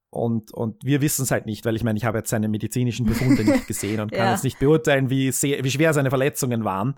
und, 0.09 0.51
und 0.53 0.84
wir 0.86 1.01
wissen 1.01 1.23
es 1.23 1.32
halt 1.32 1.45
nicht, 1.45 1.65
weil 1.65 1.75
ich 1.75 1.84
meine, 1.84 1.97
ich 1.97 2.05
habe 2.05 2.17
jetzt 2.19 2.30
seine 2.30 2.47
medizinischen 2.47 3.05
Befunde 3.05 3.43
nicht 3.43 3.67
gesehen 3.67 3.99
und 3.99 4.11
kann 4.11 4.25
Ja. 4.28 4.32
jetzt 4.32 4.43
nicht 4.45 4.57
beurteilen, 4.57 5.09
wie, 5.09 5.32
sehr, 5.32 5.63
wie 5.63 5.69
schwer 5.69 5.93
seine 5.93 6.09
Verletzungen 6.09 6.63
waren, 6.63 6.95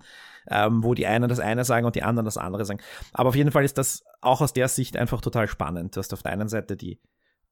ähm, 0.48 0.84
wo 0.84 0.94
die 0.94 1.06
einen 1.06 1.28
das 1.28 1.40
eine 1.40 1.64
sagen 1.64 1.86
und 1.86 1.96
die 1.96 2.04
anderen 2.04 2.24
das 2.24 2.38
andere 2.38 2.64
sagen. 2.64 2.80
Aber 3.12 3.30
auf 3.30 3.34
jeden 3.34 3.50
Fall 3.50 3.64
ist 3.64 3.78
das 3.78 4.04
auch 4.20 4.40
aus 4.40 4.52
der 4.52 4.68
Sicht 4.68 4.96
einfach 4.96 5.20
total 5.20 5.48
spannend. 5.48 5.96
Du 5.96 5.98
hast 5.98 6.12
auf 6.14 6.22
der 6.22 6.32
einen 6.32 6.48
Seite 6.48 6.76
die, 6.76 7.00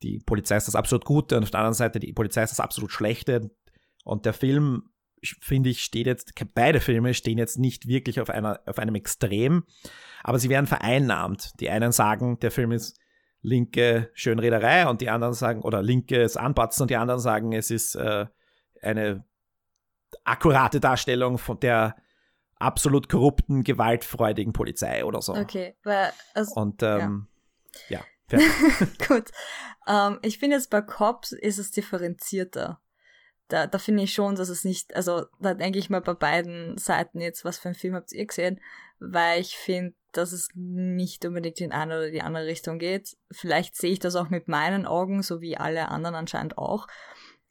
die 0.02 0.20
Polizei 0.20 0.56
ist 0.56 0.68
das 0.68 0.76
absolut 0.76 1.04
Gute 1.04 1.36
und 1.36 1.42
auf 1.42 1.50
der 1.50 1.60
anderen 1.60 1.74
Seite 1.74 1.98
die 1.98 2.12
Polizei 2.12 2.44
ist 2.44 2.50
das 2.50 2.60
absolut 2.60 2.92
Schlechte. 2.92 3.50
Und 4.04 4.26
der 4.26 4.32
Film, 4.34 4.84
finde 5.40 5.70
ich, 5.70 5.82
steht 5.82 6.06
jetzt, 6.06 6.32
beide 6.54 6.80
Filme 6.80 7.14
stehen 7.14 7.38
jetzt 7.38 7.58
nicht 7.58 7.86
wirklich 7.86 8.20
auf, 8.20 8.30
einer, 8.30 8.60
auf 8.66 8.78
einem 8.78 8.94
Extrem, 8.94 9.64
aber 10.22 10.38
sie 10.38 10.48
werden 10.48 10.66
vereinnahmt. 10.66 11.58
Die 11.60 11.70
einen 11.70 11.92
sagen, 11.92 12.38
der 12.40 12.50
Film 12.50 12.72
ist 12.72 12.98
linke 13.40 14.10
Schönrederei 14.14 14.88
und 14.88 15.00
die 15.00 15.10
anderen 15.10 15.34
sagen, 15.34 15.62
oder 15.62 15.82
linkes 15.82 16.36
Anpatzen 16.36 16.82
und 16.82 16.90
die 16.90 16.96
anderen 16.96 17.20
sagen, 17.20 17.52
es 17.52 17.70
ist 17.70 17.94
äh, 17.94 18.26
eine 18.82 19.24
akkurate 20.24 20.80
Darstellung 20.80 21.38
von 21.38 21.58
der 21.60 21.96
absolut 22.56 23.08
korrupten, 23.08 23.62
gewaltfreudigen 23.62 24.52
Polizei 24.52 25.04
oder 25.04 25.22
so. 25.22 25.34
Okay, 25.34 25.76
weil, 25.84 26.12
also, 26.34 26.60
Und 26.60 26.82
ähm, 26.82 27.28
ja, 27.88 28.00
fertig. 28.26 28.48
gut. 29.08 29.30
Ähm, 29.86 30.18
ich 30.22 30.38
finde 30.38 30.56
jetzt 30.56 30.70
bei 30.70 30.82
Cops 30.82 31.32
ist 31.32 31.58
es 31.58 31.70
differenzierter. 31.70 32.80
Da, 33.48 33.66
da 33.66 33.78
finde 33.78 34.02
ich 34.02 34.12
schon, 34.12 34.34
dass 34.34 34.50
es 34.50 34.64
nicht, 34.64 34.94
also 34.94 35.24
da 35.40 35.54
denke 35.54 35.78
ich 35.78 35.90
mal 35.90 36.00
bei 36.00 36.14
beiden 36.14 36.76
Seiten 36.76 37.20
jetzt, 37.20 37.44
was 37.44 37.58
für 37.58 37.68
einen 37.68 37.74
Film 37.74 37.94
habt 37.94 38.12
ihr 38.12 38.26
gesehen, 38.26 38.60
weil 39.00 39.40
ich 39.40 39.56
finde, 39.56 39.94
dass 40.12 40.32
es 40.32 40.48
nicht 40.54 41.24
unbedingt 41.24 41.60
in 41.60 41.72
eine 41.72 41.96
oder 41.96 42.10
die 42.10 42.22
andere 42.22 42.46
Richtung 42.46 42.78
geht. 42.78 43.16
Vielleicht 43.30 43.76
sehe 43.76 43.92
ich 43.92 43.98
das 43.98 44.16
auch 44.16 44.28
mit 44.28 44.48
meinen 44.48 44.86
Augen, 44.86 45.22
so 45.22 45.40
wie 45.40 45.56
alle 45.56 45.88
anderen 45.88 46.14
anscheinend 46.14 46.58
auch. 46.58 46.86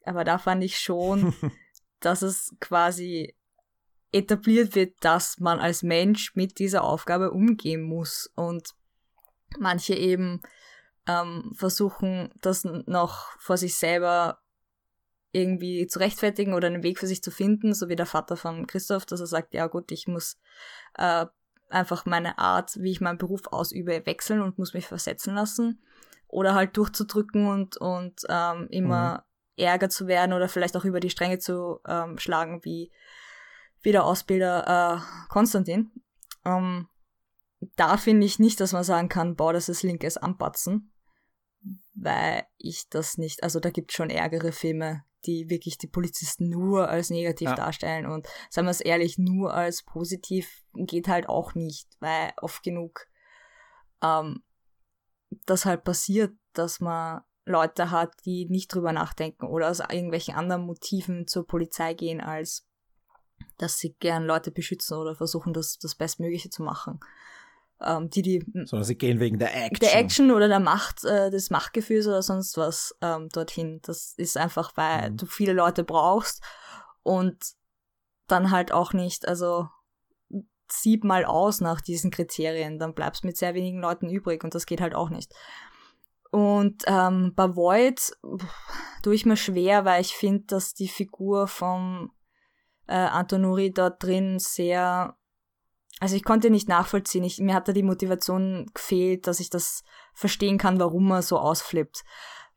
Aber 0.04 0.24
da 0.24 0.38
fand 0.38 0.62
ich 0.62 0.78
schon, 0.78 1.34
dass 2.00 2.22
es 2.22 2.54
quasi 2.60 3.34
etabliert 4.12 4.74
wird, 4.74 4.94
dass 5.00 5.38
man 5.38 5.58
als 5.58 5.82
Mensch 5.82 6.34
mit 6.34 6.58
dieser 6.58 6.84
Aufgabe 6.84 7.30
umgehen 7.30 7.82
muss 7.82 8.30
und 8.34 8.74
manche 9.58 9.94
eben 9.94 10.40
ähm, 11.06 11.52
versuchen, 11.54 12.30
das 12.40 12.64
noch 12.64 13.38
vor 13.38 13.56
sich 13.56 13.74
selber 13.74 14.40
irgendwie 15.32 15.86
zu 15.86 15.98
rechtfertigen 15.98 16.54
oder 16.54 16.68
einen 16.68 16.82
Weg 16.82 16.98
für 16.98 17.06
sich 17.06 17.22
zu 17.22 17.30
finden, 17.30 17.74
so 17.74 17.88
wie 17.88 17.96
der 17.96 18.06
Vater 18.06 18.36
von 18.36 18.66
Christoph, 18.66 19.06
dass 19.06 19.20
er 19.20 19.26
sagt, 19.26 19.54
ja 19.54 19.66
gut, 19.66 19.92
ich 19.92 20.06
muss 20.08 20.38
äh, 20.94 21.26
einfach 21.68 22.06
meine 22.06 22.38
Art, 22.38 22.76
wie 22.80 22.90
ich 22.90 23.00
meinen 23.00 23.18
Beruf 23.18 23.42
ausübe, 23.48 24.06
wechseln 24.06 24.40
und 24.40 24.58
muss 24.58 24.74
mich 24.74 24.86
versetzen 24.86 25.34
lassen. 25.34 25.82
Oder 26.26 26.54
halt 26.54 26.76
durchzudrücken 26.76 27.46
und, 27.46 27.78
und 27.78 28.22
ähm, 28.28 28.68
immer 28.70 29.24
ärger 29.56 29.88
zu 29.88 30.06
werden 30.06 30.32
oder 30.32 30.48
vielleicht 30.48 30.76
auch 30.76 30.84
über 30.84 31.00
die 31.00 31.10
Stränge 31.10 31.38
zu 31.38 31.80
ähm, 31.86 32.18
schlagen, 32.18 32.64
wie, 32.64 32.92
wie 33.82 33.92
der 33.92 34.04
Ausbilder 34.04 35.00
äh, 35.00 35.28
Konstantin. 35.28 35.90
Ähm, 36.44 36.88
da 37.76 37.96
finde 37.96 38.26
ich 38.26 38.38
nicht, 38.38 38.60
dass 38.60 38.72
man 38.72 38.84
sagen 38.84 39.08
kann, 39.08 39.36
boah, 39.36 39.52
das 39.52 39.68
ist 39.68 39.82
linkes 39.82 40.16
Anpatzen, 40.16 40.92
weil 41.94 42.44
ich 42.56 42.88
das 42.88 43.18
nicht, 43.18 43.42
also 43.42 43.58
da 43.58 43.70
gibt 43.70 43.92
schon 43.92 44.10
ärgere 44.10 44.52
Filme, 44.52 45.04
die 45.26 45.50
wirklich 45.50 45.78
die 45.78 45.86
Polizisten 45.88 46.48
nur 46.48 46.88
als 46.88 47.10
negativ 47.10 47.48
Ja. 47.48 47.54
darstellen 47.54 48.06
und 48.06 48.26
sagen 48.50 48.66
wir 48.66 48.70
es 48.70 48.80
ehrlich, 48.80 49.18
nur 49.18 49.52
als 49.52 49.82
positiv 49.82 50.64
geht 50.74 51.08
halt 51.08 51.28
auch 51.28 51.54
nicht, 51.54 51.88
weil 52.00 52.32
oft 52.40 52.62
genug 52.62 53.06
ähm, 54.02 54.42
das 55.46 55.64
halt 55.64 55.84
passiert, 55.84 56.32
dass 56.52 56.80
man 56.80 57.22
Leute 57.44 57.90
hat, 57.90 58.14
die 58.24 58.46
nicht 58.48 58.72
drüber 58.72 58.92
nachdenken 58.92 59.46
oder 59.46 59.70
aus 59.70 59.80
irgendwelchen 59.80 60.34
anderen 60.34 60.62
Motiven 60.62 61.26
zur 61.26 61.46
Polizei 61.46 61.94
gehen, 61.94 62.20
als 62.20 62.66
dass 63.56 63.78
sie 63.78 63.94
gern 63.98 64.24
Leute 64.24 64.50
beschützen 64.50 64.98
oder 64.98 65.14
versuchen, 65.14 65.52
das, 65.52 65.78
das 65.78 65.94
Bestmögliche 65.94 66.50
zu 66.50 66.62
machen. 66.62 67.00
Ähm, 67.80 68.10
die, 68.10 68.22
die 68.22 68.44
Sondern 68.64 68.84
sie 68.84 68.96
gehen 68.98 69.20
wegen 69.20 69.38
der 69.38 69.54
Action. 69.54 69.80
der 69.80 69.96
Action 69.98 70.30
oder 70.32 70.48
der 70.48 70.60
Macht, 70.60 71.04
äh, 71.04 71.30
des 71.30 71.50
Machtgefühls 71.50 72.06
oder 72.06 72.22
sonst 72.22 72.56
was 72.56 72.96
ähm, 73.00 73.28
dorthin. 73.30 73.80
Das 73.82 74.14
ist 74.16 74.36
einfach, 74.36 74.72
weil 74.76 75.10
Mhm. 75.10 75.16
du 75.16 75.26
viele 75.26 75.52
Leute 75.52 75.84
brauchst 75.84 76.42
und 77.02 77.36
dann 78.26 78.50
halt 78.50 78.72
auch 78.72 78.92
nicht, 78.92 79.26
also 79.28 79.68
sieb 80.70 81.04
mal 81.04 81.24
aus 81.24 81.60
nach 81.60 81.80
diesen 81.80 82.10
Kriterien, 82.10 82.78
dann 82.78 82.94
bleibst 82.94 83.24
mit 83.24 83.36
sehr 83.36 83.54
wenigen 83.54 83.80
Leuten 83.80 84.10
übrig 84.10 84.44
und 84.44 84.54
das 84.54 84.66
geht 84.66 84.80
halt 84.80 84.94
auch 84.94 85.08
nicht. 85.08 85.32
Und 86.30 86.82
ähm, 86.86 87.32
bei 87.34 87.56
Void 87.56 88.12
tue 89.02 89.14
ich 89.14 89.24
mir 89.24 89.36
schwer, 89.36 89.84
weil 89.86 90.02
ich 90.02 90.14
finde, 90.14 90.44
dass 90.48 90.74
die 90.74 90.88
Figur 90.88 91.48
vom 91.48 92.12
äh, 92.86 92.94
Antonuri 92.96 93.72
dort 93.72 94.02
drin 94.02 94.38
sehr 94.38 95.16
also 96.00 96.16
ich 96.16 96.24
konnte 96.24 96.50
nicht 96.50 96.68
nachvollziehen. 96.68 97.24
Ich, 97.24 97.38
mir 97.38 97.54
hat 97.54 97.68
da 97.68 97.72
die 97.72 97.82
Motivation 97.82 98.66
gefehlt, 98.74 99.26
dass 99.26 99.40
ich 99.40 99.50
das 99.50 99.82
verstehen 100.14 100.58
kann, 100.58 100.78
warum 100.78 101.10
er 101.10 101.22
so 101.22 101.38
ausflippt. 101.38 102.04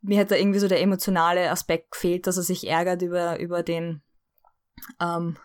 Mir 0.02 0.20
hat 0.20 0.32
da 0.32 0.36
irgendwie 0.36 0.60
so 0.60 0.68
der 0.68 0.82
emotionale 0.82 1.50
Aspekt 1.52 1.92
gefehlt, 1.92 2.28
dass 2.28 2.38
er 2.38 2.44
sich 2.44 2.68
ärgert 2.68 3.02
über, 3.02 3.40
über 3.40 3.64
den 3.64 4.02
ähm, 5.00 5.38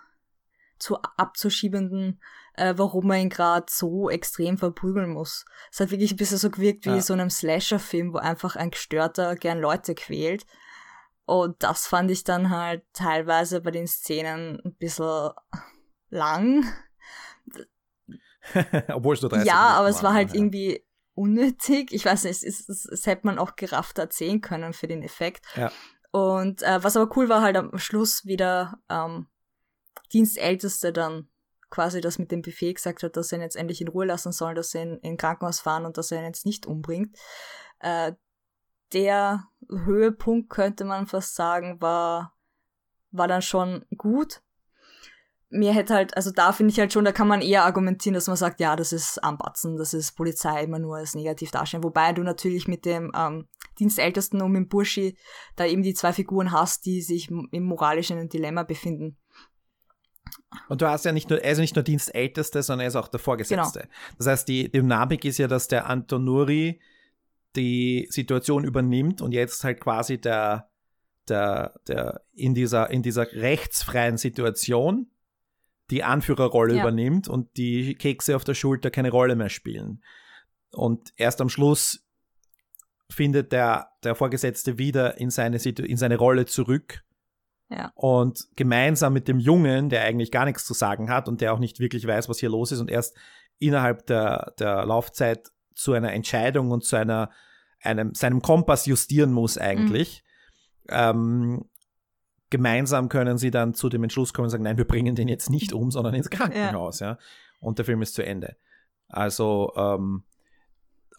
zu 0.79 0.99
abzuschiebenden, 1.17 2.21
äh, 2.55 2.75
warum 2.77 3.11
er 3.11 3.19
ihn 3.19 3.31
gerade 3.31 3.67
so 3.69 4.11
extrem 4.11 4.59
verprügeln 4.59 5.11
muss. 5.11 5.45
Es 5.71 5.81
hat 5.81 5.91
wirklich 5.91 6.13
ein 6.13 6.17
bisschen 6.17 6.39
so 6.39 6.51
gewirkt 6.51 6.87
wie 6.87 6.91
Ja. 6.91 7.01
so 7.01 7.13
einem 7.13 7.31
Slasher-Film, 7.31 8.13
wo 8.13 8.19
einfach 8.19 8.57
ein 8.57 8.71
Gestörter 8.71 9.37
gern 9.37 9.59
Leute 9.59 9.95
quält. 9.95 10.47
Und 11.25 11.63
das 11.63 11.87
fand 11.87 12.11
ich 12.11 12.25
dann 12.25 12.51
halt 12.51 12.85
teilweise 12.93 13.61
bei 13.61 13.71
den 13.71 13.87
Szenen 13.87 14.61
ein 14.65 14.75
bisschen 14.75 15.31
lang. 16.09 16.65
Obwohl 18.89 19.15
es 19.15 19.23
nur 19.23 19.31
30 19.31 19.47
Ja, 19.47 19.55
Minuten 19.55 19.75
aber 19.77 19.89
es 19.89 20.03
war 20.03 20.15
halt 20.15 20.31
ja. 20.31 20.35
irgendwie 20.37 20.85
unnötig. 21.15 21.93
Ich 21.93 22.05
weiß 22.05 22.25
nicht, 22.25 22.43
es, 22.43 22.69
es, 22.69 22.85
es 22.85 23.07
hätte 23.07 23.27
man 23.27 23.39
auch 23.39 23.57
gerafft 23.57 23.99
erzählen 23.99 24.41
können 24.41 24.73
für 24.73 24.87
den 24.87 25.03
Effekt. 25.03 25.47
Ja. 25.57 25.73
Und 26.13 26.63
äh, 26.63 26.83
was 26.83 26.97
aber 26.97 27.15
cool 27.17 27.29
war, 27.29 27.43
halt 27.43 27.57
am 27.57 27.77
Schluss 27.79 28.25
wieder 28.25 28.79
ähm, 28.89 29.27
Dienstälteste 30.13 30.93
dann 30.93 31.29
quasi 31.71 32.01
das 32.01 32.19
mit 32.19 32.31
dem 32.31 32.43
Buffet 32.43 32.75
gesagt 32.75 33.03
hat, 33.03 33.17
dass 33.17 33.33
er 33.33 33.39
ihn 33.39 33.43
jetzt 33.43 33.57
endlich 33.57 33.81
in 33.81 33.89
Ruhe 33.89 34.07
lassen 34.07 34.33
soll, 34.33 34.55
dass 34.55 34.71
sie 34.71 34.81
ihn 34.81 34.99
in 35.03 35.17
Krankenhaus 35.17 35.61
fahren 35.61 35.85
und 35.85 35.99
dass 35.99 36.11
er 36.11 36.19
ihn 36.21 36.27
jetzt 36.27 36.47
nicht 36.47 36.67
umbringt. 36.67 37.17
Äh, 37.81 38.13
der 38.93 39.49
Höhepunkt, 39.69 40.49
könnte 40.49 40.85
man 40.85 41.07
fast 41.07 41.35
sagen, 41.35 41.81
war, 41.81 42.35
war 43.11 43.27
dann 43.27 43.43
schon 43.43 43.85
gut. 43.97 44.43
Mir 45.49 45.73
hätte 45.73 45.95
halt, 45.95 46.17
also 46.17 46.33
da 46.33 46.53
finde 46.53 46.73
ich 46.73 46.81
halt 46.81 46.93
schon, 46.93 47.05
da 47.05 47.13
kann 47.13 47.29
man 47.29 47.41
eher 47.41 47.65
argumentieren, 47.65 48.15
dass 48.15 48.27
man 48.27 48.37
sagt, 48.37 48.59
ja, 48.59 48.75
das 48.75 48.93
ist 48.93 49.23
Anbatzen, 49.23 49.77
das 49.77 49.95
ist 49.95 50.17
Polizei 50.17 50.65
immer 50.65 50.81
nur 50.81 50.97
als 50.97 51.15
negativ 51.15 51.53
darstellen. 51.53 51.85
Wobei 51.85 52.13
du 52.13 52.23
natürlich 52.23 52.67
mit 52.67 52.85
dem 52.85 53.13
ähm, 53.17 53.47
Dienstältesten 53.79 54.43
und 54.43 54.53
mit 54.53 54.63
dem 54.63 54.69
Burschi 54.69 55.17
da 55.55 55.65
eben 55.65 55.83
die 55.83 55.95
zwei 55.95 56.13
Figuren 56.13 56.51
hast, 56.51 56.85
die 56.85 57.01
sich 57.01 57.31
im 57.31 57.65
moralischen 57.65 58.29
Dilemma 58.29 58.65
befinden. 58.65 59.19
Und 60.69 60.83
du 60.83 60.89
hast 60.89 61.05
ja 61.05 61.13
nicht 61.13 61.31
nur, 61.31 61.41
er 61.43 61.53
ist 61.53 61.59
nicht 61.59 61.77
nur 61.77 61.85
Dienstälteste, 61.85 62.63
sondern 62.63 62.85
er 62.85 62.89
ist 62.89 62.97
auch 62.97 63.09
der 63.09 63.21
Vorgesetzte. 63.21 63.81
Genau. 63.81 63.93
Das 64.19 64.27
heißt, 64.27 64.49
die 64.49 64.71
Dynamik 64.71 65.25
ist 65.25 65.39
ja, 65.39 65.49
dass 65.49 65.69
der 65.69 65.87
Antonuri 65.87 66.81
die 67.55 68.07
Situation 68.11 68.65
übernimmt 68.65 69.23
und 69.23 69.33
jetzt 69.33 69.65
halt 69.65 69.81
quasi 69.81 70.21
der, 70.21 70.69
der, 71.29 71.75
der 71.89 72.23
in 72.35 72.55
dieser, 72.55 72.91
in 72.91 73.03
dieser 73.03 73.33
rechtsfreien 73.33 74.17
Situation 74.17 75.11
die 75.91 76.03
Anführerrolle 76.05 76.75
Ja. 76.77 76.83
übernimmt 76.83 77.29
und 77.29 77.57
die 77.57 77.95
Kekse 77.95 78.37
auf 78.37 78.45
der 78.45 78.55
Schulter 78.55 78.91
keine 78.91 79.11
Rolle 79.11 79.37
mehr 79.37 79.49
spielen. 79.49 80.03
Und 80.73 81.13
erst 81.17 81.41
am 81.41 81.49
Schluss 81.49 82.05
findet 83.11 83.53
der, 83.53 83.89
der 84.03 84.15
Vorgesetzte 84.15 84.79
wieder 84.79 85.19
in 85.19 85.31
seine, 85.31 85.59
Situ 85.59 85.83
in 85.83 85.97
seine 85.97 86.17
Rolle 86.17 86.47
zurück 86.47 87.05
Ja. 87.71 87.93
und 87.95 88.47
gemeinsam 88.57 89.13
mit 89.13 89.29
dem 89.29 89.39
Jungen, 89.39 89.89
der 89.91 90.03
eigentlich 90.03 90.33
gar 90.33 90.45
nichts 90.45 90.65
zu 90.65 90.75
sagen 90.75 91.09
hat 91.09 91.29
und 91.29 91.41
der 91.41 91.53
auch 91.53 91.61
nicht 91.61 91.79
wirklich 91.79 92.07
weiß, 92.07 92.29
was 92.29 92.39
hier 92.41 92.51
los 92.51 92.73
ist 92.73 92.81
und 92.81 92.91
erst 92.91 93.17
innerhalb 93.59 94.07
der, 94.07 94.53
der 94.59 94.85
Laufzeit 94.85 95.51
zu 95.75 95.93
einer 95.93 96.13
Entscheidung 96.13 96.73
und 96.73 96.85
zu 96.85 96.97
einer, 96.97 97.31
einem, 97.81 98.13
seinem 98.15 98.43
Kompass 98.43 98.87
justieren 98.87 99.33
muss 99.33 99.57
eigentlich. 99.57 100.25
Ähm, 100.89 101.65
gemeinsam 102.51 103.09
können 103.09 103.39
sie 103.39 103.51
dann 103.51 103.75
zu 103.75 103.89
dem 103.89 104.03
Entschluss 104.03 104.33
kommen 104.33 104.45
und 104.45 104.51
sagen, 104.51 104.65
nein, 104.65 104.79
wir 104.79 104.87
bringen 104.87 105.15
den 105.15 105.29
jetzt 105.29 105.51
nicht 105.51 105.73
um, 105.73 105.91
sondern 105.91 106.15
ins 106.15 106.31
Krankenhaus, 106.31 107.01
ja. 107.01 107.19
Und 107.61 107.79
der 107.79 107.85
Film 107.85 108.03
ist 108.03 108.15
zu 108.15 108.25
Ende. 108.25 108.57
Also, 109.09 109.73
ähm, 109.77 110.25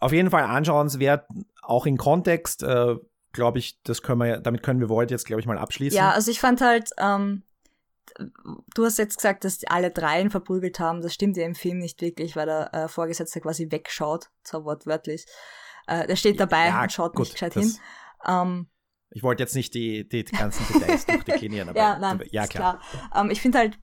auf 0.00 0.12
jeden 0.12 0.30
Fall 0.30 0.44
anschauenswert, 0.44 1.26
auch 1.62 1.86
in 1.86 1.96
Kontext, 1.96 2.62
äh, 2.62 2.96
glaube 3.32 3.58
ich, 3.58 3.82
das 3.82 4.02
können 4.02 4.20
wir, 4.20 4.38
damit 4.38 4.62
können 4.62 4.80
wir 4.80 4.88
Void 4.88 5.10
jetzt, 5.10 5.26
glaube 5.26 5.40
ich, 5.40 5.46
mal 5.46 5.58
abschließen. 5.58 5.96
Ja, 5.96 6.12
also 6.12 6.30
ich 6.30 6.40
fand 6.40 6.60
halt, 6.60 6.90
ähm, 6.98 7.42
du 8.74 8.84
hast 8.84 8.98
jetzt 8.98 9.16
gesagt, 9.16 9.44
dass 9.44 9.60
alle 9.68 9.90
dreien 9.90 10.30
verprügelt 10.30 10.80
haben. 10.80 11.02
Das 11.02 11.14
stimmt 11.14 11.36
ja 11.36 11.44
im 11.44 11.54
Film 11.54 11.78
nicht 11.78 12.00
wirklich, 12.00 12.36
weil 12.36 12.46
der 12.46 12.74
äh, 12.74 12.88
Vorgesetzte 12.88 13.40
quasi 13.40 13.70
wegschaut, 13.70 14.30
zwar 14.42 14.64
wortwörtlich. 14.64 15.26
Äh, 15.86 16.06
der 16.06 16.16
steht 16.16 16.40
dabei 16.40 16.68
Ja, 16.68 16.82
und 16.82 16.92
schaut 16.92 17.14
gut, 17.14 17.26
nicht 17.26 17.32
gescheit 17.32 17.54
hin. 17.54 17.74
Ähm, 18.26 18.68
Ich 19.10 19.22
wollte 19.22 19.42
jetzt 19.42 19.54
nicht 19.54 19.74
die, 19.74 20.08
die 20.08 20.24
ganzen 20.24 20.66
Details 20.72 21.06
durchdeklinieren, 21.06 21.70
aber 21.70 21.78
ja, 21.78 21.98
nein, 21.98 22.22
ja 22.30 22.46
klar. 22.46 22.80
klar. 22.80 23.24
Ähm, 23.24 23.30
ich 23.30 23.40
finde 23.40 23.58
halt, 23.58 23.78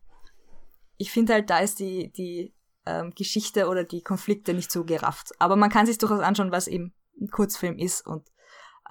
ich 0.97 1.11
finde 1.11 1.34
halt, 1.34 1.49
da 1.49 1.59
ist 1.59 1.80
die, 1.80 2.11
die 2.11 2.53
ähm, 2.86 3.11
Geschichte 3.15 3.67
oder 3.67 3.84
die 3.84 4.01
Konflikte 4.01 4.53
nicht 4.53 4.71
so 4.71 4.86
gerafft. 4.86 5.32
Aber 5.39 5.55
man 5.55 5.69
kann 5.69 5.86
sich 5.86 5.97
durchaus 5.97 6.21
anschauen, 6.21 6.51
was 6.51 6.67
eben 6.67 6.93
ein 7.19 7.30
Kurzfilm 7.30 7.78
ist 7.78 8.05
und 8.05 8.30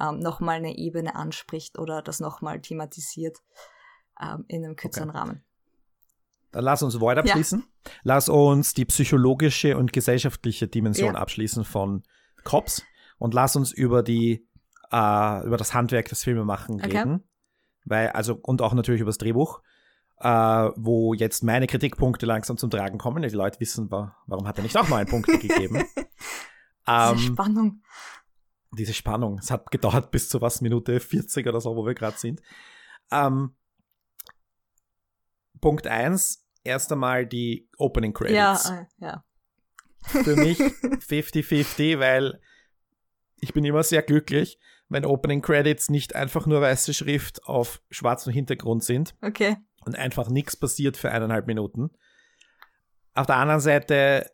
ähm, 0.00 0.18
nochmal 0.18 0.56
eine 0.56 0.76
Ebene 0.76 1.14
anspricht 1.14 1.78
oder 1.78 2.02
das 2.02 2.20
nochmal 2.20 2.60
thematisiert 2.60 3.38
ähm, 4.20 4.44
in 4.48 4.64
einem 4.64 4.76
kürzeren 4.76 5.10
Rahmen. 5.10 5.44
Dann 6.50 6.64
lass 6.64 6.82
uns 6.82 7.00
Void 7.00 7.18
abschließen. 7.18 7.64
Lass 8.02 8.28
uns 8.28 8.74
die 8.74 8.84
psychologische 8.84 9.76
und 9.76 9.92
gesellschaftliche 9.92 10.68
Dimension 10.68 11.14
Ja. 11.14 11.20
abschließen 11.20 11.64
von 11.64 12.04
Cops 12.44 12.82
und 13.18 13.34
lass 13.34 13.56
uns 13.56 13.72
über 13.72 14.02
die 14.02 14.46
äh, 14.94 15.46
über 15.46 15.56
das 15.56 15.74
Handwerk 15.74 16.08
des 16.08 16.22
Filmemachen 16.24 16.76
Okay. 16.76 16.98
reden. 16.98 17.24
Weil, 17.84 18.10
also, 18.10 18.38
und 18.42 18.62
auch 18.62 18.72
natürlich 18.74 19.00
über 19.00 19.08
das 19.10 19.18
Drehbuch, 19.18 19.60
äh, 20.20 20.28
wo 20.76 21.12
jetzt 21.14 21.42
meine 21.42 21.66
Kritikpunkte 21.66 22.24
langsam 22.26 22.56
zum 22.56 22.70
Tragen 22.70 22.98
kommen. 22.98 23.22
Die 23.22 23.28
Leute 23.30 23.58
wissen, 23.60 23.90
wa 23.90 24.16
warum 24.26 24.46
hat 24.46 24.56
er 24.58 24.62
nicht 24.62 24.76
auch 24.76 24.88
neun 24.88 25.06
Punkte 25.06 25.38
gegeben. 25.38 25.84
Diese 26.86 27.12
Ähm, 27.12 27.18
Spannung. 27.18 27.82
diese 28.72 28.92
Spannung. 28.94 29.38
Es 29.38 29.50
hat 29.50 29.70
gedauert 29.70 30.10
bis 30.10 30.28
zu 30.28 30.40
was, 30.42 30.60
Minute 30.60 31.00
40 31.00 31.46
oder 31.46 31.60
so, 31.60 31.74
wo 31.76 31.86
wir 31.86 31.94
gerade 31.94 32.18
sind. 32.18 32.42
Ähm, 33.10 33.54
Punkt 35.60 35.86
1, 35.86 36.44
erst 36.62 36.92
einmal 36.92 37.26
die 37.26 37.68
Opening 37.78 38.12
Ja, 38.28 38.54
Credits. 38.54 38.70
äh, 38.70 38.84
ja. 38.98 39.24
Für 40.02 40.36
mich 40.36 40.58
50-50, 41.08 41.98
weil 41.98 42.40
ich 43.40 43.52
bin 43.54 43.64
immer 43.64 43.82
sehr 43.82 44.02
glücklich, 44.02 44.58
wenn 44.88 45.04
Opening 45.04 45.42
Credits 45.42 45.88
nicht 45.88 46.14
einfach 46.14 46.46
nur 46.46 46.60
weiße 46.60 46.94
Schrift 46.94 47.44
auf 47.44 47.80
schwarzem 47.90 48.32
Hintergrund 48.32 48.84
sind 48.84 49.14
Okay. 49.22 49.56
und 49.84 49.96
einfach 49.96 50.28
nichts 50.28 50.56
passiert 50.56 50.96
für 50.96 51.10
eineinhalb 51.10 51.46
Minuten. 51.46 51.90
Auf 53.14 53.26
der 53.26 53.36
anderen 53.36 53.60
Seite 53.60 54.30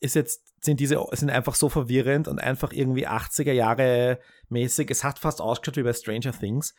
ist 0.00 0.14
jetzt, 0.14 0.42
sind 0.62 0.80
diese, 0.80 1.02
sind 1.12 1.30
einfach 1.30 1.54
so 1.54 1.68
verwirrend 1.68 2.28
und 2.28 2.38
einfach 2.38 2.72
irgendwie 2.72 3.08
80er 3.08 3.52
Jahre 3.52 4.18
mäßig. 4.48 4.90
Es 4.90 5.04
hat 5.04 5.18
fast 5.18 5.40
ausgeschaut 5.40 5.76
wie 5.76 5.82
bei 5.82 5.92
Stranger 5.92 6.32
Things. 6.32 6.74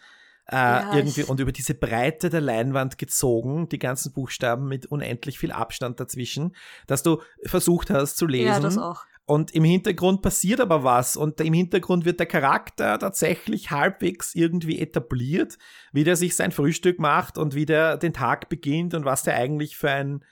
Äh, 0.47 0.55
Ja, 0.55 0.95
irgendwie 0.95 1.24
und 1.24 1.39
über 1.39 1.51
diese 1.51 1.74
Breite 1.76 2.30
der 2.30 2.41
Leinwand 2.41 2.97
gezogen, 2.97 3.69
die 3.69 3.80
ganzen 3.80 4.11
Buchstaben 4.13 4.67
mit 4.67 4.86
unendlich 4.88 5.38
viel 5.39 5.51
Abstand 5.51 5.99
dazwischen, 5.99 6.55
dass 6.88 7.03
du 7.03 7.22
versucht 7.45 7.89
hast 7.89 8.17
zu 8.17 8.26
lesen. 8.28 8.47
Ja, 8.47 8.59
das 8.59 8.78
auch. 8.78 9.03
Und 9.32 9.51
im 9.55 9.63
Hintergrund 9.63 10.21
passiert 10.21 10.59
aber 10.59 10.84
was. 10.84 11.15
Und 11.15 11.39
im 11.39 11.53
Hintergrund 11.53 12.03
wird 12.03 12.19
der 12.19 12.27
Charakter 12.27 12.99
tatsächlich 12.99 13.71
halbwegs 13.71 14.36
irgendwie 14.36 14.77
etabliert, 14.77 15.57
wie 15.93 16.03
der 16.03 16.17
sich 16.17 16.36
sein 16.36 16.51
Frühstück 16.51 16.99
macht 16.99 17.38
und 17.38 17.55
wie 17.55 17.65
der 17.65 17.95
den 17.95 18.11
Tag 18.11 18.49
beginnt 18.49 18.93
und 18.93 19.05
was 19.05 19.23
der 19.23 19.38
eigentlich 19.38 19.77
für 19.77 19.89
ein 19.89 20.25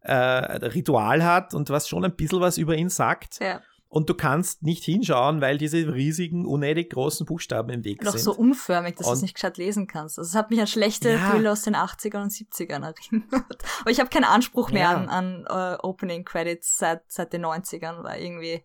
äh, 0.00 0.14
Ritual 0.14 1.22
hat 1.22 1.54
und 1.54 1.70
was 1.70 1.86
schon 1.86 2.04
ein 2.04 2.16
bisschen 2.16 2.40
was 2.40 2.58
über 2.58 2.74
ihn 2.74 2.88
sagt. 2.88 3.38
Ja. 3.38 3.60
Und 3.92 4.08
du 4.08 4.14
kannst 4.14 4.62
nicht 4.62 4.84
hinschauen, 4.84 5.40
weil 5.40 5.58
diese 5.58 5.92
riesigen, 5.92 6.46
unnötig 6.46 6.90
großen 6.90 7.26
Buchstaben 7.26 7.70
im 7.70 7.84
Weg 7.84 8.04
Noch 8.04 8.12
sind. 8.12 8.20
so 8.22 8.32
unförmig, 8.32 8.94
dass 8.94 9.06
du 9.08 9.12
es 9.12 9.18
Und- 9.18 9.22
nicht 9.22 9.34
gescheit 9.34 9.58
lesen 9.58 9.88
kannst. 9.88 10.16
Also 10.16 10.28
es 10.28 10.34
hat 10.36 10.48
mich 10.50 10.60
an 10.60 10.68
schlechte 10.68 11.10
Ja. 11.10 11.30
Thriller 11.30 11.50
aus 11.50 11.62
den 11.62 11.74
80ern 11.74 12.22
und 12.22 12.30
70ern 12.30 12.84
erinnert. 12.84 12.94
Aber 13.80 13.90
ich 13.90 13.98
habe 13.98 14.08
keinen 14.08 14.24
Anspruch 14.24 14.70
mehr 14.70 14.82
Ja. 14.82 14.94
an, 14.94 15.08
an 15.08 15.44
äh, 15.48 15.76
Opening 15.82 16.24
Credits 16.24 16.78
seit, 16.78 17.02
seit 17.10 17.32
den 17.32 17.44
90ern, 17.44 18.04
weil 18.04 18.22
irgendwie 18.22 18.62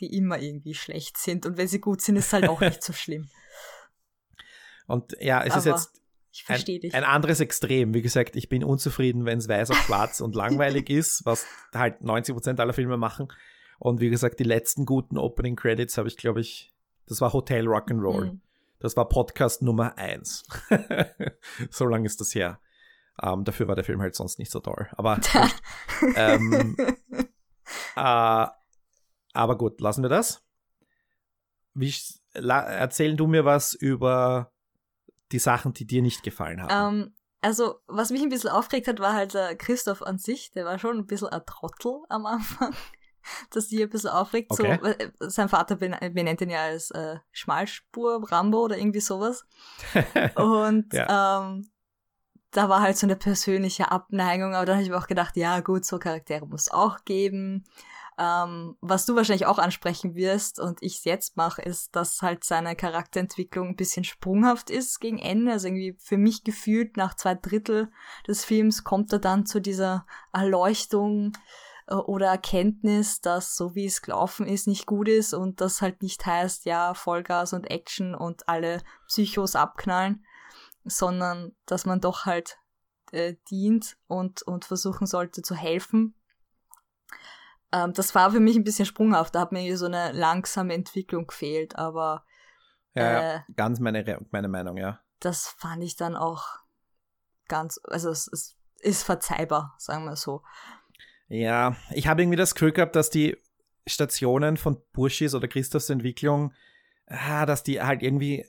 die 0.00 0.16
immer 0.16 0.40
irgendwie 0.40 0.74
schlecht 0.74 1.16
sind. 1.16 1.46
Und 1.46 1.56
wenn 1.56 1.68
sie 1.68 1.80
gut 1.80 2.00
sind, 2.02 2.16
ist 2.16 2.26
es 2.26 2.32
halt 2.32 2.48
auch 2.48 2.60
nicht 2.60 2.82
so 2.82 2.92
schlimm. 2.92 3.28
Und 4.88 5.14
ja, 5.20 5.42
es 5.44 5.54
ist 5.54 5.66
Aber 5.68 5.76
jetzt 5.78 6.00
Ich 6.32 6.48
ein, 6.48 6.94
ein 6.94 7.04
anderes 7.04 7.38
Extrem. 7.40 7.94
Wie 7.94 8.02
gesagt, 8.02 8.34
ich 8.34 8.48
bin 8.48 8.64
unzufrieden, 8.64 9.24
wenn 9.26 9.38
es 9.38 9.48
weiß 9.48 9.70
auf 9.70 9.76
schwarz 9.78 10.20
und 10.20 10.34
langweilig 10.34 10.90
ist, 10.90 11.24
was 11.24 11.46
halt 11.72 12.00
90% 12.00 12.58
aller 12.60 12.72
Filme 12.72 12.96
machen. 12.96 13.28
Und 13.80 14.00
wie 14.00 14.10
gesagt, 14.10 14.38
die 14.38 14.44
letzten 14.44 14.84
guten 14.84 15.16
Opening 15.16 15.56
Credits 15.56 15.96
habe 15.96 16.06
ich, 16.06 16.18
glaube 16.18 16.42
ich, 16.42 16.70
das 17.06 17.22
war 17.22 17.32
Hotel 17.32 17.66
Rock'n'Roll. 17.66 18.26
Mhm. 18.26 18.40
Das 18.78 18.94
war 18.94 19.08
Podcast 19.08 19.62
Nummer 19.62 19.96
1. 19.96 20.44
so 21.70 21.86
lange 21.86 22.04
ist 22.04 22.20
das 22.20 22.34
her. 22.34 22.60
Ähm, 23.22 23.42
dafür 23.44 23.68
war 23.68 23.74
der 23.74 23.84
Film 23.84 24.02
halt 24.02 24.14
sonst 24.14 24.38
nicht 24.38 24.52
so 24.52 24.60
toll. 24.60 24.86
Aber, 24.92 25.18
ähm, 26.14 26.76
äh, 27.96 28.46
aber 29.32 29.56
gut, 29.56 29.80
lassen 29.80 30.02
wir 30.02 30.10
das. 30.10 30.44
Wie, 31.72 31.94
la, 32.34 32.60
erzähl 32.60 33.16
du 33.16 33.26
mir 33.26 33.46
was 33.46 33.72
über 33.72 34.52
die 35.32 35.38
Sachen, 35.38 35.72
die 35.72 35.86
dir 35.86 36.02
nicht 36.02 36.22
gefallen 36.22 36.62
haben. 36.62 36.98
Ähm, 36.98 37.14
also, 37.40 37.76
was 37.86 38.10
mich 38.10 38.20
ein 38.20 38.28
bisschen 38.28 38.50
aufgeregt 38.50 38.88
hat, 38.88 39.00
war 39.00 39.14
halt 39.14 39.32
der 39.32 39.56
Christoph 39.56 40.02
an 40.02 40.18
sich. 40.18 40.50
Der 40.50 40.66
war 40.66 40.78
schon 40.78 40.98
ein 40.98 41.06
bisschen 41.06 41.28
ein 41.28 41.46
Trottel 41.46 42.02
am 42.10 42.26
Anfang. 42.26 42.74
Dass 43.52 43.68
die 43.68 43.82
ein 43.82 43.90
bisschen 43.90 44.10
aufregt. 44.10 44.50
Okay. 44.50 44.78
So, 44.82 44.88
äh, 44.88 45.10
sein 45.20 45.48
Vater 45.48 45.76
ben 45.76 45.96
benennt 46.12 46.40
ihn 46.40 46.50
ja 46.50 46.62
als 46.62 46.90
äh, 46.90 47.16
Schmalspur, 47.32 48.30
Rambo 48.30 48.64
oder 48.64 48.78
irgendwie 48.78 49.00
sowas. 49.00 49.44
Und 50.36 50.86
ähm, 50.92 51.70
da 52.50 52.68
war 52.68 52.80
halt 52.80 52.96
so 52.96 53.06
eine 53.06 53.16
persönliche 53.16 53.90
Abneigung, 53.90 54.54
aber 54.54 54.66
dann 54.66 54.76
habe 54.76 54.84
ich 54.84 54.90
mir 54.90 54.98
auch 54.98 55.06
gedacht, 55.06 55.36
ja 55.36 55.60
gut, 55.60 55.84
so 55.84 55.98
Charaktere 55.98 56.46
muss 56.46 56.62
es 56.62 56.72
auch 56.72 57.04
geben. 57.04 57.64
Ähm, 58.18 58.76
was 58.82 59.06
du 59.06 59.16
wahrscheinlich 59.16 59.46
auch 59.46 59.58
ansprechen 59.58 60.14
wirst 60.14 60.60
und 60.60 60.82
ich 60.82 60.98
es 60.98 61.04
jetzt 61.04 61.38
mache, 61.38 61.62
ist, 61.62 61.96
dass 61.96 62.20
halt 62.20 62.44
seine 62.44 62.76
Charakterentwicklung 62.76 63.68
ein 63.68 63.76
bisschen 63.76 64.04
sprunghaft 64.04 64.68
ist 64.68 65.00
gegen 65.00 65.18
Ende. 65.18 65.52
Also 65.52 65.68
irgendwie 65.68 65.96
für 65.98 66.18
mich 66.18 66.44
gefühlt 66.44 66.98
nach 66.98 67.14
zwei 67.14 67.34
Drittel 67.34 67.90
des 68.28 68.44
Films 68.44 68.84
kommt 68.84 69.10
er 69.12 69.20
dann 69.20 69.46
zu 69.46 69.58
dieser 69.60 70.04
Erleuchtung 70.34 71.32
äh, 71.34 71.69
oder 71.90 72.28
Erkenntnis, 72.28 73.20
dass 73.20 73.56
so 73.56 73.74
wie 73.74 73.86
es 73.86 74.02
gelaufen 74.02 74.46
ist, 74.46 74.66
nicht 74.66 74.86
gut 74.86 75.08
ist 75.08 75.34
und 75.34 75.60
das 75.60 75.82
halt 75.82 76.02
nicht 76.02 76.24
heißt, 76.24 76.64
ja, 76.64 76.94
Vollgas 76.94 77.52
und 77.52 77.70
Action 77.70 78.14
und 78.14 78.48
alle 78.48 78.82
Psychos 79.08 79.56
abknallen, 79.56 80.24
sondern 80.84 81.52
dass 81.66 81.86
man 81.86 82.00
doch 82.00 82.26
halt 82.26 82.58
äh, 83.12 83.34
dient 83.50 83.96
und, 84.06 84.42
und 84.42 84.64
versuchen 84.64 85.06
sollte 85.06 85.42
zu 85.42 85.54
helfen. 85.54 86.14
Ähm, 87.72 87.92
das 87.92 88.14
war 88.14 88.30
für 88.30 88.40
mich 88.40 88.56
ein 88.56 88.64
bisschen 88.64 88.86
sprunghaft, 88.86 89.34
da 89.34 89.40
hat 89.40 89.52
mir 89.52 89.76
so 89.76 89.86
eine 89.86 90.12
langsame 90.12 90.74
Entwicklung 90.74 91.26
gefehlt, 91.26 91.76
aber 91.76 92.24
ja, 92.94 93.36
äh, 93.36 93.40
ganz 93.56 93.78
meine, 93.78 94.18
meine 94.30 94.48
Meinung, 94.48 94.76
ja. 94.76 95.00
das 95.20 95.46
fand 95.46 95.82
ich 95.82 95.96
dann 95.96 96.16
auch 96.16 96.44
ganz, 97.46 97.80
also 97.84 98.10
es, 98.10 98.28
es 98.32 98.56
ist 98.80 99.02
verzeihbar, 99.02 99.74
sagen 99.78 100.04
wir 100.04 100.16
so. 100.16 100.42
Ja, 101.30 101.76
ich 101.92 102.06
habe 102.08 102.20
irgendwie 102.22 102.36
das 102.36 102.54
Gefühl 102.54 102.72
gehabt, 102.72 102.96
dass 102.96 103.08
die 103.08 103.36
Stationen 103.86 104.56
von 104.56 104.78
Burschis 104.92 105.34
oder 105.34 105.48
Christophs 105.48 105.88
Entwicklung, 105.88 106.52
ah, 107.06 107.46
dass 107.46 107.62
die 107.62 107.80
halt 107.80 108.02
irgendwie 108.02 108.44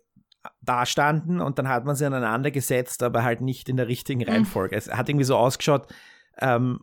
da 0.62 0.86
standen 0.88 1.40
und 1.40 1.60
dann 1.60 1.68
hat 1.70 1.86
man 1.86 1.96
sie 1.96 2.06
aneinander 2.06 2.50
gesetzt, 2.50 3.04
aber 3.04 3.24
halt 3.24 3.42
nicht 3.42 3.70
in 3.70 3.78
der 3.78 3.88
richtigen 3.88 4.22
Mhm. 4.22 4.28
Reihenfolge. 4.30 4.76
Es 4.76 4.92
hat 4.92 5.08
irgendwie 5.08 5.26
so 5.26 5.38
ausgeschaut, 5.38 5.88
ähm, 6.40 6.80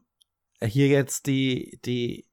hier 0.63 0.87
jetzt 0.87 1.27
die, 1.27 1.81
die, 1.85 2.27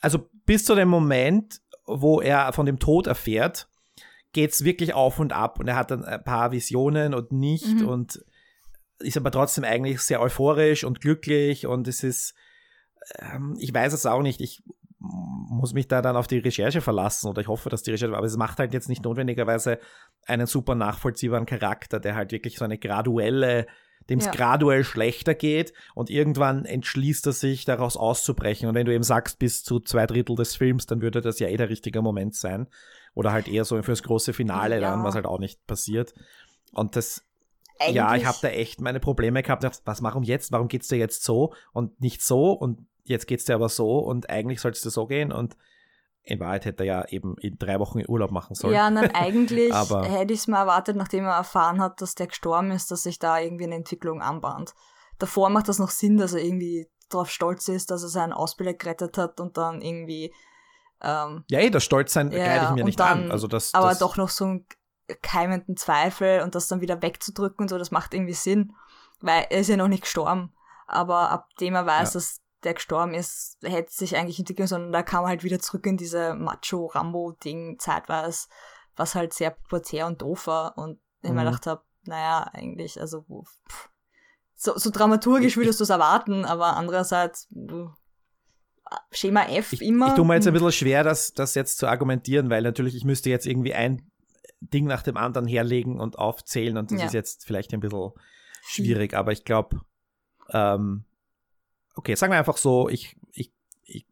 also 0.00 0.28
bis 0.46 0.64
zu 0.64 0.74
dem 0.74 0.88
Moment, 0.88 1.60
wo 1.86 2.20
er 2.22 2.52
von 2.54 2.64
dem 2.66 2.78
Tod 2.78 3.06
erfährt, 3.06 3.68
geht's 4.32 4.64
wirklich 4.64 4.94
auf 4.94 5.18
und 5.18 5.32
ab 5.34 5.60
und 5.60 5.68
er 5.68 5.76
hat 5.76 5.90
dann 5.90 6.04
ein 6.04 6.24
paar 6.24 6.52
Visionen 6.52 7.12
und 7.14 7.30
nicht 7.32 7.80
Mhm. 7.80 7.88
und 7.88 8.24
ist 9.00 9.16
aber 9.16 9.30
trotzdem 9.30 9.64
eigentlich 9.64 10.00
sehr 10.00 10.20
euphorisch 10.20 10.84
und 10.84 11.00
glücklich 11.00 11.66
und 11.66 11.88
es 11.88 12.02
ist, 12.02 12.34
ähm, 13.18 13.56
ich 13.58 13.72
weiß 13.74 13.92
es 13.92 14.06
auch 14.06 14.22
nicht, 14.22 14.40
ich 14.40 14.62
muss 15.06 15.74
mich 15.74 15.86
da 15.88 16.00
dann 16.00 16.16
auf 16.16 16.26
die 16.26 16.38
Recherche 16.38 16.80
verlassen 16.80 17.28
oder 17.28 17.42
ich 17.42 17.48
hoffe, 17.48 17.68
dass 17.68 17.82
die 17.82 17.90
Recherche, 17.90 18.16
aber 18.16 18.26
es 18.26 18.36
macht 18.38 18.58
halt 18.58 18.72
jetzt 18.72 18.88
nicht 18.88 19.04
notwendigerweise 19.04 19.78
einen 20.26 20.46
super 20.46 20.74
nachvollziehbaren 20.74 21.44
Charakter, 21.44 22.00
der 22.00 22.14
halt 22.14 22.32
wirklich 22.32 22.56
so 22.56 22.64
eine 22.64 22.78
graduelle, 22.78 23.66
dem 24.08 24.18
es 24.20 24.26
Ja. 24.26 24.32
graduell 24.32 24.82
schlechter 24.84 25.34
geht 25.34 25.74
und 25.94 26.08
irgendwann 26.08 26.64
entschließt 26.64 27.26
er 27.26 27.32
sich, 27.32 27.66
daraus 27.66 27.98
auszubrechen. 27.98 28.66
Und 28.68 28.74
wenn 28.74 28.86
du 28.86 28.94
eben 28.94 29.04
sagst, 29.04 29.38
bis 29.38 29.62
zu 29.62 29.80
zwei 29.80 30.06
Drittel 30.06 30.36
des 30.36 30.56
Films, 30.56 30.86
dann 30.86 31.02
würde 31.02 31.20
das 31.20 31.38
ja 31.38 31.48
eh 31.48 31.56
der 31.58 31.68
richtige 31.68 32.00
Moment 32.00 32.34
sein. 32.34 32.66
Oder 33.14 33.32
halt 33.32 33.46
eher 33.48 33.64
so 33.64 33.80
fürs 33.82 34.02
große 34.02 34.32
Finale 34.32 34.76
Ja. 34.80 34.90
dann, 34.90 35.04
was 35.04 35.14
halt 35.14 35.26
auch 35.26 35.38
nicht 35.38 35.66
passiert. 35.66 36.14
Und 36.72 36.96
das, 36.96 37.24
ja, 37.80 37.86
ich 37.88 38.00
Eigentlich- 38.00 38.26
habe 38.26 38.38
da 38.42 38.48
echt 38.48 38.80
meine 38.80 39.00
Probleme 39.00 39.42
gehabt. 39.42 39.64
Dachte, 39.64 39.80
Was, 39.84 40.02
warum 40.02 40.22
jetzt? 40.22 40.52
Warum 40.52 40.68
geht's 40.68 40.88
dir 40.88 40.96
jetzt 40.96 41.24
so 41.24 41.52
und 41.72 42.00
nicht 42.00 42.22
so? 42.22 42.52
Und 42.52 42.86
jetzt 43.04 43.26
geht's 43.26 43.44
dir 43.44 43.54
aber 43.54 43.68
so 43.68 43.98
und 43.98 44.30
eigentlich 44.30 44.60
soll 44.60 44.72
es 44.72 44.80
dir 44.80 44.90
so 44.90 45.06
gehen. 45.06 45.32
Und 45.32 45.56
in 46.22 46.40
Wahrheit 46.40 46.64
hätte 46.64 46.84
er 46.84 46.86
ja 46.86 47.04
eben 47.08 47.36
in 47.38 47.58
drei 47.58 47.78
Wochen 47.80 48.02
Urlaub 48.08 48.30
machen 48.30 48.54
sollen. 48.54 48.72
Ja, 48.74 48.88
nein, 48.90 49.10
eigentlich 49.14 49.72
Aber- 49.74 50.04
hätte 50.04 50.32
ich 50.32 50.40
es 50.40 50.46
mal 50.46 50.60
erwartet, 50.60 50.96
nachdem 50.96 51.24
er 51.24 51.34
erfahren 51.36 51.80
hat, 51.80 52.00
dass 52.00 52.14
der 52.14 52.28
gestorben 52.28 52.70
ist, 52.70 52.90
dass 52.90 53.02
sich 53.02 53.18
da 53.18 53.38
irgendwie 53.38 53.64
eine 53.64 53.74
Entwicklung 53.74 54.22
anbahnt. 54.22 54.72
Davor 55.18 55.50
macht 55.50 55.68
das 55.68 55.78
noch 55.78 55.90
Sinn, 55.90 56.16
dass 56.16 56.32
er 56.32 56.42
irgendwie 56.42 56.88
darauf 57.10 57.28
stolz 57.30 57.68
ist, 57.68 57.90
dass 57.90 58.02
er 58.02 58.08
seinen 58.08 58.32
Ausbilder 58.32 58.72
gerettet 58.74 59.18
hat 59.18 59.38
und 59.38 59.56
dann 59.58 59.82
irgendwie 59.82 60.32
ähm, 61.02 61.44
Ja, 61.50 61.60
eh, 61.60 61.68
das 61.70 61.84
Stolzsein 61.84 62.32
Ja, 62.32 62.38
kreide 62.44 62.64
ich 62.64 62.70
mir 62.70 62.84
nicht 62.84 62.98
dann- 62.98 63.24
an. 63.24 63.30
Also 63.30 63.46
das, 63.46 63.74
aber 63.74 63.90
das, 63.90 63.98
doch 63.98 64.16
noch 64.16 64.30
so 64.30 64.44
einen 64.46 64.66
keimenden 65.22 65.76
Zweifel 65.76 66.40
und 66.40 66.54
das 66.54 66.68
dann 66.68 66.80
wieder 66.80 67.02
wegzudrücken 67.02 67.64
und 67.64 67.68
so, 67.68 67.78
das 67.78 67.90
macht 67.90 68.14
irgendwie 68.14 68.32
Sinn, 68.34 68.74
weil 69.20 69.46
er 69.50 69.60
ist 69.60 69.68
ja 69.68 69.76
noch 69.76 69.88
nicht 69.88 70.02
gestorben. 70.04 70.52
Aber 70.86 71.30
ab 71.30 71.48
dem 71.60 71.74
er 71.74 71.86
weiß, 71.86 72.14
Ja. 72.14 72.20
dass 72.20 72.40
der 72.62 72.74
gestorben 72.74 73.12
ist, 73.14 73.58
hätte 73.62 73.92
sich 73.92 74.16
eigentlich 74.16 74.38
entwickelt, 74.38 74.68
sondern 74.68 74.92
da 74.92 75.02
kam 75.02 75.24
er 75.24 75.28
halt 75.28 75.44
wieder 75.44 75.60
zurück 75.60 75.84
in 75.86 75.96
diese 75.98 76.34
Macho-Rambo-Ding 76.34 77.78
zeitweise, 77.78 78.48
was 78.96 79.14
halt 79.14 79.34
sehr 79.34 79.50
pubertär 79.50 80.06
und 80.06 80.22
doof 80.22 80.46
war 80.46 80.78
und 80.78 80.98
ich 81.22 81.30
mir 81.30 81.34
Mhm. 81.40 81.44
gedacht 81.46 81.66
habe, 81.66 81.82
naja, 82.04 82.48
eigentlich, 82.52 83.00
also 83.00 83.24
pff, 83.68 83.88
so, 84.54 84.76
so 84.78 84.90
dramaturgisch 84.90 85.56
würdest 85.56 85.80
du 85.80 85.84
es 85.84 85.90
erwarten, 85.90 86.44
aber 86.44 86.76
andererseits 86.76 87.46
du, 87.50 87.90
Schema 89.10 89.44
F 89.46 89.72
ich, 89.72 89.82
immer. 89.82 90.08
ich 90.08 90.14
tue 90.14 90.24
mir 90.24 90.34
jetzt 90.34 90.46
ein 90.46 90.52
bisschen 90.52 90.72
schwer, 90.72 91.02
das, 91.02 91.32
das 91.32 91.54
jetzt 91.54 91.78
zu 91.78 91.86
argumentieren, 91.86 92.50
weil 92.50 92.62
natürlich 92.62 92.94
ich 92.94 93.04
müsste 93.04 93.30
jetzt 93.30 93.46
irgendwie 93.46 93.74
ein 93.74 94.10
Ding 94.60 94.86
nach 94.86 95.02
dem 95.02 95.16
anderen 95.16 95.46
herlegen 95.46 96.00
und 96.00 96.18
aufzählen 96.18 96.76
und 96.76 96.90
das 96.90 97.00
Ja. 97.00 97.06
ist 97.06 97.12
jetzt 97.14 97.46
vielleicht 97.46 97.72
ein 97.74 97.80
bisschen 97.80 98.10
schwierig, 98.66 99.14
aber 99.14 99.32
ich 99.32 99.44
glaube, 99.44 99.80
ähm, 100.50 101.04
okay, 101.94 102.14
sagen 102.14 102.32
wir 102.32 102.38
einfach 102.38 102.56
so, 102.56 102.88
ich, 102.88 103.16
ich, 103.32 103.52
ich 103.82 104.06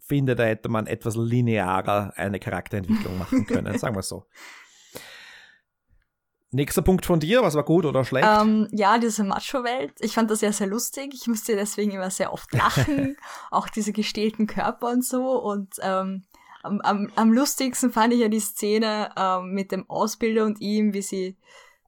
finde, 0.00 0.34
da 0.34 0.44
hätte 0.44 0.68
man 0.68 0.86
etwas 0.86 1.16
linearer 1.16 2.12
eine 2.16 2.38
Charakterentwicklung 2.40 3.18
machen 3.18 3.46
können, 3.46 3.78
sagen 3.78 3.94
wir 3.96 4.02
so. 4.02 4.26
Nächster 6.54 6.82
Punkt 6.82 7.06
von 7.06 7.18
dir, 7.18 7.42
was 7.42 7.54
war 7.54 7.64
gut 7.64 7.86
oder 7.86 8.04
schlecht? 8.04 8.28
Ähm, 8.28 8.68
ja, 8.72 8.98
diese 8.98 9.24
Macho-Welt. 9.24 9.94
Ich 10.00 10.12
fand 10.12 10.30
das 10.30 10.42
ja 10.42 10.52
sehr 10.52 10.66
lustig. 10.66 11.14
Ich 11.14 11.26
musste 11.26 11.56
deswegen 11.56 11.92
immer 11.92 12.10
sehr 12.10 12.30
oft 12.30 12.52
lachen. 12.52 13.16
auch 13.50 13.70
diese 13.70 13.94
gestählten 13.94 14.46
Körper 14.46 14.90
und 14.90 15.02
so. 15.02 15.40
Und 15.42 15.76
ähm, 15.80 16.24
am, 16.62 16.80
am, 16.80 17.10
am 17.16 17.32
lustigsten 17.32 17.90
fand 17.90 18.12
ich 18.14 18.20
ja 18.20 18.28
die 18.28 18.40
Szene 18.40 19.10
ähm, 19.16 19.52
mit 19.52 19.72
dem 19.72 19.88
Ausbilder 19.88 20.44
und 20.44 20.60
ihm, 20.60 20.94
wie 20.94 21.02
sie 21.02 21.36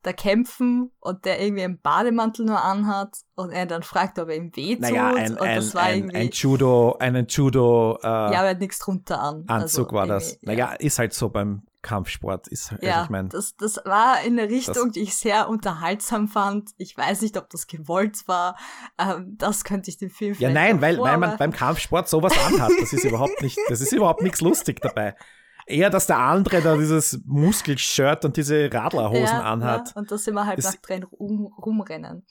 da 0.03 0.13
kämpfen 0.13 0.91
und 1.01 1.25
der 1.25 1.41
irgendwie 1.41 1.65
einen 1.65 1.81
Bademantel 1.81 2.45
nur 2.45 2.63
anhat 2.63 3.17
und 3.37 3.51
er 3.51 3.65
dann 3.67 3.83
fragt, 3.83 4.19
ob 4.19 4.29
er 4.29 4.37
ihm 4.37 4.55
wehtut. 4.55 4.81
naja, 4.81 5.15
ein, 5.15 5.33
und 5.33 5.41
ein, 5.41 5.57
das 5.57 5.75
war 5.75 5.85
ein, 5.85 6.15
ein 6.15 6.29
Judo, 6.31 6.97
einen 6.99 7.27
Judo 7.27 7.99
äh, 8.03 8.07
ja, 8.07 8.27
aber 8.27 8.35
er 8.35 8.51
hat 8.51 8.61
nichts 8.61 8.79
drunter 8.81 9.21
an. 9.21 9.45
Anzug 9.47 9.87
Also 9.87 9.93
war 9.95 10.07
das. 10.07 10.39
Naja, 10.43 10.75
ist 10.75 10.99
halt 10.99 11.15
so 11.15 11.31
beim 11.31 11.63
Kampfsport. 11.85 12.49
Ist, 12.49 12.73
also 12.73 12.85
Ja, 12.85 13.05
ich 13.05 13.11
meine, 13.11 13.29
das, 13.29 13.55
das 13.57 13.77
war 13.85 14.21
in 14.23 14.37
eine 14.39 14.51
Richtung, 14.51 14.91
die 14.91 15.03
ich 15.03 15.15
sehr 15.15 15.49
unterhaltsam 15.49 16.27
fand. 16.27 16.71
Ich 16.79 16.97
weiß 16.97 17.23
nicht, 17.23 17.37
ob 17.37 17.49
das 17.51 17.69
gewollt 17.69 18.27
war. 18.27 18.57
Ähm, 18.99 19.37
das 19.39 19.63
könnte 19.63 19.91
ich 19.91 19.99
dem 19.99 20.11
Film 20.11 20.35
Ja, 20.41 20.51
nein, 20.51 20.81
weil, 20.81 20.99
weil 20.99 21.19
man 21.19 21.37
beim 21.37 21.53
Kampfsport 21.53 22.09
sowas 22.09 22.33
anhat. 22.45 22.73
Das 22.81 22.93
ist 22.93 23.05
überhaupt 23.05 23.41
nicht, 23.43 23.59
das 23.69 23.81
ist 23.81 23.93
überhaupt 23.93 24.23
nichts 24.23 24.41
lustig 24.41 24.81
dabei. 24.81 25.15
Eher, 25.67 25.89
dass 25.89 26.07
der 26.07 26.19
andere 26.19 26.61
da 26.61 26.77
dieses 26.77 27.21
Muskelshirt 27.25 28.25
und 28.25 28.37
diese 28.37 28.69
Radlerhosen 28.73 29.25
ja, 29.25 29.43
anhat. 29.43 29.89
Ja, 29.89 30.01
und 30.01 30.11
da 30.11 30.19
sind 30.19 30.35
wir 30.35 30.45
halt 30.47 30.59
Das- 30.59 30.67
nackt 30.67 30.89
drin 30.89 31.05
rum, 31.05 31.47
rumrennen. 31.47 32.27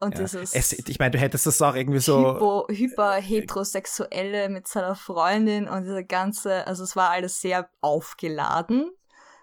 Und 0.00 0.14
Ja. 0.14 0.20
dieses 0.24 0.54
Es, 0.54 0.72
ich 0.72 0.98
meine, 0.98 1.10
du 1.12 1.18
hättest 1.18 1.46
das 1.46 1.60
auch 1.60 1.74
irgendwie 1.74 2.00
so. 2.00 2.34
hypo, 2.34 2.66
hyper-heterosexuelle 2.68 4.48
mit 4.48 4.66
seiner 4.66 4.94
Freundin 4.94 5.68
und 5.68 5.84
diese 5.84 6.04
ganze, 6.04 6.66
also 6.66 6.84
es 6.84 6.96
war 6.96 7.10
alles 7.10 7.40
sehr 7.40 7.68
aufgeladen, 7.80 8.90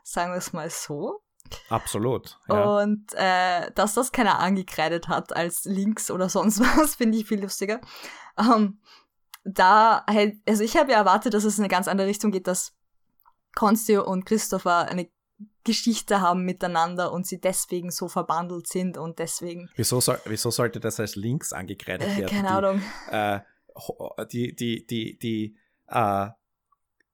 sagen 0.04 0.32
wir 0.32 0.38
es 0.38 0.54
mal 0.54 0.70
so. 0.70 1.22
Absolut. 1.70 2.40
Ja. 2.50 2.80
Und 2.82 3.06
äh, 3.14 3.72
dass 3.74 3.94
das 3.94 4.12
keiner 4.12 4.40
angekreidet 4.40 5.08
hat 5.08 5.36
als 5.36 5.64
Links 5.66 6.12
oder 6.12 6.28
sonst 6.28 6.60
was, 6.78 6.96
finde 6.96 7.18
ich 7.18 7.28
viel 7.28 7.42
lustiger. 7.42 7.80
Ähm, 8.38 8.80
da 9.44 10.04
halt, 10.10 10.38
also 10.48 10.64
ich 10.64 10.76
habe 10.76 10.92
ja 10.92 10.98
erwartet, 10.98 11.34
dass 11.34 11.46
es 11.46 11.58
in 11.58 11.64
eine 11.64 11.70
ganz 11.70 11.88
andere 11.88 12.08
Richtung 12.08 12.32
geht, 12.32 12.48
dass 12.48 12.74
Constio 13.56 14.04
und 14.04 14.26
Christopher 14.26 14.90
eine 14.90 15.08
Geschichte 15.68 16.22
haben 16.22 16.44
miteinander 16.46 17.12
und 17.12 17.28
sie 17.28 17.40
deswegen 17.40 17.92
so 17.92 18.08
verbandelt 18.08 18.68
sind 18.68 18.98
und 18.98 19.20
deswegen, 19.20 19.70
Wieso, 19.76 20.00
soll, 20.02 20.20
wieso 20.26 20.50
sollte 20.50 20.80
das 20.80 21.00
als 21.00 21.16
Links 21.16 21.54
angekreidet 21.54 22.08
äh, 22.08 22.18
werden? 22.22 22.30
keine 22.30 22.48
die, 22.48 22.54
Ahnung. 22.54 22.82
Äh, 23.12 23.40
ho- 23.76 24.16
die, 24.32 24.56
die, 24.56 24.88
die, 24.88 25.18
die 25.20 25.58
äh, 25.88 26.30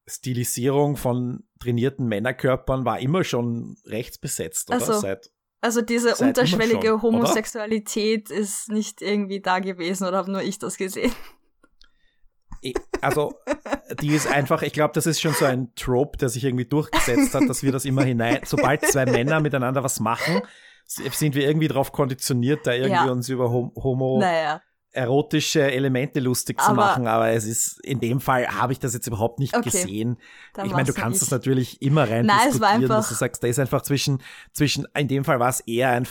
Stilisierung 0.05 0.95
von 0.97 1.43
trainierten 1.59 2.07
Männerkörpern 2.07 2.85
war 2.85 2.99
immer 2.99 3.23
schon 3.23 3.77
rechtsbesetzt, 3.85 4.69
oder? 4.69 4.77
Ach 4.81 4.85
so. 4.85 4.99
Seit, 4.99 5.31
Also 5.61 5.81
diese 5.81 6.15
unterschwellige 6.15 6.87
schon, 6.87 6.91
oder? 6.91 7.01
Homosexualität 7.01 8.29
ist 8.29 8.69
nicht 8.69 9.01
irgendwie 9.01 9.39
da 9.41 9.59
gewesen 9.59 10.05
oder 10.07 10.17
habe 10.17 10.31
nur 10.31 10.41
ich 10.41 10.59
das 10.59 10.77
gesehen? 10.77 11.13
Also, 13.03 13.33
die 14.01 14.09
ist 14.15 14.27
einfach, 14.27 14.61
ich 14.63 14.73
glaube, 14.73 14.93
das 14.93 15.05
ist 15.05 15.21
schon 15.21 15.33
so 15.33 15.45
ein 15.45 15.73
Trope, 15.75 16.17
der 16.17 16.29
sich 16.29 16.43
irgendwie 16.43 16.65
durchgesetzt 16.65 17.33
hat, 17.35 17.47
dass 17.47 17.63
wir 17.63 17.71
das 17.71 17.85
immer 17.85 18.03
hinein, 18.03 18.39
sobald 18.45 18.85
zwei 18.85 19.05
Männer 19.05 19.39
miteinander 19.39 19.83
was 19.83 19.99
machen, 19.99 20.41
sind 20.85 21.35
wir 21.35 21.47
irgendwie 21.47 21.67
darauf 21.67 21.91
konditioniert, 21.91 22.65
da 22.67 22.73
irgendwie 22.73 23.05
Ja. 23.05 23.11
uns 23.11 23.29
über 23.29 23.49
hom- 23.49 23.71
homo 23.75 24.19
Naja, 24.19 24.61
erotische 24.93 25.71
Elemente 25.71 26.19
lustig 26.19 26.59
zu 26.61 26.67
Aber- 26.67 26.75
machen, 26.75 27.07
aber 27.07 27.29
es 27.29 27.45
ist, 27.45 27.79
in 27.83 27.99
dem 27.99 28.19
Fall 28.19 28.47
habe 28.47 28.73
ich 28.73 28.79
das 28.79 28.93
jetzt 28.93 29.07
überhaupt 29.07 29.39
nicht 29.39 29.55
Okay. 29.55 29.69
gesehen. 29.71 30.17
ich 30.63 30.71
meine, 30.71 30.85
du 30.85 30.93
kannst 30.93 31.17
ich. 31.17 31.27
das 31.27 31.31
natürlich 31.31 31.81
immer 31.81 32.09
rein 32.09 32.25
Nein, 32.27 32.37
es 32.49 32.59
war 32.61 32.69
diskutieren, 32.69 32.81
dass 32.89 32.97
einfach- 32.97 33.09
du 33.09 33.15
sagst, 33.15 33.43
da 33.43 33.47
ist 33.47 33.59
einfach 33.59 33.81
zwischen, 33.81 34.21
zwischen, 34.53 34.87
in 34.95 35.07
dem 35.07 35.23
Fall 35.25 35.39
war 35.39 35.49
es 35.49 35.61
eher 35.61 35.89
ein 35.89 36.05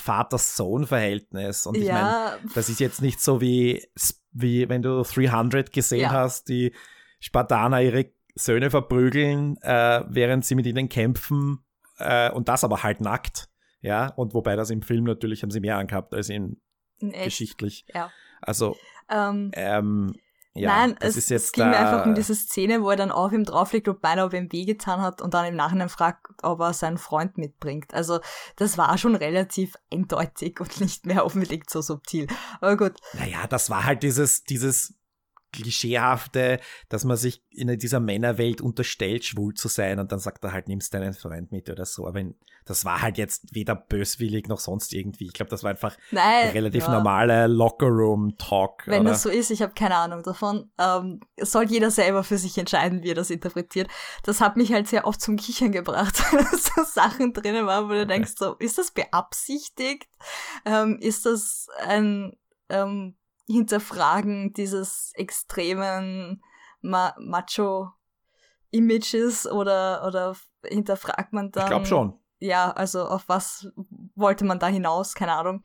Vater-Sohn-Verhältnis 0.66 1.66
und 1.66 1.76
ich 1.76 1.85
meine, 1.87 1.99
ja, 1.99 2.37
das 2.55 2.68
ist 2.68 2.80
jetzt 2.80 3.03
nicht 3.03 3.20
so 3.20 3.41
wie, 3.41 3.87
wie 4.33 4.68
wenn 4.68 4.83
du 4.83 5.03
300 5.03 5.72
gesehen 5.72 6.01
Ja. 6.03 6.11
hast, 6.11 6.49
die 6.49 6.72
Spartaner 7.20 7.80
ihre 7.83 8.07
Söhne 8.35 8.70
verprügeln, 8.70 9.57
äh, 9.62 10.03
während 10.09 10.45
sie 10.45 10.55
mit 10.55 10.66
ihnen 10.66 10.89
kämpfen 10.89 11.61
äh, 11.99 12.30
und 12.30 12.49
das 12.49 12.64
aber 12.64 12.83
halt 12.83 13.01
nackt. 13.01 13.49
Ja, 13.80 14.09
und 14.14 14.33
wobei 14.35 14.57
das 14.57 14.70
im 14.70 14.83
Film 14.83 15.05
natürlich 15.05 15.43
haben 15.43 15.51
sie 15.51 15.61
mehr 15.61 15.76
angehabt 15.76 16.14
als 16.14 16.28
in 16.28 16.61
in 16.99 17.11
geschichtlich. 17.11 17.85
Ja. 17.93 18.11
Also, 18.43 18.76
Ähm, 19.09 19.51
ähm, 19.55 20.14
ja, 20.55 20.68
Nein, 20.68 20.97
es, 21.01 21.16
ist 21.16 21.30
jetzt 21.30 21.47
es 21.47 21.53
ging 21.53 21.70
mir 21.70 21.78
einfach 21.78 22.05
um 22.05 22.14
diese 22.14 22.34
Szene, 22.34 22.82
wo 22.82 22.90
er 22.90 22.97
dann 22.97 23.11
auf 23.11 23.32
ihm 23.32 23.45
drauflegt, 23.45 23.88
ob 23.88 24.03
beinahe 24.03 24.26
ob 24.26 24.34
ihm 24.34 24.53
wehgetan 24.53 25.01
hat 25.01 25.22
und 25.22 25.32
dann 25.32 25.47
im 25.47 25.57
Nachhinein 25.57 25.88
fragt, 25.88 26.26
ob 26.43 26.61
er 26.61 26.74
seinen 26.74 26.99
Freund 26.99 27.38
mitbringt. 27.38 27.95
Also 27.95 28.20
das 28.57 28.76
war 28.76 28.99
schon 28.99 29.14
relativ 29.14 29.76
eindeutig 29.90 30.61
und 30.61 30.78
nicht 30.80 31.07
mehr 31.07 31.24
unbedingt 31.34 31.70
so 31.70 31.80
subtil. 31.80 32.26
Aber 32.61 32.76
gut, 32.76 32.93
Naja, 33.14 33.47
das 33.49 33.70
war 33.70 33.84
halt 33.84 34.03
dieses, 34.03 34.45
dieses 34.45 34.95
klischeehafte, 35.53 36.61
dass 36.88 37.05
man 37.05 37.16
sich 37.16 37.44
in 37.50 37.78
dieser 37.78 38.00
Männerwelt 38.00 38.61
unterstellt, 38.61 39.24
schwul 39.24 39.55
zu 39.55 39.68
sein 39.68 39.98
und 39.98 40.11
dann 40.12 40.18
sagt 40.18 40.44
er 40.44 40.53
halt, 40.53 40.68
nimmst 40.68 40.92
deinen 40.94 41.12
Freund 41.12 41.53
mit 41.53 41.68
oder 41.70 41.84
so. 41.84 42.07
Aber 42.07 42.22
das 42.64 42.84
war 42.84 43.03
halt 43.03 43.18
jetzt 43.18 43.55
weder 43.55 43.74
böswillig 43.74 44.48
noch 44.48 44.61
sonst 44.61 44.92
irgendwie. 44.92 45.26
Ich 45.26 45.32
glaube, 45.32 45.50
das 45.50 45.62
war 45.62 45.70
einfach 45.70 45.96
nein. 46.11 46.50
relativ 46.50 46.84
ja. 46.84 46.92
normale 46.92 47.46
Lockerroom-Talk. 47.48 48.86
Wenn 48.86 49.03
oder? 49.03 49.11
das 49.11 49.22
so 49.22 49.28
ist, 49.28 49.50
ich 49.50 49.62
habe 49.62 49.74
keine 49.74 49.96
Ahnung 49.96 50.22
davon. 50.22 50.70
Ähm, 50.78 51.20
soll 51.40 51.64
jeder 51.64 51.90
selber 51.90 52.24
für 52.24 52.38
sich 52.38 52.57
entscheiden, 52.59 53.03
wie 53.03 53.11
er 53.11 53.14
das 53.14 53.30
interpretiert. 53.30 53.88
Das 54.22 54.40
hat 54.40 54.57
mich 54.57 54.72
halt 54.72 54.88
sehr 54.88 55.07
oft 55.07 55.20
zum 55.20 55.36
Kichern 55.36 55.72
gebracht, 55.72 56.22
dass 56.32 56.72
da 56.74 56.84
Sachen 56.84 57.32
drinnen 57.32 57.66
waren, 57.66 57.88
wo 57.88 57.92
du 57.92 58.07
denkst, 58.07 58.32
so, 58.36 58.55
ist 58.55 58.78
das 58.78 58.92
beabsichtigt? 58.92 60.09
Ähm, 60.64 60.98
ist 61.00 61.26
das 61.26 61.66
ein 61.84 62.36
ähm, 62.68 63.16
Hinterfragen 63.47 64.53
dieses 64.53 65.12
extremen 65.14 66.43
Ma 66.80 67.14
Macho-Images 67.18 69.47
oder, 69.47 70.07
oder 70.07 70.36
hinterfragt 70.64 71.32
man 71.32 71.51
dann? 71.51 71.64
ich 71.64 71.70
glaube 71.70 71.86
schon. 71.86 72.14
Ja, 72.38 72.72
also 72.72 73.05
auf 73.05 73.28
was 73.28 73.68
wollte 74.16 74.45
man 74.45 74.59
da 74.59 74.66
hinaus? 74.66 75.14
Keine 75.14 75.34
Ahnung. 75.34 75.62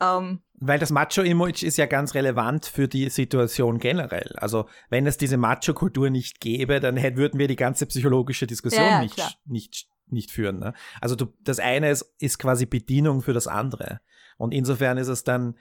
Ähm, 0.00 0.42
Weil 0.54 0.78
das 0.78 0.90
Macho-Image 0.90 1.62
ist 1.62 1.76
ja 1.76 1.86
ganz 1.86 2.14
relevant 2.14 2.66
für 2.66 2.88
die 2.88 3.08
Situation 3.10 3.78
generell. 3.78 4.34
Also, 4.36 4.68
wenn 4.90 5.06
es 5.06 5.16
diese 5.16 5.36
Macho-Kultur 5.36 6.10
nicht 6.10 6.40
gäbe, 6.40 6.80
dann 6.80 6.96
hätten, 6.96 7.16
würden 7.16 7.38
wir 7.38 7.48
die 7.48 7.56
ganze 7.56 7.86
psychologische 7.86 8.46
Diskussion 8.46 8.84
Ja, 8.84 8.90
ja, 8.92 9.00
nicht, 9.00 9.16
klar. 9.16 9.32
nicht, 9.44 9.88
nicht 10.06 10.30
führen. 10.30 10.58
Ne? 10.58 10.74
Also, 11.00 11.16
du, 11.16 11.26
das 11.40 11.58
eine 11.58 11.90
ist, 11.90 12.14
ist 12.18 12.38
quasi 12.38 12.66
Bedienung 12.66 13.22
für 13.22 13.32
das 13.32 13.46
andere. 13.46 14.00
Und 14.36 14.52
insofern 14.52 14.98
ist 14.98 15.08
es 15.08 15.24
dann, 15.24 15.56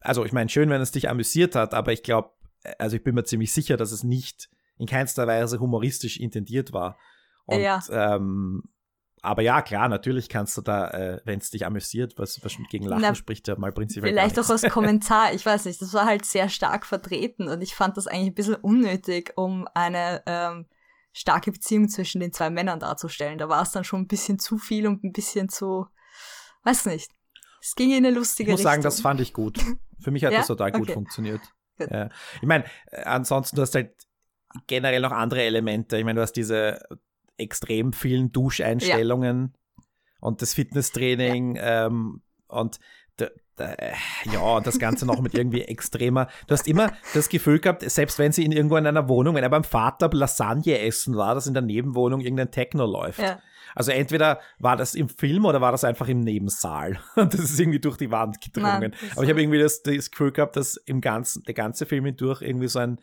also, 0.00 0.24
ich 0.24 0.32
meine, 0.32 0.48
schön, 0.48 0.70
wenn 0.70 0.80
es 0.80 0.92
dich 0.92 1.08
amüsiert 1.08 1.54
hat, 1.54 1.74
aber 1.74 1.92
ich 1.92 2.02
glaube, 2.02 2.30
also 2.78 2.96
ich 2.96 3.04
bin 3.04 3.14
mir 3.14 3.24
ziemlich 3.24 3.52
sicher, 3.52 3.76
dass 3.76 3.92
es 3.92 4.02
nicht 4.02 4.48
in 4.78 4.86
keinster 4.86 5.26
Weise 5.26 5.60
humoristisch 5.60 6.18
intendiert 6.18 6.72
war. 6.72 6.98
Und 7.46 7.60
Ja. 7.60 7.80
ähm, 7.90 8.62
aber 9.22 9.42
ja, 9.42 9.62
klar, 9.62 9.88
natürlich 9.88 10.28
kannst 10.28 10.56
du 10.56 10.62
da, 10.62 10.88
äh, 10.90 11.20
wenn 11.24 11.40
es 11.40 11.50
dich 11.50 11.66
amüsiert, 11.66 12.14
was, 12.16 12.44
was 12.44 12.56
gegen 12.70 12.86
Lachen 12.86 13.02
Na, 13.02 13.14
spricht, 13.14 13.48
ja 13.48 13.56
mal 13.56 13.72
prinzipiell. 13.72 14.12
Vielleicht 14.12 14.38
auch 14.38 14.48
als. 14.48 14.62
Kommentar, 14.70 15.32
ich 15.32 15.44
weiß 15.44 15.64
nicht, 15.64 15.82
das 15.82 15.92
war 15.94 16.06
halt 16.06 16.24
sehr 16.24 16.48
stark 16.48 16.86
vertreten 16.86 17.48
und 17.48 17.60
ich 17.60 17.74
fand 17.74 17.96
das 17.96 18.06
eigentlich 18.06 18.28
ein 18.28 18.34
bisschen 18.34 18.54
unnötig, 18.56 19.32
um 19.36 19.66
eine 19.74 20.22
ähm, 20.26 20.66
starke 21.12 21.50
Beziehung 21.50 21.88
zwischen 21.88 22.20
den 22.20 22.32
zwei 22.32 22.50
Männern 22.50 22.78
darzustellen. 22.78 23.38
Da 23.38 23.48
war 23.48 23.62
es 23.62 23.72
dann 23.72 23.84
schon 23.84 24.02
ein 24.02 24.06
bisschen 24.06 24.38
zu 24.38 24.58
viel 24.58 24.86
und 24.86 25.02
ein 25.02 25.12
bisschen 25.12 25.48
zu, 25.48 25.86
weiß 26.62 26.86
nicht. 26.86 27.10
Es 27.66 27.74
ging 27.74 27.90
in 27.90 27.96
eine 28.06 28.10
lustige 28.10 28.50
Ich 28.50 28.52
muss 28.52 28.60
Richtung. 28.60 28.72
sagen, 28.72 28.82
das 28.82 29.00
fand 29.00 29.20
ich 29.20 29.32
gut. 29.32 29.58
Für 30.00 30.10
mich 30.12 30.24
hat 30.24 30.32
Ja? 30.32 30.38
das 30.38 30.46
total 30.46 30.70
gut 30.72 30.82
Okay. 30.82 30.92
funktioniert. 30.94 31.40
Gut. 31.78 31.90
Ja. 31.90 32.08
Ich 32.40 32.46
meine, 32.46 32.64
äh, 32.92 33.02
ansonsten, 33.02 33.56
du 33.56 33.62
hast 33.62 33.74
halt 33.74 33.92
generell 34.66 35.00
noch 35.00 35.12
andere 35.12 35.42
Elemente. 35.42 35.98
Ich 35.98 36.04
meine, 36.04 36.16
du 36.18 36.22
hast 36.22 36.32
diese 36.34 36.78
extrem 37.36 37.92
vielen 37.92 38.30
Duscheinstellungen 38.32 39.54
und 40.20 40.42
das 40.42 40.54
Fitnesstraining 40.54 41.58
ähm, 41.60 42.22
und 42.48 42.78
d- 43.20 43.30
ja, 44.30 44.40
und 44.40 44.66
das 44.66 44.78
Ganze 44.78 45.06
noch 45.06 45.20
mit 45.20 45.34
irgendwie 45.34 45.62
extremer. 45.62 46.28
Du 46.46 46.52
hast 46.52 46.68
immer 46.68 46.92
das 47.14 47.28
Gefühl 47.30 47.58
gehabt, 47.58 47.82
selbst 47.90 48.18
wenn 48.18 48.30
sie 48.32 48.44
in 48.44 48.52
irgendwo 48.52 48.76
in 48.76 48.86
einer 48.86 49.08
Wohnung, 49.08 49.34
wenn 49.34 49.42
er 49.42 49.48
beim 49.50 49.64
Vater 49.64 50.10
Lasagne 50.12 50.78
essen 50.78 51.16
war, 51.16 51.34
dass 51.34 51.46
in 51.46 51.54
der 51.54 51.62
Nebenwohnung 51.62 52.20
irgendein 52.20 52.50
Techno 52.50 52.84
läuft. 52.86 53.18
Ja. 53.20 53.40
Also 53.76 53.92
entweder 53.92 54.40
war 54.58 54.76
das 54.76 54.94
im 54.94 55.10
Film 55.10 55.44
oder 55.44 55.60
war 55.60 55.70
das 55.70 55.84
einfach 55.84 56.08
im 56.08 56.20
Nebensaal. 56.20 56.98
Und 57.14 57.34
das 57.34 57.40
ist 57.40 57.60
irgendwie 57.60 57.78
durch 57.78 57.98
die 57.98 58.10
Wand 58.10 58.40
gedrungen. 58.40 58.80
Nein, 58.90 58.94
Aber 59.12 59.22
ich 59.22 59.28
habe 59.28 59.40
irgendwie 59.40 59.58
das, 59.58 59.82
das 59.82 60.10
Gefühl 60.10 60.32
gehabt, 60.32 60.56
dass 60.56 60.76
im 60.76 61.02
ganzen, 61.02 61.44
der 61.44 61.52
ganze 61.52 61.84
Film 61.84 62.06
hindurch 62.06 62.40
irgendwie 62.40 62.68
so 62.68 62.78
ein 62.78 62.98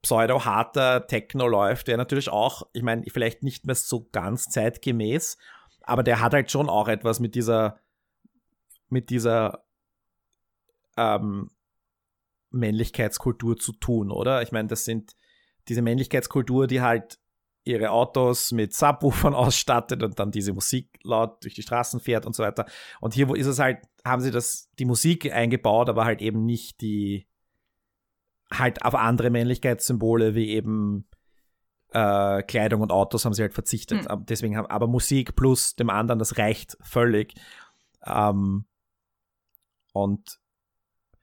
pseudo-harter 0.00 1.06
Techno 1.06 1.46
läuft, 1.46 1.86
der 1.88 1.98
natürlich 1.98 2.30
auch, 2.30 2.62
ich 2.72 2.82
meine, 2.82 3.04
vielleicht 3.12 3.42
nicht 3.42 3.66
mehr 3.66 3.74
so 3.74 4.08
ganz 4.10 4.46
zeitgemäß, 4.46 5.36
aber 5.82 6.02
der 6.02 6.20
hat 6.20 6.32
halt 6.32 6.50
schon 6.50 6.70
auch 6.70 6.88
etwas 6.88 7.20
mit 7.20 7.34
dieser, 7.34 7.78
mit 8.88 9.10
dieser 9.10 9.64
ähm, 10.96 11.50
Männlichkeitskultur 12.48 13.58
zu 13.58 13.72
tun, 13.72 14.10
oder? 14.10 14.40
Ich 14.40 14.50
meine, 14.50 14.68
das 14.68 14.86
sind 14.86 15.14
diese 15.68 15.82
Männlichkeitskultur, 15.82 16.66
die 16.66 16.80
halt 16.80 17.18
ihre 17.64 17.90
Autos 17.90 18.52
mit 18.52 18.74
Subwoofern 18.74 19.34
ausstattet 19.34 20.02
und 20.02 20.18
dann 20.18 20.30
diese 20.30 20.52
Musik 20.52 20.98
laut 21.02 21.42
durch 21.44 21.54
die 21.54 21.62
Straßen 21.62 22.00
fährt 22.00 22.26
und 22.26 22.34
so 22.34 22.42
weiter. 22.42 22.66
Und 23.00 23.14
hier 23.14 23.28
wo 23.28 23.34
ist 23.34 23.46
es 23.46 23.58
halt, 23.58 23.78
haben 24.04 24.22
sie 24.22 24.30
das, 24.30 24.70
die 24.78 24.84
Musik 24.84 25.32
eingebaut, 25.32 25.88
aber 25.88 26.04
halt 26.04 26.22
eben 26.22 26.44
nicht 26.44 26.80
die, 26.80 27.26
halt 28.52 28.84
auf 28.84 28.94
andere 28.94 29.30
Männlichkeitssymbole 29.30 30.34
wie 30.34 30.50
eben 30.50 31.06
äh, 31.92 32.42
Kleidung 32.42 32.80
und 32.80 32.92
Autos 32.92 33.24
haben 33.24 33.34
sie 33.34 33.42
halt 33.42 33.54
verzichtet. 33.54 34.00
Hm. 34.00 34.06
Aber 34.08 34.24
Deswegen 34.24 34.56
haben, 34.56 34.66
aber 34.66 34.86
Musik 34.86 35.36
plus 35.36 35.74
dem 35.76 35.90
anderen, 35.90 36.18
das 36.18 36.38
reicht 36.38 36.76
völlig. 36.80 37.34
Ähm, 38.06 38.64
und 39.92 40.38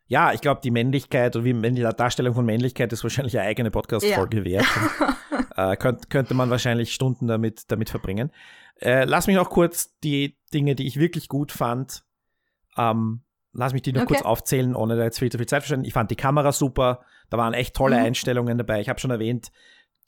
ja, 0.08 0.34
ich 0.34 0.42
glaube, 0.42 0.62
die 0.64 0.72
Männlichkeit 0.72 1.36
oder 1.36 1.46
wie 1.46 1.54
die 1.54 1.82
Darstellung 1.82 2.34
von 2.34 2.46
Männlichkeit 2.46 2.92
ist 2.94 3.04
wahrscheinlich 3.04 3.38
eine 3.38 3.48
eigene 3.48 3.72
Podcast-Folge 3.72 4.46
wert. 4.46 4.66
äh, 5.56 5.76
könnt, 5.76 6.10
könnte 6.10 6.34
man 6.34 6.50
wahrscheinlich 6.50 6.94
Stunden 6.94 7.28
damit, 7.28 7.72
damit 7.72 7.90
verbringen. 7.90 8.32
Äh, 8.80 9.06
lass 9.06 9.28
mich 9.28 9.36
noch 9.36 9.50
kurz 9.50 9.98
die 10.04 10.38
Dinge, 10.54 10.76
die 10.76 10.88
ich 10.88 10.98
wirklich 10.98 11.28
gut 11.28 11.52
fand, 11.52 12.04
ähm, 12.78 13.22
lass 13.54 13.74
mich 13.74 13.82
die 13.82 13.92
noch 13.92 14.04
Okay. 14.04 14.14
kurz 14.14 14.22
aufzählen, 14.26 14.76
ohne 14.76 14.96
da 14.96 15.04
jetzt 15.04 15.20
viel 15.20 15.32
zu 15.32 15.38
viel 15.38 15.48
Zeit 15.48 15.64
zu 15.64 15.68
verschwenden. 15.68 15.86
Ich 15.88 15.94
fand 15.94 16.12
die 16.12 16.16
Kamera 16.16 16.52
super, 16.52 17.02
da 17.30 17.38
waren 17.38 17.54
echt 17.54 17.76
tolle 17.76 17.98
Mhm. 17.98 18.06
Einstellungen 18.06 18.58
dabei. 18.58 18.80
Ich 18.82 18.88
habe 18.90 19.00
schon 19.00 19.12
erwähnt, 19.12 19.52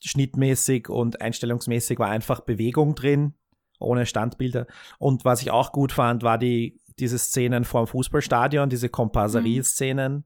schnittmäßig 0.04 0.88
und 0.90 1.22
einstellungsmäßig 1.22 2.00
war 2.00 2.10
einfach 2.10 2.42
Bewegung 2.42 2.96
drin, 2.96 3.34
ohne 3.80 4.06
Standbilder. 4.06 4.68
Und 4.98 5.26
was 5.26 5.42
ich 5.42 5.52
auch 5.52 5.72
gut 5.72 5.92
fand, 5.92 6.24
war 6.24 6.38
die, 6.38 6.80
diese 7.00 7.18
Szenen 7.18 7.64
vorm 7.64 7.88
Fußballstadion, 7.88 8.70
diese 8.70 8.90
Komparserie-Szenen. 8.90 10.26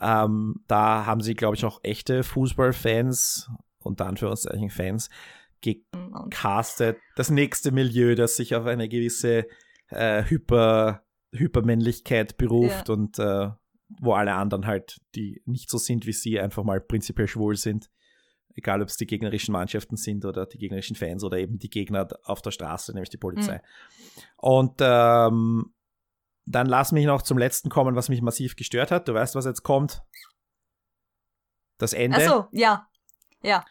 Ähm, 0.00 0.64
da 0.66 1.06
haben 1.06 1.20
sie, 1.20 1.34
glaube 1.34 1.56
ich, 1.56 1.64
auch 1.64 1.80
echte 1.82 2.22
Fußballfans, 2.22 3.50
unter 3.80 4.06
Anführungszeichen 4.06 4.70
Fans, 4.70 5.10
gecastet. 5.60 6.98
Das 7.16 7.30
nächste 7.30 7.72
Milieu, 7.72 8.14
das 8.14 8.36
sich 8.36 8.54
auf 8.54 8.66
eine 8.66 8.88
gewisse 8.88 9.46
äh, 9.88 10.24
Hyper, 10.24 11.04
Hypermännlichkeit 11.32 12.36
beruft 12.36 12.90
und 12.90 13.18
äh, 13.18 13.50
wo 14.00 14.14
alle 14.14 14.34
anderen 14.34 14.66
halt, 14.66 15.00
die 15.14 15.42
nicht 15.44 15.70
so 15.70 15.78
sind 15.78 16.06
wie 16.06 16.12
sie, 16.12 16.40
einfach 16.40 16.64
mal 16.64 16.80
prinzipiell 16.80 17.28
schwul 17.28 17.56
sind. 17.56 17.90
Egal, 18.54 18.82
ob 18.82 18.88
es 18.88 18.96
die 18.96 19.06
gegnerischen 19.06 19.52
Mannschaften 19.52 19.96
sind 19.96 20.24
oder 20.24 20.44
die 20.44 20.58
gegnerischen 20.58 20.96
Fans 20.96 21.24
oder 21.24 21.38
eben 21.38 21.58
die 21.58 21.70
Gegner 21.70 22.08
auf 22.24 22.42
der 22.42 22.50
Straße, 22.50 22.92
nämlich 22.92 23.08
die 23.08 23.16
Polizei. 23.16 23.62
Und 24.36 24.74
ähm, 24.80 25.72
dann 26.44 26.66
lass 26.66 26.92
mich 26.92 27.06
noch 27.06 27.22
zum 27.22 27.38
letzten 27.38 27.68
kommen, 27.70 27.94
was 27.96 28.08
mich 28.08 28.22
massiv 28.22 28.56
gestört 28.56 28.90
hat. 28.90 29.08
Du 29.08 29.14
weißt, 29.14 29.34
was 29.34 29.44
jetzt 29.44 29.62
kommt. 29.62 30.02
Das 31.78 31.92
Ende. 31.92 32.18
Ach 32.18 32.28
so, 32.28 32.48
ja. 32.52 32.88
Ja, 33.42 33.64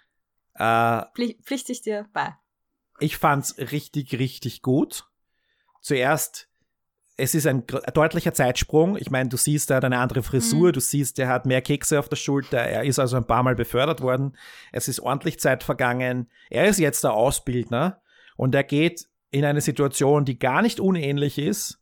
Äh, 0.56 1.06
pflicht, 1.16 1.44
pflichte 1.46 1.72
ich 1.72 1.82
dir 1.82 2.08
bei. 2.12 2.36
ich 3.00 3.16
fand's 3.18 3.58
richtig, 3.58 4.14
richtig 4.20 4.62
gut. 4.62 5.06
Zuerst, 5.82 6.50
es 7.16 7.34
ist 7.36 7.48
ein 7.48 7.66
deutlicher 7.94 8.34
Zeitsprung. 8.34 8.98
Ich 8.98 9.10
meine, 9.12 9.30
du 9.30 9.38
siehst, 9.38 9.70
er 9.72 9.78
hat 9.78 9.86
eine 9.86 10.00
andere 10.00 10.24
Frisur, 10.24 10.70
Mhm. 10.70 10.74
du 10.74 10.80
siehst, 10.82 11.20
er 11.20 11.30
hat 11.30 11.46
mehr 11.46 11.62
Kekse 11.62 12.00
auf 12.00 12.10
der 12.10 12.18
Schulter, 12.18 12.60
er 12.60 12.84
ist 12.84 13.00
also 13.00 13.16
ein 13.16 13.26
paar 13.26 13.44
Mal 13.44 13.56
befördert 13.56 14.02
worden. 14.02 14.38
Es 14.74 14.88
ist 14.90 15.00
ordentlich 15.00 15.40
Zeit 15.40 15.64
vergangen. 15.64 16.30
Er 16.50 16.68
ist 16.68 16.80
jetzt 16.80 17.04
der 17.06 17.14
Ausbildner 17.14 18.02
und 18.36 18.54
er 18.54 18.64
geht 18.66 19.08
in 19.30 19.46
eine 19.46 19.62
Situation, 19.62 20.26
die 20.26 20.38
gar 20.38 20.62
nicht 20.62 20.82
unähnlich 20.82 21.38
ist. 21.38 21.81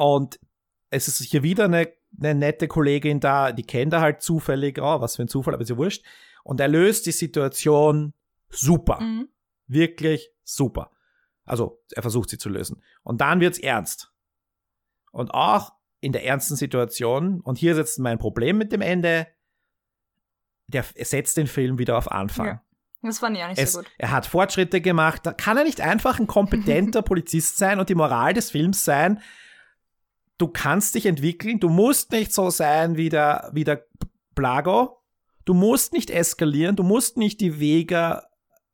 Und 0.00 0.40
es 0.88 1.08
ist 1.08 1.20
hier 1.22 1.42
wieder 1.42 1.66
eine, 1.66 1.92
eine 2.18 2.34
nette 2.34 2.68
Kollegin 2.68 3.20
da, 3.20 3.52
die 3.52 3.64
kennt 3.64 3.92
er 3.92 4.00
halt 4.00 4.22
zufällig, 4.22 4.78
oh, 4.80 5.00
was 5.02 5.16
für 5.16 5.22
ein 5.22 5.28
Zufall, 5.28 5.52
aber 5.54 5.62
ist 5.62 5.68
ja 5.68 5.76
wurscht. 5.76 6.04
Und 6.42 6.58
er 6.58 6.68
löst 6.68 7.04
die 7.04 7.12
Situation 7.12 8.14
super 8.48 8.98
Mhm. 9.00 9.28
wirklich 9.66 10.30
super. 10.42 10.90
Also 11.44 11.82
er 11.92 12.00
versucht 12.02 12.30
sie 12.30 12.38
zu 12.38 12.48
lösen. 12.48 12.82
Und 13.02 13.20
dann 13.20 13.40
wird's 13.40 13.58
ernst. 13.58 14.10
Und 15.12 15.32
auch 15.34 15.72
in 16.00 16.12
der 16.12 16.24
ernsten 16.24 16.56
Situation, 16.56 17.40
und 17.42 17.58
hier 17.58 17.72
ist 17.72 17.78
jetzt 17.78 17.98
mein 17.98 18.18
Problem 18.18 18.56
mit 18.56 18.72
dem 18.72 18.80
Ende, 18.80 19.26
der 20.66 20.84
setzt 20.96 21.36
den 21.36 21.46
Film 21.46 21.78
wieder 21.78 21.98
auf 21.98 22.10
Anfang. 22.10 22.46
Ja. 22.46 22.62
Das 23.02 23.18
fand 23.18 23.36
ich 23.36 23.42
auch 23.42 23.48
nicht 23.48 23.58
Es, 23.58 23.72
so 23.72 23.78
gut. 23.80 23.90
er 23.98 24.10
hat 24.12 24.26
Fortschritte 24.26 24.80
gemacht. 24.80 25.24
Da 25.24 25.32
kann 25.32 25.56
er 25.56 25.64
nicht 25.64 25.80
einfach 25.80 26.18
ein 26.20 26.26
kompetenter 26.26 27.02
Polizist 27.10 27.58
sein 27.58 27.78
und 27.80 27.88
die 27.88 27.94
Moral 27.94 28.34
des 28.34 28.50
Films 28.50 28.84
sein, 28.84 29.20
du 30.40 30.48
kannst 30.48 30.94
dich 30.94 31.06
entwickeln, 31.06 31.60
du 31.60 31.68
musst 31.68 32.12
nicht 32.12 32.32
so 32.32 32.50
sein 32.50 32.96
wie 32.96 33.08
der, 33.08 33.50
wie 33.52 33.64
der 33.64 33.84
Blago, 34.34 35.02
du 35.44 35.54
musst 35.54 35.92
nicht 35.92 36.10
eskalieren, 36.10 36.76
du 36.76 36.82
musst 36.82 37.16
nicht 37.16 37.40
die 37.40 37.60
Vega 37.60 38.24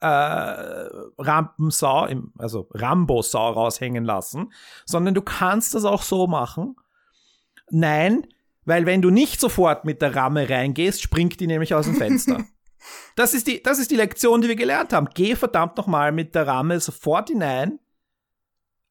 äh, 0.00 0.06
Rampensau, 0.06 2.06
im, 2.06 2.32
also 2.38 2.68
Rambo-Sau 2.72 3.50
raushängen 3.50 4.04
lassen, 4.04 4.52
sondern 4.84 5.14
du 5.14 5.22
kannst 5.22 5.74
das 5.74 5.84
auch 5.84 6.02
so 6.02 6.26
machen. 6.26 6.76
Nein, 7.70 8.26
weil 8.64 8.86
wenn 8.86 9.02
du 9.02 9.10
nicht 9.10 9.40
sofort 9.40 9.84
mit 9.84 10.02
der 10.02 10.14
Ramme 10.14 10.48
reingehst, 10.48 11.02
springt 11.02 11.40
die 11.40 11.46
nämlich 11.46 11.74
aus 11.74 11.86
dem 11.86 11.96
Fenster. 11.96 12.44
Das 13.16 13.34
ist 13.34 13.48
die, 13.48 13.60
das 13.60 13.80
ist 13.80 13.90
die 13.90 13.96
Lektion, 13.96 14.42
die 14.42 14.48
wir 14.48 14.54
gelernt 14.54 14.92
haben. 14.92 15.08
Geh 15.12 15.34
verdammt 15.34 15.76
nochmal 15.76 16.12
mit 16.12 16.36
der 16.36 16.46
Ramme 16.46 16.78
sofort 16.78 17.30
hinein 17.30 17.80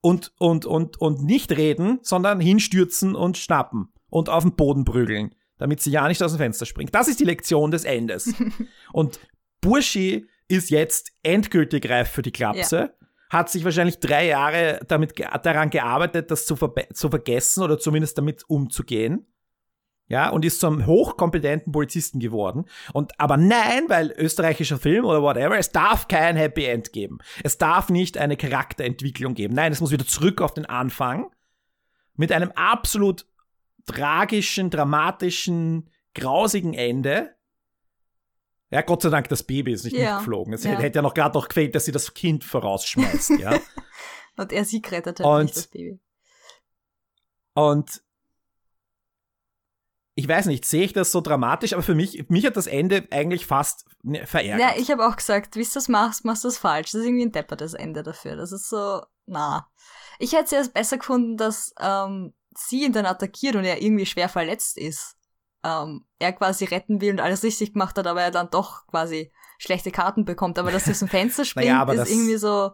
und, 0.05 0.33
und, 0.37 0.67
und, 0.67 1.01
und 1.01 1.23
nicht 1.23 1.51
reden, 1.51 1.97
sondern 2.03 2.39
hinstürzen 2.39 3.15
und 3.15 3.39
schnappen 3.39 3.91
und 4.11 4.29
auf 4.29 4.43
den 4.43 4.55
Boden 4.55 4.85
prügeln, 4.85 5.33
damit 5.57 5.81
sie 5.81 5.89
ja 5.89 6.07
nicht 6.07 6.21
aus 6.21 6.33
dem 6.33 6.37
Fenster 6.37 6.67
springt. 6.67 6.93
Das 6.93 7.07
ist 7.07 7.19
die 7.19 7.25
Lektion 7.25 7.71
des 7.71 7.85
Endes. 7.85 8.31
und 8.93 9.19
Burschi 9.61 10.27
ist 10.47 10.69
jetzt 10.69 11.11
endgültig 11.23 11.89
reif 11.89 12.11
für 12.11 12.21
die 12.21 12.31
Klapse. 12.31 12.93
Hat 13.31 13.49
sich 13.49 13.65
wahrscheinlich 13.65 13.99
drei 13.99 14.27
Jahre 14.27 14.79
damit 14.87 15.15
daran 15.41 15.71
gearbeitet, 15.71 16.29
das 16.29 16.45
zu, 16.45 16.53
verbe- 16.53 16.93
zu 16.93 17.09
vergessen 17.09 17.63
oder 17.63 17.79
zumindest 17.79 18.15
damit 18.19 18.47
umzugehen 18.47 19.25
ja, 20.07 20.29
und 20.29 20.45
ist 20.45 20.59
zum 20.59 20.85
hochkompetenten 20.85 21.71
Polizisten 21.71 22.19
geworden. 22.19 22.65
Und 22.93 23.19
aber 23.19 23.37
nein, 23.37 23.85
weil 23.87 24.11
österreichischer 24.11 24.77
Film 24.77 25.05
oder 25.05 25.21
whatever, 25.21 25.57
es 25.57 25.71
darf 25.71 26.07
kein 26.07 26.35
Happy 26.35 26.65
End 26.65 26.93
geben. 26.93 27.17
Es 27.43 27.57
darf 27.57 27.89
nicht 27.89 28.17
eine 28.17 28.37
Charakterentwicklung 28.37 29.33
geben. 29.33 29.55
Nein, 29.55 29.71
es 29.71 29.81
muss 29.81 29.91
wieder 29.91 30.05
zurück 30.05 30.41
auf 30.41 30.53
den 30.53 30.65
Anfang 30.65 31.31
mit 32.15 32.31
einem 32.31 32.51
absolut 32.51 33.25
tragischen, 33.87 34.69
dramatischen, 34.69 35.89
grausigen 36.13 36.73
Ende. 36.73 37.35
Ja, 38.71 38.81
Gott 38.81 39.01
sei 39.03 39.09
Dank, 39.09 39.29
das 39.29 39.43
Baby 39.43 39.73
ist 39.73 39.85
nicht 39.85 39.95
Ja, 39.95 40.13
mitgeflogen. 40.15 40.53
Es 40.53 40.63
ja. 40.63 40.71
hätte 40.71 40.97
ja 40.99 41.01
noch 41.01 41.13
gerade 41.13 41.37
noch 41.37 41.47
gefehlt, 41.47 41.75
dass 41.75 41.85
sie 41.85 41.91
das 41.91 42.13
Kind 42.13 42.43
vorausschmeißt, 42.43 43.31
ja. 43.39 43.59
Und 44.37 44.51
er 44.51 44.65
sie 44.65 44.81
gerettet 44.81 45.19
hat, 45.19 45.25
Und- 45.25 45.43
nicht 45.43 45.55
das 45.55 45.67
Baby. 45.67 45.99
Und 47.53 48.03
ich 50.17 50.27
weiß 50.29 50.45
nicht, 50.45 50.63
sehe 50.63 50.85
ich 50.85 50.93
das 50.93 51.11
so 51.11 51.19
dramatisch, 51.19 51.73
aber 51.73 51.83
für 51.83 51.93
mich, 51.93 52.29
mich 52.29 52.45
hat 52.45 52.55
das 52.55 52.67
Ende 52.67 53.05
eigentlich 53.11 53.45
fast 53.45 53.85
ne, 54.01 54.25
verärgert. 54.25 54.75
Ja, 54.75 54.81
ich 54.81 54.89
habe 54.89 55.05
auch 55.05 55.17
gesagt, 55.17 55.57
wie 55.57 55.63
du 55.63 55.69
das 55.73 55.89
machst, 55.89 56.23
machst 56.23 56.45
du 56.45 56.47
das 56.47 56.57
falsch. 56.57 56.91
Das 56.91 57.01
ist 57.01 57.07
irgendwie 57.07 57.25
ein 57.25 57.33
deppertes 57.33 57.73
Ende 57.73 58.01
dafür. 58.01 58.37
Das 58.37 58.53
ist 58.53 58.69
so, 58.69 59.01
na. 59.25 59.69
Ich 60.17 60.31
hätte 60.31 60.45
es 60.45 60.51
erst 60.53 60.73
besser 60.73 60.97
gefunden, 60.97 61.35
dass 61.35 61.73
ähm, 61.81 62.33
sie 62.57 62.85
ihn 62.85 62.93
dann 62.93 63.05
attackiert 63.05 63.57
und 63.57 63.65
er 63.65 63.81
irgendwie 63.81 64.05
schwer 64.05 64.29
verletzt 64.29 64.77
ist. 64.77 65.17
Ähm, 65.65 66.05
er 66.19 66.31
quasi 66.31 66.63
retten 66.63 67.01
will 67.01 67.11
und 67.11 67.19
alles 67.19 67.43
richtig 67.43 67.73
gemacht 67.73 67.97
hat, 67.97 68.07
aber 68.07 68.21
er 68.21 68.31
dann 68.31 68.49
doch 68.49 68.87
quasi 68.87 69.33
schlechte 69.57 69.91
Karten 69.91 70.23
bekommt. 70.23 70.57
Aber 70.57 70.71
dass 70.71 70.87
er 70.87 70.91
aus 70.91 70.99
dem 70.99 71.09
Fenster 71.09 71.43
springt, 71.43 71.67
Naja, 71.67 72.03
ist 72.03 72.09
irgendwie 72.09 72.37
so, 72.37 72.71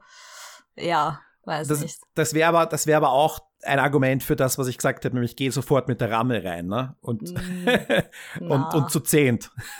ja, 0.76 1.22
weiß 1.46 1.68
das, 1.70 1.80
nicht. 1.80 2.00
das 2.14 2.36
wäre 2.36 2.50
aber, 2.50 2.68
das 2.68 2.86
wäre 2.86 2.98
aber 2.98 3.10
auch 3.10 3.39
ein 3.64 3.80
Argument 3.80 4.24
für 4.24 4.36
das, 4.36 4.57
was 4.57 4.68
ich 4.68 4.78
gesagt 4.78 5.05
habe, 5.05 5.16
nämlich 5.16 5.36
geh 5.36 5.49
sofort 5.49 5.88
mit 5.88 6.01
der 6.01 6.12
Ramme 6.12 6.43
rein, 6.43 6.68
ne? 6.68 6.95
Und, 7.01 7.22
Mm, 7.34 7.68
und, 8.51 8.74
und 8.74 8.91
zu 8.91 8.99
zehnt. 8.99 9.51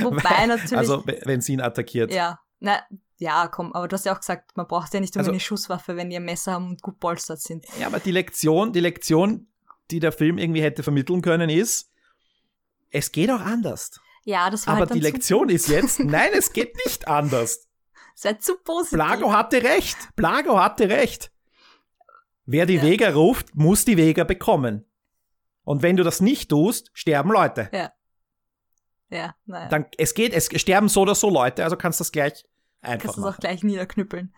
Wobei 0.00 0.46
natürlich, 0.46 0.76
Also, 0.76 1.04
wenn 1.06 1.40
sie 1.40 1.52
ihn 1.54 1.60
attackiert. 1.60 2.12
ja, 2.12 2.40
na, 2.60 2.80
ja, 3.18 3.48
komm, 3.48 3.72
aber 3.74 3.86
du 3.88 3.94
hast 3.94 4.06
ja 4.06 4.14
auch 4.14 4.20
gesagt, 4.20 4.56
man 4.56 4.66
braucht 4.66 4.92
ja 4.94 5.00
nicht 5.00 5.16
Also- 5.16 5.28
unbedingt 5.30 5.34
eine 5.42 5.46
Schusswaffe, 5.46 5.96
wenn 5.96 6.08
die 6.10 6.16
ein 6.16 6.24
Messer 6.24 6.52
haben 6.52 6.68
und 6.70 6.82
gut 6.82 6.98
polstert 7.00 7.40
sind. 7.40 7.66
Ja, 7.78 7.86
aber 7.88 8.00
die 8.00 8.12
Lektion, 8.12 8.72
die 8.72 8.80
Lektion, 8.80 9.46
die 9.90 10.00
der 10.00 10.12
Film 10.12 10.38
irgendwie 10.38 10.62
hätte 10.62 10.82
vermitteln 10.82 11.20
können, 11.20 11.50
ist, 11.50 11.90
es 12.90 13.12
geht 13.12 13.30
auch 13.30 13.40
anders. 13.40 14.00
Ja, 14.24 14.50
das 14.50 14.66
war 14.66 14.74
Aber 14.76 14.80
halt 14.86 14.94
die 14.94 15.00
Lektion 15.00 15.48
ist 15.48 15.68
jetzt, 15.68 16.00
nein, 16.00 16.30
es 16.34 16.52
geht 16.52 16.74
nicht 16.86 17.08
anders. 17.08 17.68
es 18.16 18.24
war 18.24 18.38
zu 18.38 18.56
positiv. 18.58 18.92
Blago 18.96 19.32
hatte 19.32 19.62
recht. 19.62 19.96
Blago 20.16 20.58
hatte 20.58 20.88
recht. 20.88 21.30
Wer 22.52 22.66
die 22.66 22.76
Ja. 22.76 22.82
Vega 22.82 23.10
ruft, 23.10 23.54
muss 23.54 23.84
die 23.84 23.96
Vega 23.96 24.24
bekommen. 24.24 24.84
Und 25.62 25.82
wenn 25.82 25.96
du 25.96 26.02
das 26.02 26.20
nicht 26.20 26.48
tust, 26.50 26.90
sterben 26.94 27.30
Leute. 27.30 27.70
Ja, 27.72 29.34
naja. 29.44 29.68
Dann, 29.68 29.86
es 29.98 30.14
geht, 30.14 30.32
es 30.32 30.46
sterben 30.60 30.88
so 30.88 31.02
oder 31.02 31.14
so 31.14 31.30
Leute, 31.30 31.62
also 31.64 31.76
kannst 31.76 32.00
du 32.00 32.02
das 32.02 32.12
gleich 32.12 32.44
einfach 32.80 33.04
kannst 33.06 33.18
du 33.18 33.26
es 33.28 33.34
auch 33.34 33.38
gleich 33.38 33.62
niederknüppeln. 33.62 34.34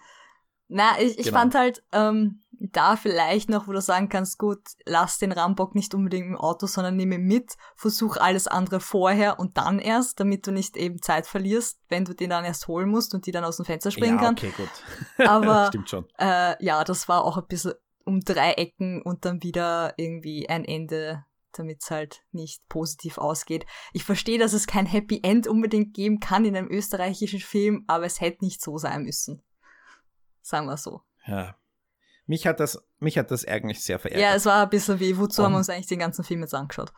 Na, 0.68 0.98
ich, 1.00 1.18
ich 1.18 1.26
Genau. 1.26 1.38
fand 1.38 1.54
halt 1.54 1.82
ähm, 1.92 2.40
da 2.58 2.96
vielleicht 2.96 3.50
noch, 3.50 3.68
wo 3.68 3.72
du 3.72 3.80
sagen 3.82 4.08
kannst, 4.08 4.38
gut, 4.38 4.60
lass 4.86 5.18
den 5.18 5.32
Rambock 5.32 5.74
nicht 5.74 5.94
unbedingt 5.94 6.26
im 6.26 6.36
Auto, 6.38 6.66
sondern 6.66 6.96
nimm 6.96 7.12
ihn 7.12 7.24
mit, 7.24 7.52
versuch 7.76 8.16
alles 8.16 8.46
andere 8.46 8.80
vorher 8.80 9.38
und 9.38 9.56
dann 9.58 9.78
erst, 9.78 10.18
damit 10.20 10.46
du 10.46 10.52
nicht 10.52 10.76
eben 10.78 11.02
Zeit 11.02 11.26
verlierst, 11.26 11.78
wenn 11.88 12.04
du 12.06 12.14
den 12.14 12.30
dann 12.30 12.44
erst 12.44 12.68
holen 12.68 12.88
musst 12.88 13.14
und 13.14 13.26
die 13.26 13.32
dann 13.32 13.44
aus 13.44 13.56
dem 13.56 13.66
Fenster 13.66 13.90
springen 13.90 14.16
ja, 14.16 14.22
kann. 14.24 14.34
okay, 14.34 14.52
gut. 14.56 15.26
Aber 15.28 15.66
Stimmt 15.68 15.90
schon. 15.90 16.06
äh, 16.18 16.62
ja, 16.64 16.82
das 16.84 17.08
war 17.08 17.24
auch 17.24 17.36
ein 17.36 17.46
bisschen 17.46 17.74
um 18.04 18.20
drei 18.20 18.52
Ecken 18.52 19.02
und 19.02 19.24
dann 19.24 19.42
wieder 19.42 19.94
irgendwie 19.96 20.48
ein 20.48 20.64
Ende, 20.64 21.24
damit 21.52 21.82
es 21.82 21.90
halt 21.90 22.24
nicht 22.32 22.66
positiv 22.68 23.18
ausgeht. 23.18 23.66
Ich 23.92 24.04
verstehe, 24.04 24.38
dass 24.38 24.52
es 24.52 24.66
kein 24.66 24.86
Happy 24.86 25.20
End 25.22 25.46
unbedingt 25.46 25.94
geben 25.94 26.20
kann 26.20 26.44
in 26.44 26.56
einem 26.56 26.70
österreichischen 26.70 27.40
Film, 27.40 27.84
aber 27.86 28.04
es 28.06 28.20
hätte 28.20 28.44
nicht 28.44 28.62
so 28.62 28.78
sein 28.78 29.02
müssen. 29.02 29.42
Sagen 30.40 30.66
wir 30.66 30.76
so. 30.76 31.02
Ja. 31.26 31.56
Mich 32.26 32.46
hat 32.46 32.60
das, 32.60 32.82
mich 33.00 33.18
hat 33.18 33.30
das 33.30 33.44
eigentlich 33.46 33.82
sehr 33.84 33.98
verärgert. 33.98 34.22
Ja, 34.30 34.34
es 34.34 34.46
war 34.46 34.62
ein 34.62 34.70
bisschen 34.70 34.98
wie, 35.00 35.18
wozu 35.18 35.42
haben 35.42 35.52
wir 35.52 35.56
Um- 35.56 35.58
uns 35.60 35.68
eigentlich 35.68 35.86
den 35.88 35.98
ganzen 35.98 36.24
Film 36.24 36.40
jetzt 36.40 36.54
angeschaut? 36.54 36.92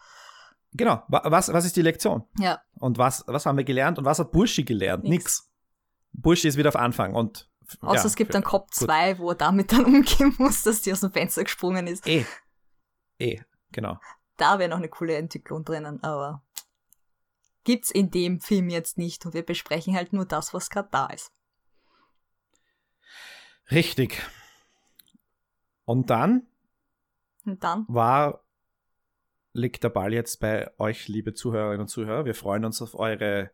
Genau. 0.72 1.02
Wa- 1.08 1.22
Was, 1.24 1.52
was 1.52 1.64
ist 1.64 1.76
die 1.76 1.82
Lektion? 1.82 2.24
Ja, 2.38 2.60
Und 2.78 2.98
was, 2.98 3.24
was 3.26 3.46
haben 3.46 3.56
wir 3.56 3.64
gelernt? 3.64 3.98
Und 3.98 4.04
was 4.04 4.18
hat 4.18 4.32
Burschi 4.32 4.64
gelernt? 4.64 5.04
Nix. 5.04 5.12
Nix. 5.24 5.50
Burschi 6.12 6.48
ist 6.48 6.56
wieder 6.56 6.68
auf 6.68 6.76
Anfang 6.76 7.14
und. 7.14 7.50
Außer 7.80 7.96
ja, 7.96 8.06
es 8.06 8.16
gibt 8.16 8.34
dann 8.34 8.44
Cop 8.44 8.66
gut. 8.66 8.74
2, 8.74 9.18
wo 9.18 9.30
er 9.30 9.36
damit 9.36 9.72
dann 9.72 9.84
umgehen 9.86 10.34
muss, 10.38 10.62
dass 10.62 10.82
die 10.82 10.92
aus 10.92 11.00
dem 11.00 11.12
Fenster 11.12 11.44
gesprungen 11.44 11.86
ist. 11.86 12.06
Eh. 12.06 12.24
Eh, 13.18 13.40
genau. 13.72 13.98
Da 14.36 14.58
wäre 14.58 14.68
noch 14.68 14.78
eine 14.78 14.88
coole 14.88 15.16
Entwicklung 15.16 15.64
drinnen, 15.64 16.02
aber 16.02 16.42
gibt's 17.64 17.90
in 17.90 18.10
dem 18.10 18.40
Film 18.40 18.68
jetzt 18.68 18.98
nicht 18.98 19.24
und 19.24 19.34
wir 19.34 19.44
besprechen 19.44 19.96
halt 19.96 20.12
nur 20.12 20.26
das, 20.26 20.52
was 20.52 20.70
gerade 20.70 20.88
da 20.90 21.06
ist. 21.06 21.32
Richtig. 23.70 24.22
Und 25.84 26.10
dann 26.10 26.46
Und 27.44 27.62
dann 27.64 27.84
war, 27.88 28.44
liegt 29.52 29.84
der 29.84 29.88
Ball 29.90 30.12
jetzt 30.12 30.40
bei 30.40 30.70
euch, 30.78 31.08
liebe 31.08 31.34
Zuhörerinnen 31.34 31.82
und 31.82 31.88
Zuhörer. 31.88 32.24
Wir 32.24 32.34
freuen 32.34 32.64
uns 32.64 32.82
auf 32.82 32.94
eure 32.94 33.50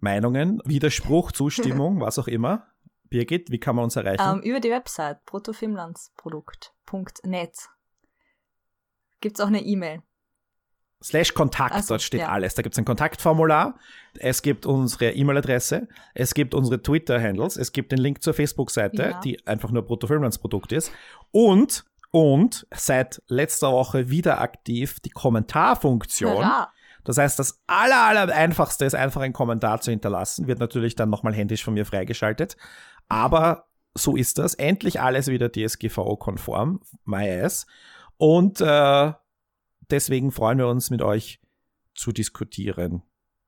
Meinungen, 0.00 0.60
Widerspruch, 0.64 1.32
Zustimmung, 1.32 2.00
was 2.00 2.18
auch 2.18 2.28
immer. 2.28 2.66
Birgit, 3.10 3.50
wie 3.50 3.60
kann 3.60 3.76
man 3.76 3.84
uns 3.84 3.96
erreichen? 3.96 4.22
Ähm, 4.22 4.40
über 4.42 4.60
die 4.60 4.70
Website 4.70 5.24
bruttofilmlandsprodukt.net 5.26 7.68
gibt's 9.20 9.40
auch 9.40 9.46
eine 9.46 9.62
E-Mail. 9.62 10.02
Slash 11.02 11.34
Kontakt, 11.34 11.74
Ach 11.74 11.82
so, 11.82 11.94
dort 11.94 12.02
steht 12.02 12.20
ja. 12.20 12.28
alles. 12.30 12.54
Da 12.54 12.62
gibt 12.62 12.74
es 12.74 12.78
ein 12.78 12.86
Kontaktformular, 12.86 13.78
es 14.18 14.40
gibt 14.40 14.64
unsere 14.64 15.10
E-Mail-Adresse, 15.10 15.86
es 16.14 16.32
gibt 16.32 16.54
unsere 16.54 16.80
Twitter-Handles, 16.80 17.58
es 17.58 17.72
gibt 17.72 17.92
den 17.92 17.98
Link 17.98 18.22
zur 18.22 18.32
Facebook-Seite, 18.32 19.02
Ja. 19.02 19.20
die 19.20 19.46
einfach 19.46 19.70
nur 19.70 19.82
Bruttofilmlandsprodukt 19.82 20.72
ist. 20.72 20.90
Und, 21.30 21.84
und 22.10 22.66
seit 22.74 23.20
letzter 23.26 23.70
Woche 23.72 24.08
wieder 24.08 24.40
aktiv 24.40 24.98
die 25.00 25.10
Kommentarfunktion. 25.10 26.36
Hurra! 26.36 26.72
Das 27.04 27.18
heißt, 27.18 27.38
das 27.38 27.60
aller, 27.66 28.00
aller 28.02 28.34
einfachste 28.34 28.86
ist 28.86 28.94
einfach 28.94 29.20
einen 29.20 29.34
Kommentar 29.34 29.82
zu 29.82 29.90
hinterlassen. 29.90 30.46
Wird 30.46 30.58
natürlich 30.58 30.96
dann 30.96 31.10
nochmal 31.10 31.34
händisch 31.34 31.62
von 31.62 31.74
mir 31.74 31.84
freigeschaltet. 31.84 32.56
Aber 33.08 33.68
so 33.94 34.16
ist 34.16 34.38
das. 34.38 34.54
Endlich 34.54 35.00
alles 35.00 35.28
wieder 35.28 35.50
DSGVO-konform. 35.50 36.80
My 37.04 37.28
ass. 37.30 37.66
Und 38.16 38.60
äh, 38.60 39.12
deswegen 39.90 40.32
freuen 40.32 40.58
wir 40.58 40.68
uns 40.68 40.90
mit 40.90 41.02
euch 41.02 41.40
zu 41.94 42.12
diskutieren, 42.12 43.02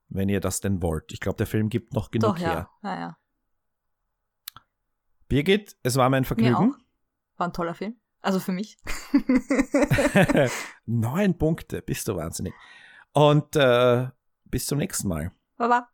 wenn 0.09 0.29
ihr 0.29 0.41
das 0.41 0.61
denn 0.61 0.83
wollt. 0.83 1.13
Ich 1.13 1.21
glaube, 1.21 1.37
der 1.37 1.47
Film 1.47 1.69
gibt 1.69 1.93
noch 1.95 2.11
genug 2.11 2.37
Doch, 2.37 2.39
ja. 2.39 2.49
her. 2.49 2.71
ja, 2.83 3.01
ja. 3.01 3.17
Birgit, 5.29 5.77
es 5.83 5.97
war 5.97 6.09
mein 6.09 6.25
Vergnügen. 6.25 6.77
War 7.37 7.49
ein 7.49 7.53
toller 7.53 7.75
Film. 7.75 7.97
Also 8.21 8.41
für 8.41 8.53
mich. 8.53 8.77
Neun 10.87 11.37
Punkte, 11.37 11.83
bist 11.83 12.09
du 12.09 12.17
wahnsinnig. 12.17 12.55
Und 13.13 13.57
äh, 13.57 14.09
bis 14.45 14.67
zum 14.67 14.79
nächsten 14.79 15.09
Mal. 15.09 15.33
Baba. 15.57 15.89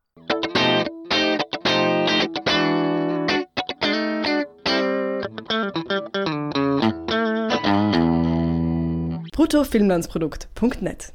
bruttofilmlandsprodukt.net 9.52 11.12